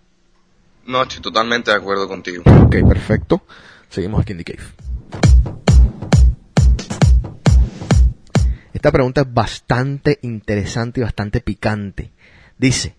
No, 0.86 1.02
estoy 1.02 1.20
totalmente 1.20 1.72
de 1.72 1.76
acuerdo 1.76 2.06
contigo. 2.06 2.44
Ok, 2.46 2.76
perfecto. 2.88 3.42
Seguimos 3.88 4.20
aquí 4.20 4.30
en 4.30 4.38
The 4.38 4.44
Cave. 4.44 4.91
Esta 8.82 8.90
pregunta 8.90 9.20
es 9.20 9.32
bastante 9.32 10.18
interesante 10.22 10.98
y 10.98 11.04
bastante 11.04 11.40
picante. 11.40 12.10
Dice, 12.58 12.96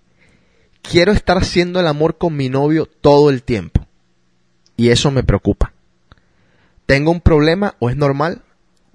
quiero 0.82 1.12
estar 1.12 1.38
haciendo 1.38 1.82
el 1.82 1.88
amor 1.88 2.18
con 2.18 2.38
mi 2.38 2.48
novio 2.48 2.86
todo 2.86 3.30
el 3.30 3.44
tiempo. 3.44 3.86
Y 4.78 4.92
eso 4.92 5.12
me 5.12 5.24
preocupa. 5.24 5.74
¿Tengo 6.86 7.12
un 7.12 7.20
problema 7.20 7.76
o 7.80 7.90
es 7.90 7.98
normal? 7.98 8.44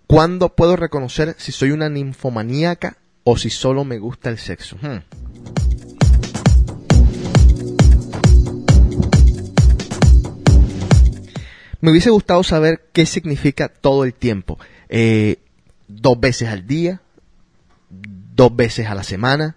¿Cuándo 0.06 0.56
puedo 0.56 0.76
reconocer 0.76 1.34
si 1.36 1.52
soy 1.52 1.72
una 1.72 1.90
ninfomaníaca 1.90 2.96
o 3.22 3.36
si 3.36 3.50
solo 3.50 3.84
me 3.84 3.98
gusta 3.98 4.30
el 4.30 4.38
sexo? 4.38 4.78
Hmm. 4.80 5.02
Me 11.82 11.90
hubiese 11.90 12.08
gustado 12.08 12.42
saber 12.42 12.88
qué 12.94 13.04
significa 13.04 13.68
todo 13.68 14.04
el 14.04 14.14
tiempo. 14.14 14.58
Eh, 14.88 15.36
dos 15.88 16.20
veces 16.20 16.48
al 16.48 16.66
día, 16.66 17.00
dos 17.90 18.54
veces 18.54 18.86
a 18.86 18.94
la 18.94 19.02
semana. 19.02 19.56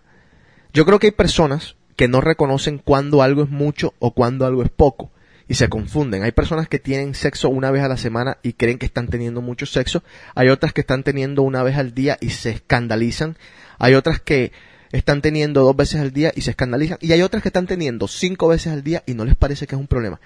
Yo 0.73 0.85
creo 0.85 0.99
que 0.99 1.07
hay 1.07 1.11
personas 1.11 1.75
que 1.95 2.07
no 2.07 2.21
reconocen 2.21 2.79
cuándo 2.79 3.21
algo 3.21 3.43
es 3.43 3.49
mucho 3.49 3.93
o 3.99 4.13
cuándo 4.13 4.45
algo 4.45 4.63
es 4.63 4.69
poco 4.69 5.11
y 5.47 5.55
se 5.55 5.69
confunden. 5.69 6.23
Hay 6.23 6.31
personas 6.31 6.69
que 6.69 6.79
tienen 6.79 7.13
sexo 7.13 7.49
una 7.49 7.71
vez 7.71 7.83
a 7.83 7.89
la 7.89 7.97
semana 7.97 8.37
y 8.41 8.53
creen 8.53 8.77
que 8.77 8.85
están 8.85 9.07
teniendo 9.07 9.41
mucho 9.41 9.65
sexo. 9.65 10.01
Hay 10.33 10.47
otras 10.47 10.71
que 10.71 10.81
están 10.81 11.03
teniendo 11.03 11.41
una 11.41 11.61
vez 11.61 11.77
al 11.77 11.93
día 11.93 12.17
y 12.21 12.29
se 12.29 12.51
escandalizan. 12.51 13.37
Hay 13.77 13.93
otras 13.95 14.21
que 14.21 14.53
están 14.93 15.21
teniendo 15.21 15.63
dos 15.63 15.75
veces 15.75 15.99
al 15.99 16.11
día 16.13 16.31
y 16.35 16.41
se 16.41 16.51
escandalizan. 16.51 16.97
Y 17.01 17.11
hay 17.11 17.21
otras 17.21 17.43
que 17.43 17.49
están 17.49 17.67
teniendo 17.67 18.07
cinco 18.07 18.47
veces 18.47 18.71
al 18.71 18.81
día 18.81 19.03
y 19.05 19.13
no 19.13 19.25
les 19.25 19.35
parece 19.35 19.67
que 19.67 19.75
es 19.75 19.81
un 19.81 19.87
problema. 19.87 20.21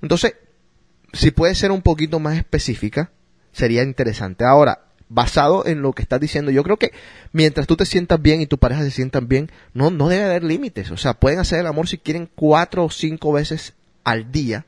Entonces, 0.00 0.34
si 1.12 1.30
puede 1.32 1.54
ser 1.54 1.72
un 1.72 1.82
poquito 1.82 2.20
más 2.20 2.36
específica, 2.36 3.10
sería 3.52 3.82
interesante. 3.82 4.44
Ahora, 4.44 4.87
basado 5.08 5.66
en 5.66 5.82
lo 5.82 5.92
que 5.92 6.02
estás 6.02 6.20
diciendo, 6.20 6.50
yo 6.50 6.62
creo 6.62 6.76
que 6.76 6.92
mientras 7.32 7.66
tú 7.66 7.76
te 7.76 7.86
sientas 7.86 8.20
bien 8.20 8.40
y 8.40 8.46
tu 8.46 8.58
pareja 8.58 8.82
se 8.82 8.90
sientan 8.90 9.28
bien, 9.28 9.50
no, 9.74 9.90
no 9.90 10.08
debe 10.08 10.24
haber 10.24 10.44
límites. 10.44 10.90
O 10.90 10.96
sea, 10.96 11.14
pueden 11.14 11.38
hacer 11.38 11.60
el 11.60 11.66
amor 11.66 11.88
si 11.88 11.98
quieren 11.98 12.28
cuatro 12.34 12.84
o 12.84 12.90
cinco 12.90 13.32
veces 13.32 13.74
al 14.04 14.30
día 14.30 14.66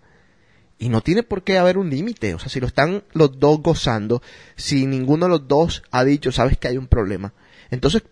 y 0.79 0.89
no 0.89 1.03
tiene 1.03 1.23
por 1.23 1.45
qué 1.45 1.59
haber 1.59 1.77
un 1.79 1.91
límite. 1.91 2.35
O 2.35 2.39
sea, 2.39 2.49
si 2.49 2.59
lo 2.59 2.67
están 2.67 3.05
los 3.13 3.39
dos 3.39 3.63
gozando, 3.63 4.23
si 4.57 4.87
ninguno 4.87 5.27
de 5.27 5.31
los 5.31 5.47
dos 5.47 5.83
ha 5.91 6.05
dicho, 6.05 6.33
sabes 6.33 6.57
que 6.57 6.69
hay 6.69 6.79
un 6.79 6.87
problema, 6.87 7.35
entonces 7.71 8.03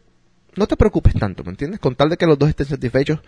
no 0.54 0.66
te 0.66 0.76
preocupes 0.76 1.14
tanto, 1.14 1.44
¿me 1.44 1.50
entiendes? 1.50 1.80
Con 1.80 1.94
tal 1.94 2.10
de 2.10 2.16
que 2.16 2.26
los 2.26 2.38
dos 2.38 2.48
estén 2.48 2.66
satisfechos, 2.66 3.20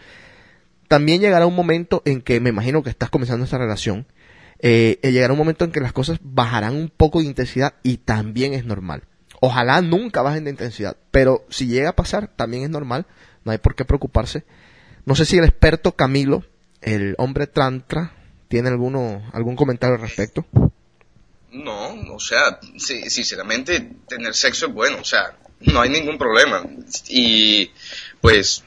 también 0.88 1.20
llegará 1.20 1.46
un 1.46 1.55
momento 1.55 2.03
en 2.05 2.20
que 2.20 2.40
me 2.40 2.51
imagino 2.51 2.82
que 2.82 2.90
estás 2.90 3.09
comenzando 3.09 3.44
esta 3.44 3.59
relación, 3.59 4.07
eh, 4.62 4.98
eh, 5.02 5.12
llegará 5.12 5.32
un 5.32 5.38
momento 5.38 5.64
en 5.64 5.72
que 5.72 5.80
las 5.80 5.92
cosas 5.92 6.18
bajarán 6.22 6.76
un 6.76 6.90
poco 6.90 7.20
de 7.20 7.26
intensidad 7.26 7.74
y 7.82 7.98
también 7.98 8.52
es 8.52 8.64
normal. 8.64 9.04
Ojalá 9.40 9.80
nunca 9.80 10.20
bajen 10.20 10.44
de 10.44 10.50
intensidad, 10.50 10.96
pero 11.11 11.46
si 11.48 11.66
llega 11.66 11.90
a 11.90 11.96
pasar, 11.96 12.28
también 12.36 12.64
es 12.64 12.70
normal, 12.70 13.06
no 13.44 13.52
hay 13.52 13.58
por 13.58 13.74
qué 13.74 13.86
preocuparse 13.86 14.44
No 15.06 15.14
sé 15.14 15.24
si 15.24 15.38
el 15.38 15.44
experto 15.44 15.92
Camilo, 15.92 16.44
el 16.82 17.14
hombre 17.16 17.46
trantra, 17.46 18.12
tiene 18.48 18.68
alguno, 18.68 19.30
algún 19.32 19.56
comentario 19.56 19.96
al 19.96 20.02
respecto. 20.02 20.44
No, 21.52 21.94
o 22.14 22.20
sea, 22.20 22.61
sinceramente 22.76 23.92
tener 24.06 24.34
sexo 24.34 24.66
es 24.66 24.74
bueno, 24.74 24.98
o 25.00 25.04
sea, 25.04 25.36
no 25.61 25.80
hay 25.80 25.88
ningún 25.88 26.18
problema. 26.18 26.62
Y 27.08 27.70
pues 28.20 28.62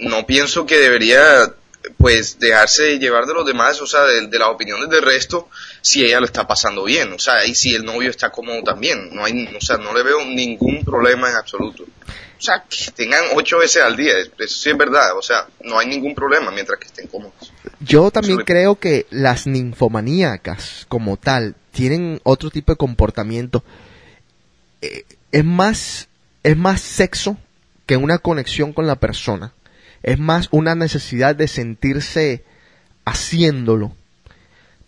no 0.00 0.26
pienso 0.26 0.64
que 0.64 0.78
debería 0.78 1.54
pues 1.96 2.38
dejarse 2.38 2.98
llevar 2.98 3.26
de 3.26 3.34
los 3.34 3.46
demás, 3.46 3.80
o 3.80 3.86
sea, 3.86 4.02
de, 4.02 4.26
de 4.26 4.38
las 4.38 4.48
opiniones 4.48 4.88
del 4.88 5.02
resto, 5.02 5.48
si 5.80 6.04
ella 6.04 6.20
lo 6.20 6.26
está 6.26 6.46
pasando 6.46 6.84
bien, 6.84 7.12
o 7.12 7.18
sea, 7.18 7.44
y 7.46 7.54
si 7.54 7.74
el 7.74 7.84
novio 7.84 8.10
está 8.10 8.30
cómodo 8.30 8.62
también, 8.62 9.14
no 9.14 9.24
hay, 9.24 9.46
o 9.56 9.60
sea, 9.60 9.76
no 9.78 9.94
le 9.94 10.02
veo 10.02 10.24
ningún 10.24 10.84
problema 10.84 11.30
en 11.30 11.36
absoluto. 11.36 11.84
O 12.38 12.42
sea, 12.42 12.64
que 12.68 12.90
tengan 12.92 13.24
ocho 13.34 13.58
veces 13.58 13.82
al 13.82 13.96
día, 13.96 14.12
eso 14.18 14.30
sí 14.58 14.68
es 14.70 14.76
verdad, 14.76 15.16
o 15.16 15.22
sea, 15.22 15.46
no 15.64 15.78
hay 15.78 15.86
ningún 15.86 16.14
problema 16.14 16.50
mientras 16.50 16.78
que 16.78 16.86
estén 16.86 17.06
cómodos. 17.06 17.52
Yo 17.80 18.10
también 18.10 18.34
Sobre- 18.34 18.44
creo 18.44 18.76
que 18.76 19.06
las 19.10 19.46
ninfomaníacas 19.46 20.84
como 20.88 21.16
tal 21.16 21.54
tienen 21.72 22.20
otro 22.24 22.50
tipo 22.50 22.72
de 22.72 22.76
comportamiento. 22.76 23.64
Eh, 24.82 25.04
es 25.32 25.44
más, 25.44 26.08
es 26.42 26.56
más 26.56 26.80
sexo 26.80 27.36
que 27.86 27.96
una 27.96 28.18
conexión 28.18 28.72
con 28.72 28.86
la 28.86 28.96
persona. 28.96 29.52
Es 30.06 30.18
más 30.18 30.48
una 30.52 30.74
necesidad 30.74 31.36
de 31.36 31.48
sentirse 31.48 32.44
haciéndolo 33.04 33.92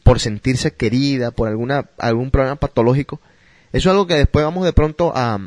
por 0.05 0.21
sentirse 0.21 0.73
querida, 0.73 1.33
por 1.33 1.49
alguna, 1.49 1.91
algún 1.99 2.31
problema 2.31 2.57
patológico. 2.57 3.21
Eso 3.73 3.91
es 3.91 3.93
algo 3.93 4.07
que 4.07 4.14
después 4.14 4.45
vamos 4.45 4.64
de 4.64 4.73
pronto 4.73 5.12
a, 5.14 5.39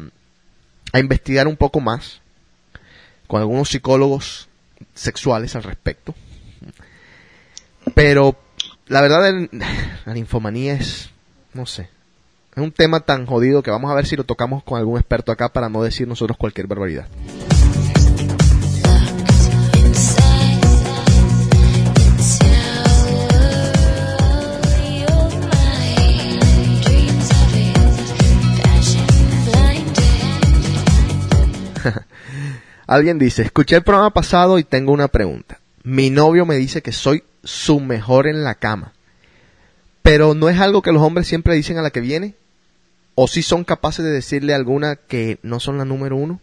a 0.93 0.99
investigar 0.99 1.47
un 1.47 1.57
poco 1.57 1.79
más 1.79 2.21
con 3.25 3.41
algunos 3.41 3.69
psicólogos 3.69 4.49
sexuales 4.93 5.55
al 5.55 5.63
respecto. 5.63 6.13
Pero 7.95 8.37
la 8.87 9.01
verdad, 9.01 9.49
la 10.05 10.13
ninfomanía 10.13 10.73
es, 10.73 11.09
no 11.53 11.65
sé, 11.65 11.89
es 12.55 12.61
un 12.61 12.73
tema 12.73 12.99
tan 12.99 13.25
jodido 13.25 13.63
que 13.63 13.71
vamos 13.71 13.89
a 13.89 13.95
ver 13.95 14.05
si 14.05 14.17
lo 14.17 14.25
tocamos 14.25 14.63
con 14.63 14.77
algún 14.77 14.99
experto 14.99 15.31
acá 15.31 15.49
para 15.49 15.69
no 15.69 15.81
decir 15.81 16.07
nosotros 16.07 16.37
cualquier 16.37 16.67
barbaridad. 16.67 17.07
Alguien 32.87 33.19
dice, 33.19 33.43
escuché 33.43 33.77
el 33.77 33.83
programa 33.83 34.11
pasado 34.11 34.59
y 34.59 34.63
tengo 34.63 34.91
una 34.91 35.07
pregunta. 35.07 35.59
Mi 35.83 36.09
novio 36.09 36.45
me 36.45 36.55
dice 36.55 36.81
que 36.81 36.91
soy 36.91 37.23
su 37.43 37.79
mejor 37.79 38.27
en 38.27 38.43
la 38.43 38.55
cama. 38.55 38.93
Pero 40.01 40.33
no 40.33 40.49
es 40.49 40.59
algo 40.59 40.81
que 40.81 40.91
los 40.91 41.01
hombres 41.01 41.27
siempre 41.27 41.55
dicen 41.55 41.77
a 41.77 41.81
la 41.81 41.91
que 41.91 42.01
viene. 42.01 42.35
¿O 43.15 43.27
si 43.27 43.41
son 43.43 43.63
capaces 43.63 44.03
de 44.03 44.11
decirle 44.11 44.53
alguna 44.53 44.95
que 44.95 45.39
no 45.43 45.59
son 45.59 45.77
la 45.77 45.85
número 45.85 46.15
uno? 46.15 46.39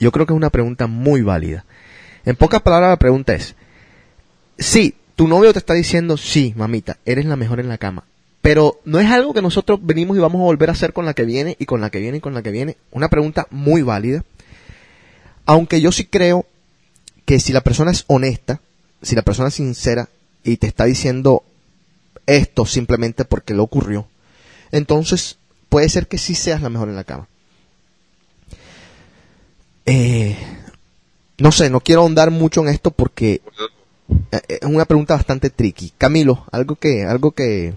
Yo 0.00 0.12
creo 0.12 0.26
que 0.26 0.32
es 0.32 0.36
una 0.36 0.50
pregunta 0.50 0.86
muy 0.86 1.22
válida. 1.22 1.64
En 2.24 2.36
pocas 2.36 2.62
palabras 2.62 2.90
la 2.90 2.98
pregunta 2.98 3.34
es, 3.34 3.54
sí, 4.58 4.94
tu 5.14 5.28
novio 5.28 5.52
te 5.52 5.58
está 5.58 5.74
diciendo, 5.74 6.16
sí, 6.16 6.54
mamita, 6.56 6.96
eres 7.04 7.26
la 7.26 7.36
mejor 7.36 7.60
en 7.60 7.68
la 7.68 7.78
cama. 7.78 8.04
Pero 8.42 8.80
no 8.84 8.98
es 8.98 9.10
algo 9.10 9.34
que 9.34 9.42
nosotros 9.42 9.80
venimos 9.82 10.16
y 10.16 10.20
vamos 10.20 10.40
a 10.40 10.44
volver 10.44 10.70
a 10.70 10.72
hacer 10.72 10.92
con 10.92 11.04
la 11.04 11.14
que 11.14 11.24
viene 11.24 11.56
y 11.58 11.66
con 11.66 11.80
la 11.80 11.90
que 11.90 12.00
viene 12.00 12.18
y 12.18 12.20
con 12.20 12.34
la 12.34 12.42
que 12.42 12.50
viene. 12.50 12.76
Una 12.90 13.08
pregunta 13.08 13.46
muy 13.50 13.82
válida. 13.82 14.24
Aunque 15.44 15.80
yo 15.80 15.92
sí 15.92 16.06
creo 16.06 16.46
que 17.26 17.38
si 17.38 17.52
la 17.52 17.60
persona 17.60 17.90
es 17.90 18.04
honesta, 18.06 18.60
si 19.02 19.14
la 19.14 19.22
persona 19.22 19.48
es 19.48 19.54
sincera 19.54 20.08
y 20.42 20.56
te 20.56 20.66
está 20.66 20.84
diciendo 20.84 21.42
esto 22.26 22.64
simplemente 22.64 23.24
porque 23.24 23.54
le 23.54 23.60
ocurrió, 23.60 24.06
entonces 24.72 25.36
puede 25.68 25.88
ser 25.88 26.06
que 26.06 26.18
sí 26.18 26.34
seas 26.34 26.62
la 26.62 26.70
mejor 26.70 26.88
en 26.88 26.96
la 26.96 27.04
cama. 27.04 27.28
Eh, 29.86 30.36
no 31.38 31.52
sé, 31.52 31.70
no 31.70 31.80
quiero 31.80 32.02
ahondar 32.02 32.30
mucho 32.30 32.60
en 32.60 32.68
esto 32.68 32.90
porque 32.90 33.40
eh, 34.30 34.40
es 34.48 34.62
una 34.62 34.84
pregunta 34.84 35.14
bastante 35.14 35.50
tricky. 35.50 35.92
Camilo, 35.96 36.44
algo 36.52 36.76
que, 36.76 37.04
algo 37.04 37.32
que, 37.32 37.72
que 37.72 37.74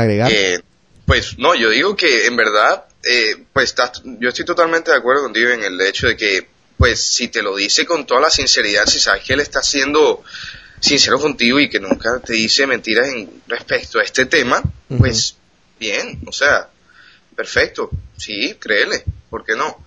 agregar. 0.00 0.30
Eh, 0.32 0.60
pues 1.06 1.38
no, 1.38 1.54
yo 1.54 1.70
digo 1.70 1.96
que 1.96 2.26
en 2.26 2.36
verdad, 2.36 2.84
eh, 3.02 3.36
pues 3.52 3.66
estás- 3.70 4.02
yo 4.04 4.28
estoy 4.28 4.44
totalmente 4.44 4.90
de 4.90 4.96
acuerdo 4.96 5.22
contigo 5.24 5.50
en 5.50 5.62
el 5.62 5.80
hecho 5.80 6.06
de 6.06 6.16
que, 6.16 6.48
pues 6.78 7.00
si 7.00 7.28
te 7.28 7.42
lo 7.42 7.54
dice 7.56 7.84
con 7.86 8.06
toda 8.06 8.20
la 8.22 8.30
sinceridad, 8.30 8.86
si 8.86 8.98
sabes 8.98 9.24
que 9.24 9.34
él 9.34 9.40
está 9.40 9.62
siendo 9.62 10.22
sincero 10.80 11.18
contigo 11.20 11.60
y 11.60 11.68
que 11.70 11.80
nunca 11.80 12.18
te 12.20 12.32
dice 12.34 12.66
mentiras 12.66 13.08
en 13.08 13.42
respecto 13.46 13.98
a 13.98 14.02
este 14.02 14.26
tema, 14.26 14.62
pues 14.98 15.36
bien, 15.78 16.20
o 16.26 16.32
sea, 16.32 16.68
perfecto, 17.36 17.90
sí, 18.16 18.56
créele, 18.58 19.04
¿por 19.30 19.44
qué 19.44 19.54
no? 19.54 19.86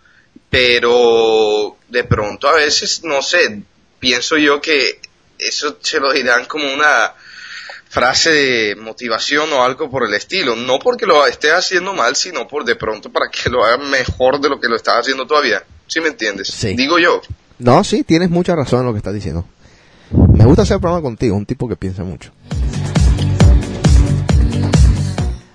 Pero 0.49 1.77
de 1.87 2.03
pronto 2.03 2.47
a 2.47 2.53
veces, 2.55 3.03
no 3.03 3.21
sé, 3.21 3.61
pienso 3.99 4.37
yo 4.37 4.61
que 4.61 4.99
eso 5.37 5.77
se 5.81 5.99
lo 5.99 6.11
dirán 6.13 6.45
como 6.45 6.71
una 6.73 7.13
frase 7.97 8.29
de 8.29 8.75
motivación 8.75 9.51
o 9.53 9.63
algo 9.63 9.89
por 9.89 10.05
el 10.05 10.13
estilo. 10.13 10.55
No 10.55 10.77
porque 10.77 11.07
lo 11.07 11.25
esté 11.25 11.51
haciendo 11.51 11.95
mal, 11.95 12.15
sino 12.15 12.47
por 12.47 12.63
de 12.63 12.75
pronto 12.75 13.11
para 13.11 13.29
que 13.31 13.49
lo 13.49 13.65
haga 13.65 13.77
mejor 13.77 14.39
de 14.39 14.49
lo 14.49 14.59
que 14.59 14.67
lo 14.67 14.75
estaba 14.75 14.99
haciendo 14.99 15.25
todavía. 15.25 15.63
¿Sí 15.87 15.99
me 15.99 16.09
entiendes? 16.09 16.49
Sí. 16.49 16.75
Digo 16.75 16.99
yo. 16.99 17.21
No, 17.57 17.83
sí, 17.83 18.03
tienes 18.03 18.29
mucha 18.29 18.55
razón 18.55 18.81
en 18.81 18.85
lo 18.85 18.91
que 18.93 18.99
estás 18.99 19.15
diciendo. 19.15 19.45
Me 20.11 20.45
gusta 20.45 20.61
hacer 20.61 20.75
el 20.75 20.81
programa 20.81 21.01
contigo, 21.01 21.35
un 21.35 21.47
tipo 21.47 21.67
que 21.67 21.75
piensa 21.75 22.03
mucho. 22.03 22.31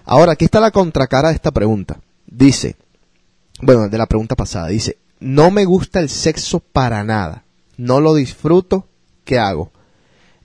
Ahora, 0.04 0.32
aquí 0.32 0.44
está 0.44 0.58
la 0.58 0.72
contracara 0.72 1.28
de 1.28 1.36
esta 1.36 1.52
pregunta. 1.52 2.00
Dice, 2.26 2.74
bueno, 3.60 3.88
de 3.88 3.98
la 3.98 4.06
pregunta 4.06 4.34
pasada, 4.34 4.66
dice, 4.66 4.98
no 5.20 5.52
me 5.52 5.64
gusta 5.64 6.00
el 6.00 6.08
sexo 6.08 6.58
para 6.58 7.04
nada. 7.04 7.44
No 7.76 8.00
lo 8.00 8.14
disfruto. 8.14 8.88
¿Qué 9.24 9.38
hago? 9.38 9.70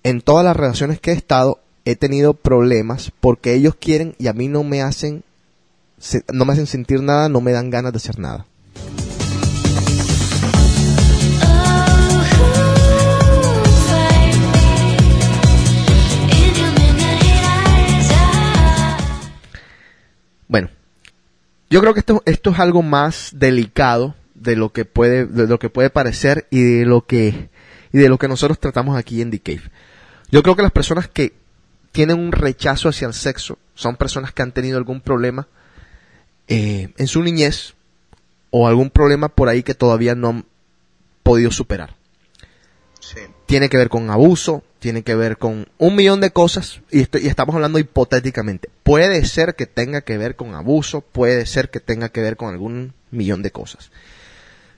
En 0.03 0.21
todas 0.21 0.45
las 0.45 0.55
relaciones 0.55 0.99
que 0.99 1.11
he 1.11 1.15
estado, 1.15 1.59
he 1.89 1.95
tenido 1.95 2.33
problemas 2.33 3.13
porque 3.21 3.53
ellos 3.53 3.75
quieren 3.79 4.13
y 4.19 4.27
a 4.27 4.33
mí 4.33 4.49
no 4.49 4.65
me 4.65 4.81
hacen, 4.81 5.23
no 6.33 6.43
me 6.43 6.51
hacen 6.51 6.67
sentir 6.67 7.01
nada, 7.01 7.29
no 7.29 7.39
me 7.39 7.53
dan 7.53 7.69
ganas 7.69 7.93
de 7.93 7.97
hacer 7.97 8.19
nada. 8.19 8.45
Bueno, 20.49 20.69
yo 21.69 21.79
creo 21.79 21.93
que 21.93 22.01
esto, 22.01 22.21
esto 22.25 22.49
es 22.49 22.59
algo 22.59 22.81
más 22.81 23.31
delicado 23.33 24.13
de 24.35 24.57
lo 24.57 24.73
que 24.73 24.83
puede, 24.83 25.25
de 25.25 25.47
lo 25.47 25.57
que 25.57 25.69
puede 25.69 25.89
parecer 25.89 26.47
y 26.49 26.63
de 26.63 26.85
lo 26.85 27.05
que, 27.05 27.49
y 27.93 27.97
de 27.97 28.09
lo 28.09 28.17
que 28.17 28.27
nosotros 28.27 28.59
tratamos 28.59 28.97
aquí 28.97 29.21
en 29.21 29.31
The 29.31 29.39
Cave. 29.39 29.71
Yo 30.29 30.43
creo 30.43 30.57
que 30.57 30.63
las 30.63 30.73
personas 30.73 31.07
que 31.07 31.46
tienen 31.97 32.19
un 32.19 32.31
rechazo 32.31 32.89
hacia 32.89 33.07
el 33.07 33.15
sexo 33.15 33.57
son 33.73 33.95
personas 33.95 34.31
que 34.31 34.43
han 34.43 34.51
tenido 34.51 34.77
algún 34.77 35.01
problema 35.01 35.47
eh, 36.47 36.89
en 36.95 37.07
su 37.07 37.23
niñez 37.23 37.73
o 38.51 38.67
algún 38.67 38.91
problema 38.91 39.29
por 39.29 39.49
ahí 39.49 39.63
que 39.63 39.73
todavía 39.73 40.13
no 40.13 40.29
han 40.29 40.45
podido 41.23 41.49
superar 41.49 41.95
Sí. 42.99 43.19
tiene 43.47 43.67
que 43.69 43.77
ver 43.77 43.89
con 43.89 44.09
abuso, 44.11 44.63
tiene 44.77 45.01
que 45.01 45.15
ver 45.15 45.37
con 45.39 45.67
un 45.79 45.95
millón 45.95 46.21
de 46.21 46.29
cosas 46.31 46.81
y, 46.91 46.99
esto- 47.01 47.17
y 47.17 47.27
estamos 47.27 47.55
hablando 47.55 47.79
hipotéticamente. 47.79 48.69
Puede 48.83 49.25
ser 49.25 49.55
que 49.55 49.65
tenga 49.65 50.01
que 50.01 50.17
ver 50.19 50.35
con 50.35 50.53
abuso, 50.53 51.01
puede 51.01 51.45
ser 51.47 51.69
que 51.71 51.79
tenga 51.79 52.09
que 52.09 52.21
ver 52.21 52.35
con 52.37 52.49
algún 52.49 52.93
millón 53.09 53.41
de 53.41 53.51
cosas. 53.51 53.89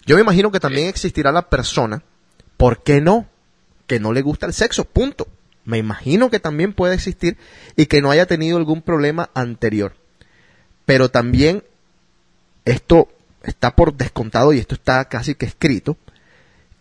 Yo 0.05 0.15
me 0.15 0.22
imagino 0.22 0.51
que 0.51 0.59
también 0.61 0.88
existirá 0.88 1.32
la 1.34 1.49
persona, 1.49 2.01
¿por 2.55 2.82
qué 2.84 3.01
no? 3.01 3.28
Que 3.88 3.99
no 3.99 4.13
le 4.13 4.22
gusta 4.22 4.45
el 4.45 4.53
sexo, 4.53 4.86
punto. 4.86 5.28
Me 5.70 5.78
imagino 5.78 6.32
que 6.32 6.39
también 6.39 6.74
puede 6.74 6.95
existir 6.95 7.38
y 7.76 7.86
que 7.86 8.01
no 8.01 8.09
haya 8.09 8.26
tenido 8.26 8.57
algún 8.57 8.82
problema 8.82 9.30
anterior. 9.36 9.93
Pero 10.86 11.09
también 11.09 11.63
esto 12.65 13.07
está 13.43 13.76
por 13.76 13.93
descontado 13.93 14.51
y 14.51 14.57
esto 14.57 14.74
está 14.74 15.05
casi 15.05 15.36
que 15.36 15.45
escrito, 15.45 15.95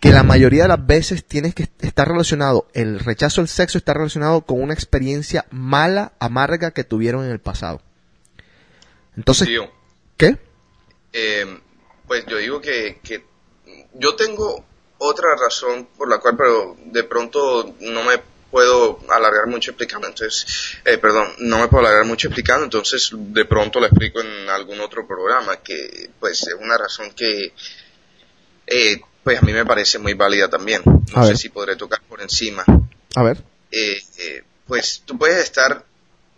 que 0.00 0.10
la 0.10 0.22
mayoría 0.22 0.62
de 0.62 0.68
las 0.68 0.86
veces 0.86 1.22
tienes 1.22 1.54
que 1.54 1.68
estar 1.80 2.08
relacionado, 2.08 2.66
el 2.72 2.98
rechazo 2.98 3.42
al 3.42 3.48
sexo 3.48 3.76
está 3.76 3.92
relacionado 3.92 4.40
con 4.40 4.62
una 4.62 4.72
experiencia 4.72 5.44
mala, 5.50 6.12
amarga 6.18 6.70
que 6.70 6.84
tuvieron 6.84 7.26
en 7.26 7.30
el 7.30 7.40
pasado. 7.40 7.82
Entonces, 9.18 9.48
Tío, 9.48 9.70
¿qué? 10.16 10.38
eh, 11.12 11.60
pues 12.06 12.24
yo 12.26 12.38
digo 12.38 12.60
que, 12.62 13.00
que 13.02 13.22
yo 13.94 14.16
tengo 14.16 14.64
otra 14.96 15.28
razón 15.36 15.88
por 15.98 16.08
la 16.08 16.20
cual, 16.20 16.36
pero 16.38 16.76
de 16.86 17.04
pronto 17.04 17.74
no 17.80 18.02
me 18.04 18.37
puedo 18.50 18.98
alargar 19.10 19.46
mucho 19.46 19.70
explicando, 19.72 20.06
entonces, 20.08 20.46
eh, 20.84 20.98
perdón, 20.98 21.28
no 21.38 21.58
me 21.58 21.68
puedo 21.68 21.86
alargar 21.86 22.06
mucho 22.06 22.28
explicando, 22.28 22.64
entonces 22.64 23.10
de 23.12 23.44
pronto 23.44 23.78
lo 23.80 23.86
explico 23.86 24.20
en 24.20 24.48
algún 24.48 24.80
otro 24.80 25.06
programa, 25.06 25.58
que 25.62 26.10
pues 26.18 26.42
es 26.46 26.54
una 26.58 26.78
razón 26.78 27.10
que, 27.12 27.52
eh, 28.66 29.00
pues 29.22 29.38
a 29.38 29.42
mí 29.42 29.52
me 29.52 29.66
parece 29.66 29.98
muy 29.98 30.14
válida 30.14 30.48
también. 30.48 30.82
No 30.84 31.02
A 31.20 31.22
sé 31.24 31.28
ver. 31.30 31.38
si 31.38 31.48
podré 31.50 31.76
tocar 31.76 32.00
por 32.08 32.20
encima. 32.22 32.64
A 33.14 33.22
ver. 33.22 33.38
Eh, 33.70 34.02
eh, 34.18 34.42
pues 34.66 35.02
tú 35.04 35.18
puedes 35.18 35.42
estar 35.44 35.84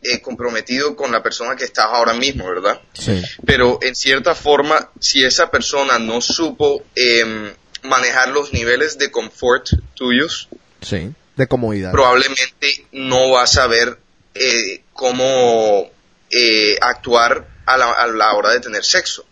eh, 0.02 0.20
comprometido 0.20 0.96
con 0.96 1.12
la 1.12 1.22
persona 1.22 1.54
que 1.56 1.64
estás 1.64 1.86
ahora 1.86 2.14
mismo, 2.14 2.48
¿verdad? 2.48 2.80
Sí. 2.94 3.22
Pero 3.44 3.78
en 3.82 3.94
cierta 3.94 4.34
forma, 4.34 4.90
si 4.98 5.22
esa 5.24 5.50
persona 5.50 5.98
no 5.98 6.20
supo 6.20 6.82
em, 6.94 7.52
manejar 7.82 8.30
los 8.30 8.52
niveles 8.52 8.98
de 8.98 9.10
confort 9.10 9.68
tuyos, 9.94 10.48
Sí. 10.82 11.12
De 11.36 11.46
comodidad. 11.46 11.92
probablemente 11.92 12.86
no 12.92 13.30
vas 13.30 13.50
a 13.56 13.62
saber 13.62 13.98
eh, 14.34 14.82
cómo 14.92 15.90
eh, 16.30 16.76
actuar 16.80 17.46
a 17.66 17.76
la, 17.76 17.90
a 17.92 18.06
la 18.06 18.32
hora 18.34 18.50
de 18.50 18.60
tener 18.60 18.84
sexo. 18.84 19.24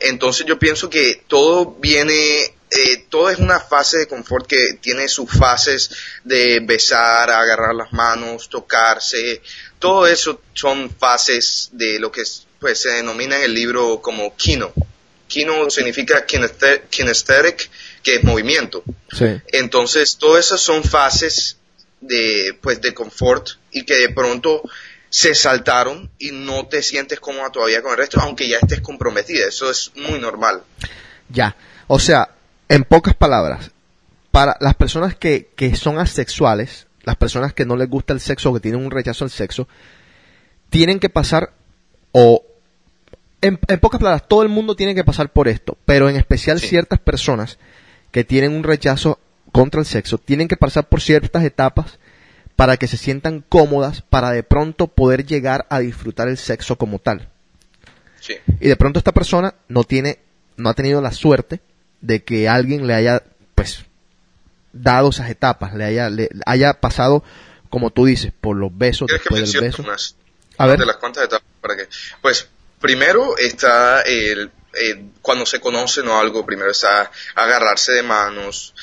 Entonces 0.00 0.44
yo 0.46 0.58
pienso 0.58 0.90
que 0.90 1.22
todo 1.26 1.76
viene, 1.80 2.14
eh, 2.70 3.06
todo 3.08 3.30
es 3.30 3.38
una 3.38 3.58
fase 3.60 3.98
de 3.98 4.06
confort 4.08 4.46
que 4.46 4.74
tiene 4.80 5.08
sus 5.08 5.30
fases 5.30 5.90
de 6.24 6.60
besar, 6.60 7.30
agarrar 7.30 7.74
las 7.74 7.92
manos, 7.92 8.48
tocarse, 8.50 9.40
todo 9.78 10.06
eso 10.06 10.42
son 10.52 10.90
fases 10.90 11.70
de 11.72 11.98
lo 11.98 12.12
que 12.12 12.22
es, 12.22 12.46
pues, 12.60 12.80
se 12.80 12.90
denomina 12.90 13.36
en 13.38 13.44
el 13.44 13.54
libro 13.54 14.00
como 14.02 14.36
kino. 14.36 14.72
Kino 15.28 15.68
significa 15.70 16.26
kinesthe- 16.26 16.82
kinesthetic, 16.90 17.68
que 18.06 18.14
es 18.14 18.22
movimiento. 18.24 18.84
Sí. 19.10 19.26
Entonces, 19.48 20.16
todas 20.16 20.46
esas 20.46 20.60
son 20.60 20.84
fases 20.84 21.58
de, 22.00 22.56
pues, 22.62 22.80
de 22.80 22.94
confort 22.94 23.48
y 23.72 23.82
que 23.82 23.96
de 23.96 24.10
pronto 24.10 24.62
se 25.08 25.34
saltaron 25.34 26.08
y 26.16 26.30
no 26.30 26.66
te 26.68 26.84
sientes 26.84 27.18
cómoda 27.18 27.50
todavía 27.50 27.82
con 27.82 27.90
el 27.90 27.96
resto, 27.96 28.20
aunque 28.20 28.48
ya 28.48 28.58
estés 28.58 28.80
comprometida. 28.80 29.48
Eso 29.48 29.68
es 29.68 29.90
muy 29.96 30.20
normal. 30.20 30.62
Ya. 31.30 31.56
O 31.88 31.98
sea, 31.98 32.30
en 32.68 32.84
pocas 32.84 33.16
palabras, 33.16 33.72
para 34.30 34.56
las 34.60 34.76
personas 34.76 35.16
que, 35.16 35.50
que 35.56 35.74
son 35.74 35.98
asexuales, 35.98 36.86
las 37.02 37.16
personas 37.16 37.54
que 37.54 37.66
no 37.66 37.74
les 37.76 37.90
gusta 37.90 38.12
el 38.12 38.20
sexo 38.20 38.50
o 38.50 38.54
que 38.54 38.60
tienen 38.60 38.84
un 38.84 38.92
rechazo 38.92 39.24
al 39.24 39.30
sexo, 39.32 39.66
tienen 40.70 41.00
que 41.00 41.08
pasar, 41.08 41.52
o 42.12 42.44
en, 43.40 43.58
en 43.66 43.80
pocas 43.80 43.98
palabras, 43.98 44.28
todo 44.28 44.44
el 44.44 44.48
mundo 44.48 44.76
tiene 44.76 44.94
que 44.94 45.02
pasar 45.02 45.32
por 45.32 45.48
esto, 45.48 45.76
pero 45.84 46.08
en 46.08 46.14
especial 46.14 46.60
Sí. 46.60 46.68
ciertas 46.68 47.00
personas 47.00 47.58
que 48.16 48.24
tienen 48.24 48.52
un 48.52 48.62
rechazo 48.62 49.20
contra 49.52 49.78
el 49.78 49.84
sexo, 49.84 50.16
tienen 50.16 50.48
que 50.48 50.56
pasar 50.56 50.88
por 50.88 51.02
ciertas 51.02 51.44
etapas 51.44 51.98
para 52.56 52.78
que 52.78 52.86
se 52.86 52.96
sientan 52.96 53.44
cómodas, 53.46 54.00
para 54.00 54.30
de 54.30 54.42
pronto 54.42 54.86
poder 54.86 55.26
llegar 55.26 55.66
a 55.68 55.80
disfrutar 55.80 56.26
el 56.28 56.38
sexo 56.38 56.76
como 56.76 56.98
tal. 56.98 57.28
Sí. 58.20 58.36
Y 58.58 58.68
de 58.68 58.76
pronto 58.76 58.98
esta 58.98 59.12
persona 59.12 59.54
no 59.68 59.84
tiene, 59.84 60.20
no 60.56 60.70
ha 60.70 60.72
tenido 60.72 61.02
la 61.02 61.12
suerte 61.12 61.60
de 62.00 62.24
que 62.24 62.48
alguien 62.48 62.86
le 62.86 62.94
haya, 62.94 63.22
pues, 63.54 63.84
dado 64.72 65.10
esas 65.10 65.28
etapas, 65.28 65.74
le 65.74 65.84
haya, 65.84 66.08
le 66.08 66.30
haya 66.46 66.80
pasado, 66.80 67.22
como 67.68 67.90
tú 67.90 68.06
dices, 68.06 68.32
por 68.40 68.56
los 68.56 68.74
besos, 68.74 69.08
¿Quieres 69.08 69.28
que 69.28 69.34
después 69.34 69.52
del 69.52 69.62
beso. 69.62 69.82
unas, 69.82 70.16
A 70.56 70.66
ver. 70.66 70.78
de 70.78 70.86
las 70.86 70.96
cuantas 70.96 71.24
etapas 71.24 71.46
para 71.60 71.76
que? 71.76 71.86
Pues, 72.22 72.48
primero 72.80 73.36
está 73.36 74.00
el, 74.00 74.50
eh, 74.78 75.02
cuando 75.22 75.46
se 75.46 75.60
conocen 75.60 76.08
o 76.08 76.18
algo, 76.18 76.46
primero 76.46 76.70
está 76.70 77.10
agarrarse 77.34 77.92
de 77.92 78.02
manos. 78.02 78.74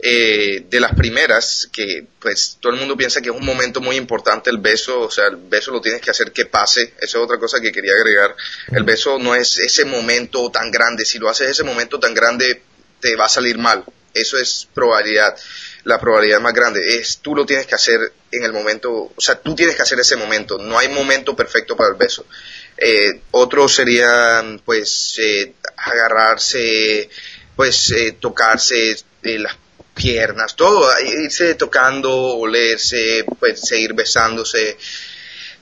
Eh, 0.00 0.64
de 0.70 0.78
las 0.78 0.94
primeras, 0.94 1.68
que 1.72 2.06
pues 2.20 2.58
todo 2.60 2.72
el 2.72 2.78
mundo 2.78 2.96
piensa 2.96 3.20
que 3.20 3.30
es 3.30 3.34
un 3.34 3.44
momento 3.44 3.80
muy 3.80 3.96
importante 3.96 4.48
el 4.48 4.58
beso, 4.58 5.00
o 5.00 5.10
sea, 5.10 5.26
el 5.26 5.36
beso 5.36 5.72
lo 5.72 5.80
tienes 5.80 6.00
que 6.00 6.12
hacer 6.12 6.30
que 6.30 6.46
pase, 6.46 6.94
esa 7.00 7.18
es 7.18 7.24
otra 7.24 7.36
cosa 7.36 7.60
que 7.60 7.72
quería 7.72 7.94
agregar. 7.94 8.36
El 8.70 8.84
beso 8.84 9.18
no 9.18 9.34
es 9.34 9.58
ese 9.58 9.84
momento 9.84 10.50
tan 10.52 10.70
grande, 10.70 11.04
si 11.04 11.18
lo 11.18 11.28
haces 11.28 11.50
ese 11.50 11.64
momento 11.64 11.98
tan 11.98 12.14
grande, 12.14 12.62
te 13.00 13.16
va 13.16 13.24
a 13.24 13.28
salir 13.28 13.58
mal. 13.58 13.84
Eso 14.14 14.38
es 14.38 14.68
probabilidad. 14.72 15.36
La 15.84 16.00
probabilidad 16.00 16.40
más 16.40 16.54
grande 16.54 16.80
es 16.96 17.18
tú 17.18 17.34
lo 17.34 17.44
tienes 17.44 17.66
que 17.66 17.74
hacer 17.74 18.12
en 18.30 18.44
el 18.44 18.52
momento, 18.52 18.92
o 18.92 19.20
sea, 19.20 19.40
tú 19.40 19.54
tienes 19.54 19.74
que 19.74 19.82
hacer 19.82 19.98
ese 19.98 20.16
momento. 20.16 20.58
No 20.58 20.78
hay 20.78 20.88
momento 20.88 21.34
perfecto 21.34 21.76
para 21.76 21.90
el 21.90 21.96
beso. 21.96 22.24
Eh, 22.80 23.22
otro 23.32 23.66
sería, 23.66 24.42
pues, 24.64 25.18
eh, 25.18 25.54
agarrarse, 25.76 27.10
pues, 27.56 27.90
eh, 27.90 28.16
tocarse 28.20 28.92
eh, 29.22 29.38
las 29.38 29.56
piernas, 29.94 30.54
todo, 30.54 30.88
irse 31.00 31.56
tocando, 31.56 32.14
olerse, 32.36 33.24
pues, 33.40 33.60
seguir 33.60 33.94
besándose. 33.94 34.78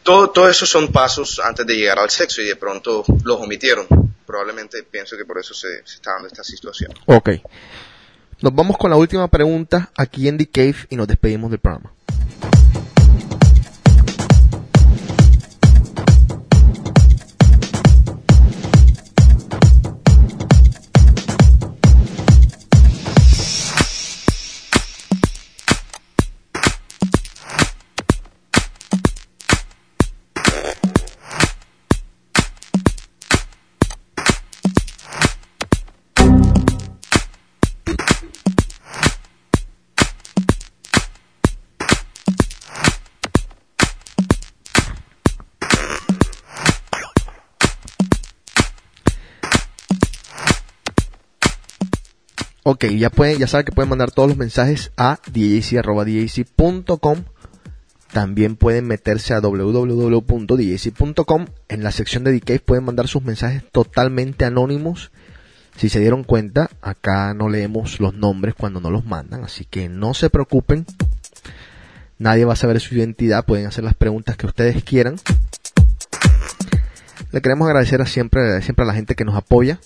Todo, 0.02 0.30
todo 0.30 0.48
eso 0.48 0.66
son 0.66 0.92
pasos 0.92 1.40
antes 1.42 1.66
de 1.66 1.74
llegar 1.74 1.98
al 1.98 2.10
sexo 2.10 2.42
y 2.42 2.46
de 2.46 2.56
pronto 2.56 3.02
los 3.24 3.40
omitieron. 3.40 3.86
Probablemente 4.26 4.82
pienso 4.82 5.16
que 5.16 5.24
por 5.24 5.38
eso 5.38 5.54
se, 5.54 5.86
se 5.86 5.94
está 5.96 6.12
dando 6.12 6.28
esta 6.28 6.44
situación. 6.44 6.92
Ok. 7.06 7.30
Nos 8.42 8.54
vamos 8.54 8.76
con 8.76 8.90
la 8.90 8.96
última 8.96 9.26
pregunta 9.28 9.90
aquí 9.96 10.28
en 10.28 10.36
The 10.36 10.50
Cave 10.50 10.76
y 10.90 10.96
nos 10.96 11.08
despedimos 11.08 11.50
del 11.50 11.60
programa. 11.60 11.95
Ok, 52.76 52.84
ya 52.88 53.08
pueden, 53.08 53.38
ya 53.38 53.46
saben 53.46 53.64
que 53.64 53.72
pueden 53.72 53.88
mandar 53.88 54.10
todos 54.10 54.28
los 54.28 54.36
mensajes 54.36 54.92
a 54.98 55.18
djc.djc.com. 55.32 57.24
También 58.12 58.56
pueden 58.56 58.86
meterse 58.86 59.32
a 59.32 59.40
www.djc.com. 59.40 60.26
En 61.70 61.82
la 61.82 61.90
sección 61.90 62.24
de 62.24 62.38
Cave 62.38 62.60
pueden 62.60 62.84
mandar 62.84 63.08
sus 63.08 63.22
mensajes 63.22 63.62
totalmente 63.72 64.44
anónimos. 64.44 65.10
Si 65.78 65.88
se 65.88 66.00
dieron 66.00 66.22
cuenta, 66.22 66.68
acá 66.82 67.32
no 67.32 67.48
leemos 67.48 67.98
los 67.98 68.12
nombres 68.12 68.54
cuando 68.54 68.78
no 68.78 68.90
los 68.90 69.06
mandan, 69.06 69.42
así 69.42 69.64
que 69.64 69.88
no 69.88 70.12
se 70.12 70.28
preocupen. 70.28 70.84
Nadie 72.18 72.44
va 72.44 72.52
a 72.52 72.56
saber 72.56 72.78
su 72.80 72.94
identidad, 72.94 73.46
pueden 73.46 73.64
hacer 73.64 73.84
las 73.84 73.94
preguntas 73.94 74.36
que 74.36 74.44
ustedes 74.44 74.84
quieran. 74.84 75.16
Le 77.32 77.40
queremos 77.40 77.68
agradecer 77.68 78.02
a 78.02 78.06
siempre, 78.06 78.60
siempre 78.60 78.82
a 78.82 78.86
la 78.86 78.92
gente 78.92 79.14
que 79.14 79.24
nos 79.24 79.34
apoya. 79.34 79.80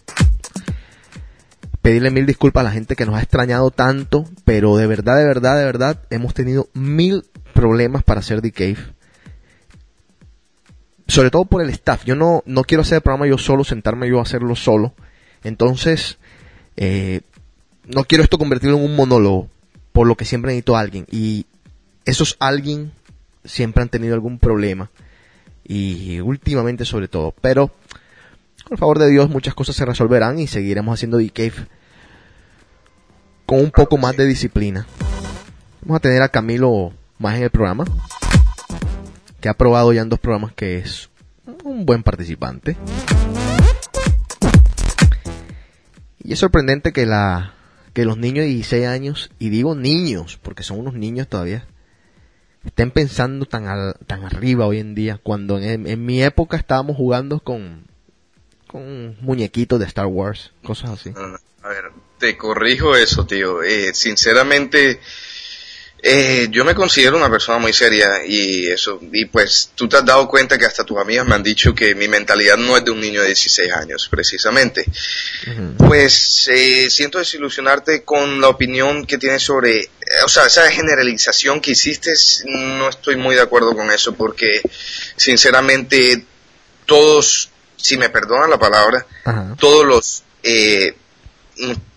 Pedirle 1.83 2.11
mil 2.11 2.26
disculpas 2.26 2.61
a 2.61 2.64
la 2.64 2.72
gente 2.72 2.95
que 2.95 3.07
nos 3.07 3.14
ha 3.14 3.22
extrañado 3.22 3.70
tanto, 3.70 4.24
pero 4.45 4.76
de 4.76 4.87
verdad, 4.87 5.16
de 5.16 5.24
verdad, 5.24 5.57
de 5.57 5.64
verdad, 5.64 6.01
hemos 6.11 6.35
tenido 6.35 6.68
mil 6.74 7.24
problemas 7.55 8.03
para 8.03 8.20
hacer 8.20 8.43
The 8.43 8.53
Cave. 8.53 8.78
Sobre 11.07 11.31
todo 11.31 11.45
por 11.45 11.62
el 11.62 11.70
staff. 11.70 12.05
Yo 12.05 12.14
no, 12.14 12.43
no 12.47 12.64
quiero 12.64 12.83
hacer 12.83 12.97
el 12.97 13.03
programa 13.03 13.26
yo 13.26 13.39
solo, 13.39 13.64
sentarme 13.64 14.09
yo 14.09 14.18
a 14.18 14.22
hacerlo 14.22 14.55
solo. 14.55 14.95
Entonces, 15.43 16.18
eh, 16.76 17.22
no 17.87 18.05
quiero 18.05 18.22
esto 18.22 18.39
convertirlo 18.39 18.76
en 18.76 18.85
un 18.85 18.97
monólogo, 18.97 19.49
por 19.93 20.07
lo 20.07 20.16
que 20.16 20.24
siempre 20.24 20.51
necesito 20.51 20.76
a 20.76 20.81
alguien. 20.81 21.07
Y 21.11 21.47
esos 22.05 22.37
alguien 22.41 22.93
siempre 23.45 23.83
han 23.83 23.89
tenido 23.89 24.14
algún 24.14 24.39
problema. 24.39 24.91
Y 25.64 26.20
últimamente 26.20 26.85
sobre 26.85 27.09
todo. 27.09 27.35
Pero, 27.41 27.70
con 28.71 28.77
el 28.77 28.79
favor 28.79 28.99
de 29.01 29.11
Dios, 29.11 29.29
muchas 29.29 29.55
cosas 29.55 29.75
se 29.75 29.85
resolverán 29.85 30.39
y 30.39 30.47
seguiremos 30.47 30.95
haciendo 30.95 31.18
The 31.18 31.31
Cave 31.31 31.66
con 33.45 33.59
un 33.59 33.71
poco 33.73 33.99
más 33.99 34.16
de 34.16 34.27
disciplina. 34.27 34.87
Vamos 35.83 35.97
a 35.97 36.01
tener 36.01 36.23
a 36.23 36.29
Camilo 36.29 36.93
más 37.18 37.37
en 37.37 37.43
el 37.43 37.51
programa, 37.51 37.85
que 39.41 39.49
ha 39.49 39.55
probado 39.55 39.93
ya 39.93 40.03
en 40.03 40.09
dos 40.09 40.21
programas 40.21 40.53
que 40.53 40.79
es 40.79 41.11
un 41.64 41.85
buen 41.85 42.05
participante. 42.05 42.77
Y 46.23 46.33
es 46.33 46.39
sorprendente 46.39 46.93
que 46.93 47.07
la 47.07 47.55
que 47.93 48.05
los 48.05 48.18
niños 48.18 48.45
de 48.45 48.51
16 48.51 48.87
años, 48.87 49.31
y 49.41 49.49
digo 49.49 49.75
niños, 49.75 50.39
porque 50.41 50.62
son 50.62 50.79
unos 50.79 50.95
niños 50.95 51.27
todavía, 51.27 51.66
estén 52.64 52.93
pensando 52.93 53.47
tan, 53.47 53.66
al- 53.66 53.97
tan 54.07 54.23
arriba 54.25 54.64
hoy 54.66 54.79
en 54.79 54.95
día, 54.95 55.18
cuando 55.21 55.59
en, 55.59 55.89
en 55.89 56.07
mi 56.07 56.23
época 56.23 56.57
estábamos 56.57 56.97
jugando 56.97 57.41
con, 57.41 57.89
con 58.71 59.16
muñequitos 59.21 59.81
de 59.81 59.87
Star 59.87 60.07
Wars, 60.07 60.53
cosas 60.62 60.91
así. 60.91 61.11
No, 61.11 61.39
A 61.62 61.68
ver, 61.68 61.91
te 62.18 62.37
corrijo 62.37 62.95
eso, 62.95 63.27
tío. 63.27 63.62
Eh, 63.62 63.93
sinceramente, 63.95 65.01
Eh, 66.03 66.49
yo 66.51 66.64
me 66.64 66.75
considero 66.75 67.18
una 67.18 67.29
persona 67.29 67.59
muy 67.59 67.75
seria 67.75 68.25
y 68.27 68.68
eso, 68.68 68.99
y 69.12 69.27
pues 69.27 69.73
tú 69.75 69.87
te 69.87 69.99
has 69.99 70.05
dado 70.07 70.27
cuenta 70.29 70.57
que 70.57 70.64
hasta 70.64 70.83
tus 70.83 70.97
amigas 70.99 71.27
me 71.27 71.35
han 71.35 71.43
dicho 71.43 71.75
que 71.75 71.95
mi 71.95 72.09
mentalidad 72.09 72.57
no 72.57 72.75
es 72.75 72.85
de 72.87 72.91
un 72.91 73.03
niño 73.03 73.21
de 73.21 73.27
16 73.27 73.71
años, 73.71 74.09
precisamente. 74.11 74.87
Pues 75.77 76.49
eh, 76.51 76.89
siento 76.89 77.18
desilusionarte 77.18 78.03
con 78.03 78.41
la 78.41 78.49
opinión 78.49 79.05
que 79.05 79.18
tienes 79.18 79.43
sobre, 79.43 79.81
eh, 79.81 79.89
o 80.25 80.29
sea, 80.31 80.47
esa 80.47 80.71
generalización 80.71 81.61
que 81.61 81.73
hiciste, 81.73 82.14
no 82.47 82.89
estoy 82.89 83.16
muy 83.16 83.35
de 83.35 83.43
acuerdo 83.43 83.77
con 83.77 83.91
eso 83.91 84.14
porque 84.14 84.62
sinceramente 85.16 86.25
todos, 86.87 87.51
si 87.83 87.97
me 87.97 88.09
perdonan 88.09 88.51
la 88.51 88.59
palabra, 88.59 89.07
Ajá. 89.24 89.57
todos 89.59 89.85
los, 89.87 90.22
eh, 90.43 90.95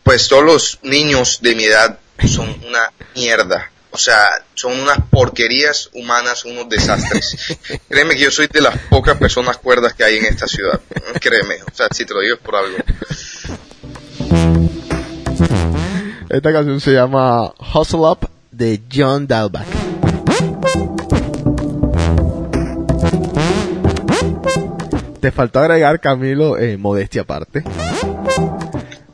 pues 0.03 0.27
todos 0.27 0.43
los 0.43 0.79
niños 0.84 1.39
de 1.41 1.55
mi 1.55 1.65
edad 1.65 1.99
son 2.27 2.49
una 2.67 2.91
mierda. 3.15 3.69
O 3.91 3.97
sea, 3.97 4.27
son 4.55 4.79
unas 4.79 4.97
porquerías 5.11 5.89
humanas, 5.93 6.45
unos 6.45 6.67
desastres. 6.67 7.38
Créeme 7.89 8.15
que 8.15 8.21
yo 8.21 8.31
soy 8.31 8.47
de 8.47 8.61
las 8.61 8.75
pocas 8.89 9.17
personas 9.17 9.57
cuerdas 9.57 9.93
que 9.93 10.03
hay 10.03 10.17
en 10.17 10.25
esta 10.25 10.47
ciudad. 10.47 10.81
Créeme, 11.21 11.57
o 11.61 11.75
sea, 11.75 11.88
si 11.91 12.03
te 12.03 12.13
lo 12.13 12.21
digo 12.21 12.36
es 12.36 12.41
por 12.41 12.55
algo. 12.55 12.77
Esta 16.29 16.51
canción 16.51 16.81
se 16.81 16.91
llama 16.91 17.53
Hustle 17.73 17.99
Up 17.99 18.29
de 18.51 18.81
John 18.91 19.27
Dalbach. 19.27 19.92
Te 25.24 25.32
faltó 25.32 25.61
agregar, 25.61 26.01
Camilo, 26.01 26.57
eh, 26.57 26.76
modestia 26.76 27.21
aparte. 27.21 27.63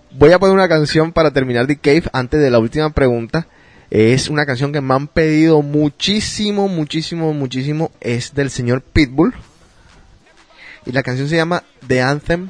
Voy 0.10 0.32
a 0.32 0.40
poner 0.40 0.56
una 0.56 0.68
canción 0.68 1.12
para 1.12 1.30
terminar 1.30 1.68
The 1.68 1.78
Cave 1.78 2.06
antes 2.12 2.42
de 2.42 2.50
la 2.50 2.58
última 2.58 2.90
pregunta. 2.90 3.46
Es 3.92 4.28
una 4.28 4.48
canción 4.48 4.74
que 4.74 4.82
me 4.82 4.96
han 4.96 5.06
pedido 5.06 5.62
muchísimo, 5.62 6.68
muchísimo, 6.68 7.32
muchísimo. 7.34 7.92
Es 8.02 8.34
del 8.34 8.50
señor 8.50 8.82
Pitbull. 8.82 9.36
Y 10.88 10.94
la 10.94 11.04
canción 11.04 11.30
se 11.30 11.36
llama 11.36 11.62
The 11.88 12.02
Anthem. 12.02 12.50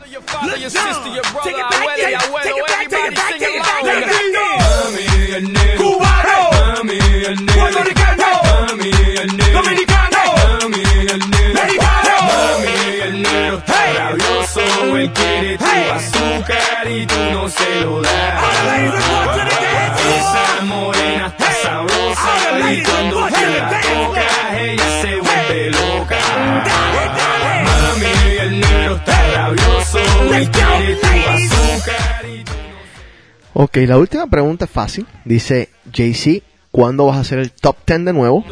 Ok, 33.61 33.75
la 33.87 33.97
última 33.97 34.25
pregunta 34.25 34.63
es 34.63 34.71
fácil. 34.71 35.05
Dice 35.25 35.67
JC, 35.91 36.43
¿cuándo 36.71 37.07
vas 37.07 37.17
a 37.17 37.19
hacer 37.19 37.39
el 37.39 37.51
top 37.51 37.75
10 37.85 38.05
de 38.05 38.13
nuevo? 38.13 38.45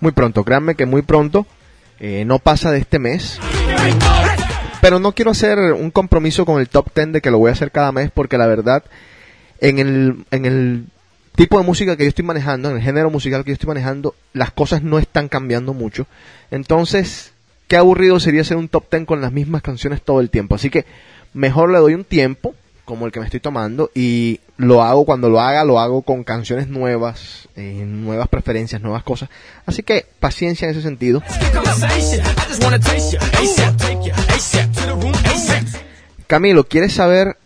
Muy 0.00 0.12
pronto, 0.12 0.44
créanme 0.44 0.76
que 0.76 0.86
muy 0.86 1.02
pronto. 1.02 1.46
Eh, 2.00 2.24
no 2.24 2.38
pasa 2.38 2.70
de 2.70 2.78
este 2.78 2.98
mes. 2.98 3.38
Pero 4.80 4.98
no 4.98 5.12
quiero 5.12 5.32
hacer 5.32 5.58
un 5.58 5.90
compromiso 5.90 6.46
con 6.46 6.58
el 6.58 6.70
top 6.70 6.86
10 6.94 7.12
de 7.12 7.20
que 7.20 7.30
lo 7.30 7.36
voy 7.36 7.50
a 7.50 7.52
hacer 7.52 7.70
cada 7.70 7.92
mes 7.92 8.10
porque 8.14 8.38
la 8.38 8.46
verdad, 8.46 8.82
en 9.60 9.78
el, 9.78 10.24
en 10.30 10.46
el 10.46 10.86
tipo 11.34 11.58
de 11.58 11.66
música 11.66 11.98
que 11.98 12.04
yo 12.04 12.08
estoy 12.08 12.24
manejando, 12.24 12.70
en 12.70 12.76
el 12.76 12.82
género 12.82 13.10
musical 13.10 13.44
que 13.44 13.50
yo 13.50 13.56
estoy 13.56 13.68
manejando, 13.68 14.14
las 14.32 14.52
cosas 14.52 14.82
no 14.82 14.98
están 14.98 15.28
cambiando 15.28 15.74
mucho. 15.74 16.06
Entonces, 16.50 17.34
qué 17.66 17.76
aburrido 17.76 18.18
sería 18.20 18.40
hacer 18.40 18.56
un 18.56 18.68
top 18.68 18.90
10 18.90 19.04
con 19.04 19.20
las 19.20 19.32
mismas 19.32 19.60
canciones 19.60 20.00
todo 20.00 20.20
el 20.20 20.30
tiempo. 20.30 20.54
Así 20.54 20.70
que 20.70 20.86
mejor 21.34 21.70
le 21.70 21.78
doy 21.78 21.94
un 21.94 22.04
tiempo, 22.04 22.54
como 22.84 23.06
el 23.06 23.12
que 23.12 23.20
me 23.20 23.26
estoy 23.26 23.40
tomando, 23.40 23.90
y 23.94 24.40
lo 24.56 24.82
hago 24.82 25.04
cuando 25.04 25.28
lo 25.28 25.40
haga, 25.40 25.64
lo 25.64 25.78
hago 25.78 26.02
con 26.02 26.24
canciones 26.24 26.68
nuevas, 26.68 27.48
eh, 27.56 27.84
nuevas 27.86 28.28
preferencias, 28.28 28.82
nuevas 28.82 29.02
cosas. 29.02 29.28
Así 29.66 29.82
que 29.82 30.06
paciencia 30.20 30.66
en 30.66 30.72
ese 30.72 30.82
sentido. 30.82 31.22
Camilo, 36.26 36.64
¿quieres 36.64 36.92
saber 36.92 37.36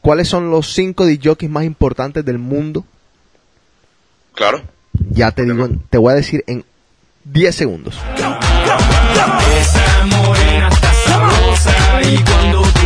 cuáles 0.00 0.28
son 0.28 0.50
los 0.50 0.72
cinco 0.72 1.06
DJs 1.06 1.50
más 1.50 1.64
importantes 1.64 2.24
del 2.24 2.38
mundo? 2.38 2.84
Claro. 4.34 4.62
Ya 5.10 5.30
te 5.32 5.44
digo, 5.44 5.68
te 5.90 5.98
voy 5.98 6.12
a 6.12 6.16
decir 6.16 6.44
en 6.46 6.64
10 7.24 7.54
segundos. 7.54 7.98
Esa 9.60 10.04
morena 10.06 10.68
está 10.68 10.92
sabrosa 10.94 12.02
y 12.02 12.16
cuando 12.24 12.62
tú 12.62 12.80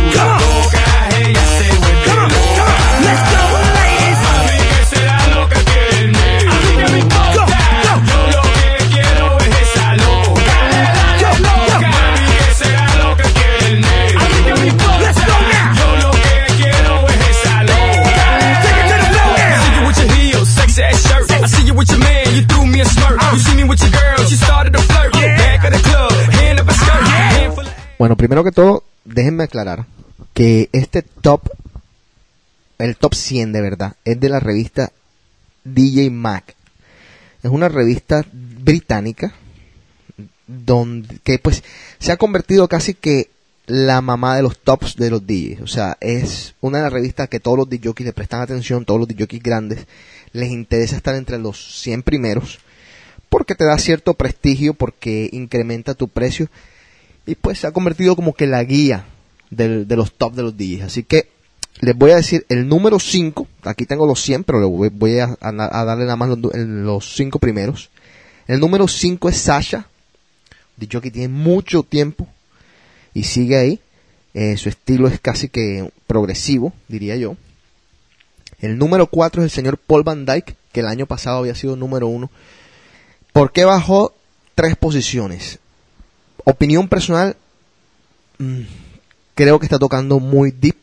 Bueno, 28.05 28.17
primero 28.17 28.43
que 28.43 28.51
todo, 28.51 28.83
déjenme 29.03 29.45
aclarar 29.45 29.87
que 30.35 30.69
este 30.73 31.01
top, 31.01 31.49
el 32.77 32.97
top 32.97 33.15
100 33.15 33.51
de 33.51 33.61
verdad, 33.61 33.95
es 34.05 34.19
de 34.19 34.29
la 34.29 34.39
revista 34.39 34.91
DJ 35.63 36.11
Mac. 36.11 36.53
Es 37.41 37.49
una 37.49 37.67
revista 37.67 38.23
británica 38.31 39.33
donde 40.45 41.17
que 41.23 41.39
pues 41.39 41.63
se 41.97 42.11
ha 42.11 42.17
convertido 42.17 42.67
casi 42.67 42.93
que 42.93 43.31
la 43.65 44.01
mamá 44.01 44.35
de 44.35 44.43
los 44.43 44.59
tops 44.59 44.97
de 44.97 45.09
los 45.09 45.25
DJs. 45.25 45.61
O 45.61 45.67
sea, 45.67 45.97
es 45.99 46.53
una 46.61 46.77
de 46.77 46.83
las 46.83 46.93
revistas 46.93 47.27
que 47.27 47.39
todos 47.39 47.57
los 47.57 47.67
DJs 47.67 48.01
le 48.01 48.13
prestan 48.13 48.41
atención, 48.41 48.85
todos 48.85 48.99
los 48.99 49.09
DJs 49.09 49.41
grandes 49.41 49.87
les 50.31 50.51
interesa 50.51 50.95
estar 50.95 51.15
entre 51.15 51.39
los 51.39 51.81
100 51.81 52.03
primeros 52.03 52.59
porque 53.29 53.55
te 53.55 53.65
da 53.65 53.79
cierto 53.79 54.13
prestigio, 54.13 54.75
porque 54.75 55.27
incrementa 55.33 55.95
tu 55.95 56.07
precio 56.07 56.49
y 57.25 57.35
pues 57.35 57.59
se 57.59 57.67
ha 57.67 57.71
convertido 57.71 58.15
como 58.15 58.33
que 58.33 58.47
la 58.47 58.63
guía 58.63 59.05
de 59.49 59.85
los 59.95 60.13
top 60.13 60.33
de 60.33 60.43
los 60.43 60.57
DJs. 60.57 60.81
Así 60.83 61.03
que 61.03 61.29
les 61.81 61.95
voy 61.95 62.11
a 62.11 62.15
decir 62.17 62.45
el 62.49 62.67
número 62.67 62.99
5, 62.99 63.47
aquí 63.63 63.85
tengo 63.85 64.05
los 64.05 64.21
100, 64.21 64.43
pero 64.43 64.69
voy, 64.69 64.89
voy 64.89 65.19
a, 65.19 65.35
a- 65.41 65.51
darle 65.85 66.03
nada 66.05 66.15
más 66.15 66.29
los, 66.29 66.39
los 66.55 67.15
5 67.15 67.39
primeros. 67.39 67.89
El 68.47 68.59
número 68.59 68.87
5 68.87 69.29
es 69.29 69.37
Sasha, 69.37 69.87
dicho 70.77 71.01
que 71.01 71.11
tiene 71.11 71.29
mucho 71.29 71.83
tiempo 71.83 72.27
y 73.13 73.23
sigue 73.23 73.57
ahí. 73.57 73.79
Eh, 74.33 74.57
su 74.57 74.67
estilo 74.69 75.07
es 75.07 75.19
casi 75.19 75.47
que 75.49 75.89
progresivo, 76.07 76.73
diría 76.89 77.15
yo. 77.15 77.37
El 78.59 78.77
número 78.77 79.07
4 79.07 79.41
es 79.41 79.45
el 79.45 79.49
señor 79.51 79.77
Paul 79.77 80.03
Van 80.03 80.25
Dyke, 80.25 80.55
que 80.71 80.81
el 80.81 80.87
año 80.87 81.05
pasado 81.05 81.37
había 81.39 81.55
sido 81.55 81.75
número 81.75 82.07
1. 82.07 82.29
¿Por 83.33 83.51
qué 83.51 83.63
bajó 83.65 84.13
tres 84.55 84.75
posiciones? 84.75 85.59
Opinión 86.45 86.87
personal, 86.87 87.35
mm, 88.37 88.61
creo 89.33 89.59
que 89.59 89.65
está 89.65 89.77
tocando 89.77 90.19
muy 90.19 90.51
deep. 90.51 90.77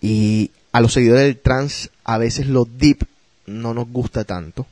Y 0.00 0.50
a 0.72 0.80
los 0.80 0.94
seguidores 0.94 1.24
del 1.24 1.38
trans 1.38 1.90
a 2.04 2.18
veces 2.18 2.46
lo 2.46 2.64
deep 2.64 3.04
no 3.46 3.74
nos 3.74 3.88
gusta 3.88 4.24
tanto. 4.24 4.66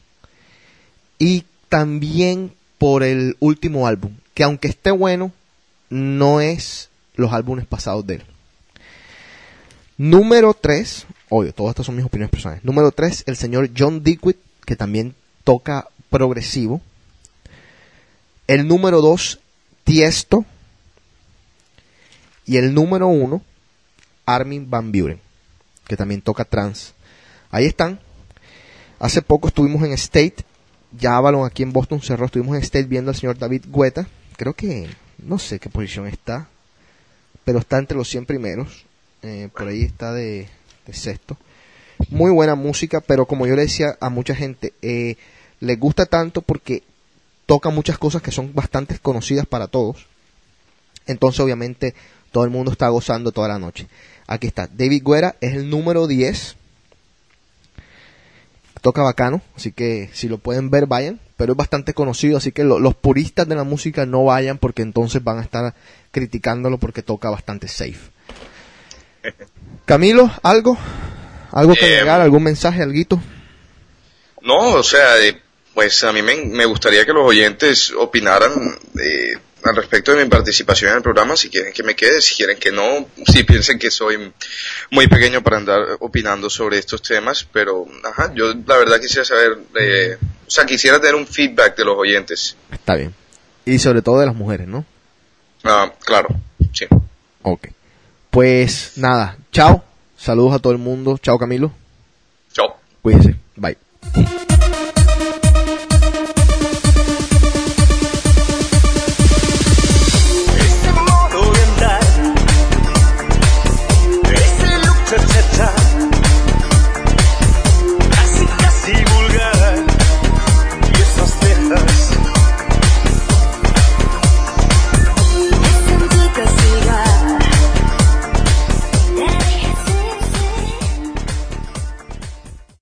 Y 1.18 1.44
también 1.68 2.52
por 2.78 3.02
el 3.02 3.36
último 3.40 3.86
álbum, 3.86 4.12
que 4.32 4.42
aunque 4.42 4.68
esté 4.68 4.90
bueno, 4.90 5.32
no 5.90 6.40
es 6.40 6.88
los 7.14 7.32
álbumes 7.32 7.66
pasados 7.66 8.06
de 8.06 8.14
él. 8.14 8.22
Número 9.98 10.54
3, 10.54 11.06
obvio, 11.28 11.52
todas 11.52 11.72
estas 11.72 11.86
son 11.86 11.96
mis 11.96 12.06
opiniones 12.06 12.30
personales. 12.30 12.64
Número 12.64 12.90
3, 12.90 13.24
el 13.26 13.36
señor 13.36 13.68
John 13.76 14.02
Dickwit, 14.02 14.38
que 14.64 14.76
también 14.76 15.14
toca 15.44 15.88
progresivo. 16.08 16.80
El 18.50 18.66
número 18.66 19.00
2, 19.00 19.38
Tiesto. 19.84 20.44
Y 22.44 22.56
el 22.56 22.74
número 22.74 23.06
1, 23.06 23.40
Armin 24.26 24.68
Van 24.68 24.90
Buren, 24.90 25.20
que 25.86 25.96
también 25.96 26.20
toca 26.20 26.44
trans. 26.44 26.92
Ahí 27.52 27.66
están. 27.66 28.00
Hace 28.98 29.22
poco 29.22 29.46
estuvimos 29.46 29.84
en 29.84 29.92
State. 29.92 30.44
Ya 30.90 31.16
Avalon 31.16 31.46
aquí 31.46 31.62
en 31.62 31.72
Boston 31.72 32.02
cerró. 32.02 32.26
Estuvimos 32.26 32.56
en 32.56 32.62
State 32.62 32.88
viendo 32.88 33.12
al 33.12 33.16
señor 33.16 33.38
David 33.38 33.66
Guetta. 33.68 34.08
Creo 34.36 34.54
que 34.54 34.90
no 35.18 35.38
sé 35.38 35.60
qué 35.60 35.68
posición 35.68 36.08
está. 36.08 36.48
Pero 37.44 37.60
está 37.60 37.78
entre 37.78 37.96
los 37.96 38.08
100 38.08 38.26
primeros. 38.26 38.84
Eh, 39.22 39.48
por 39.56 39.68
ahí 39.68 39.82
está 39.82 40.12
de, 40.12 40.48
sexto. 40.92 41.36
muy 42.08 42.32
buena 42.32 42.56
música, 42.56 43.00
pero 43.00 43.26
como 43.26 43.46
yo 43.46 43.54
le 43.54 43.62
decía 43.62 43.96
a 44.00 44.10
mucha 44.10 44.34
gente, 44.34 44.72
eh, 44.82 45.14
les 45.60 45.78
gusta 45.78 46.04
tanto 46.06 46.42
porque 46.42 46.82
toca 47.50 47.70
muchas 47.70 47.98
cosas 47.98 48.22
que 48.22 48.30
son 48.30 48.54
bastante 48.54 48.96
conocidas 49.00 49.44
para 49.44 49.66
todos. 49.66 50.06
Entonces, 51.06 51.40
obviamente, 51.40 51.96
todo 52.30 52.44
el 52.44 52.50
mundo 52.50 52.70
está 52.70 52.88
gozando 52.90 53.32
toda 53.32 53.48
la 53.48 53.58
noche. 53.58 53.88
Aquí 54.28 54.46
está, 54.46 54.68
David 54.72 55.02
Guerra 55.04 55.34
es 55.40 55.54
el 55.56 55.68
número 55.68 56.06
10. 56.06 56.54
Toca 58.82 59.02
bacano, 59.02 59.42
así 59.56 59.72
que 59.72 60.08
si 60.12 60.28
lo 60.28 60.38
pueden 60.38 60.70
ver, 60.70 60.86
vayan. 60.86 61.18
Pero 61.36 61.54
es 61.54 61.56
bastante 61.56 61.92
conocido, 61.92 62.36
así 62.38 62.52
que 62.52 62.62
lo- 62.62 62.78
los 62.78 62.94
puristas 62.94 63.48
de 63.48 63.56
la 63.56 63.64
música 63.64 64.06
no 64.06 64.24
vayan 64.24 64.56
porque 64.58 64.82
entonces 64.82 65.24
van 65.24 65.38
a 65.38 65.42
estar 65.42 65.74
criticándolo 66.12 66.78
porque 66.78 67.02
toca 67.02 67.30
bastante 67.30 67.66
safe. 67.66 67.98
Camilo, 69.86 70.30
¿algo? 70.44 70.78
¿Algo 71.50 71.74
que 71.74 71.80
Eh, 71.84 71.94
agregar? 71.94 72.20
¿Algún 72.20 72.44
mensaje, 72.44 72.80
alguito? 72.80 73.20
No, 74.40 74.74
o 74.74 74.82
sea, 74.84 75.18
eh, 75.20 75.36
pues 75.80 76.04
a 76.04 76.12
mí 76.12 76.20
me, 76.20 76.36
me 76.44 76.66
gustaría 76.66 77.06
que 77.06 77.12
los 77.14 77.26
oyentes 77.26 77.90
opinaran 77.96 78.52
eh, 79.02 79.32
al 79.64 79.74
respecto 79.74 80.12
de 80.12 80.22
mi 80.22 80.28
participación 80.28 80.90
en 80.90 80.98
el 80.98 81.02
programa, 81.02 81.38
si 81.38 81.48
quieren 81.48 81.72
que 81.72 81.82
me 81.82 81.96
quede, 81.96 82.20
si 82.20 82.34
quieren 82.34 82.58
que 82.58 82.70
no, 82.70 83.08
si 83.24 83.44
piensen 83.44 83.78
que 83.78 83.90
soy 83.90 84.30
muy 84.90 85.06
pequeño 85.06 85.42
para 85.42 85.56
andar 85.56 85.80
opinando 86.00 86.50
sobre 86.50 86.76
estos 86.76 87.00
temas, 87.00 87.48
pero 87.50 87.86
ajá, 88.04 88.30
yo 88.34 88.52
la 88.66 88.76
verdad 88.76 89.00
quisiera 89.00 89.24
saber, 89.24 89.58
eh, 89.80 90.18
o 90.46 90.50
sea, 90.50 90.66
quisiera 90.66 91.00
tener 91.00 91.14
un 91.14 91.26
feedback 91.26 91.78
de 91.78 91.84
los 91.86 91.96
oyentes. 91.96 92.56
Está 92.70 92.96
bien. 92.96 93.14
Y 93.64 93.78
sobre 93.78 94.02
todo 94.02 94.20
de 94.20 94.26
las 94.26 94.36
mujeres, 94.36 94.68
¿no? 94.68 94.84
Ah, 95.64 95.90
claro, 96.04 96.28
sí. 96.74 96.84
Ok. 97.40 97.68
Pues 98.28 98.92
nada, 98.96 99.38
chao. 99.50 99.82
Saludos 100.18 100.56
a 100.56 100.58
todo 100.58 100.74
el 100.74 100.78
mundo. 100.78 101.16
Chao 101.16 101.38
Camilo. 101.38 101.72
Chao. 102.52 102.76
Cuídense. 103.00 103.36
Bye. 103.56 103.78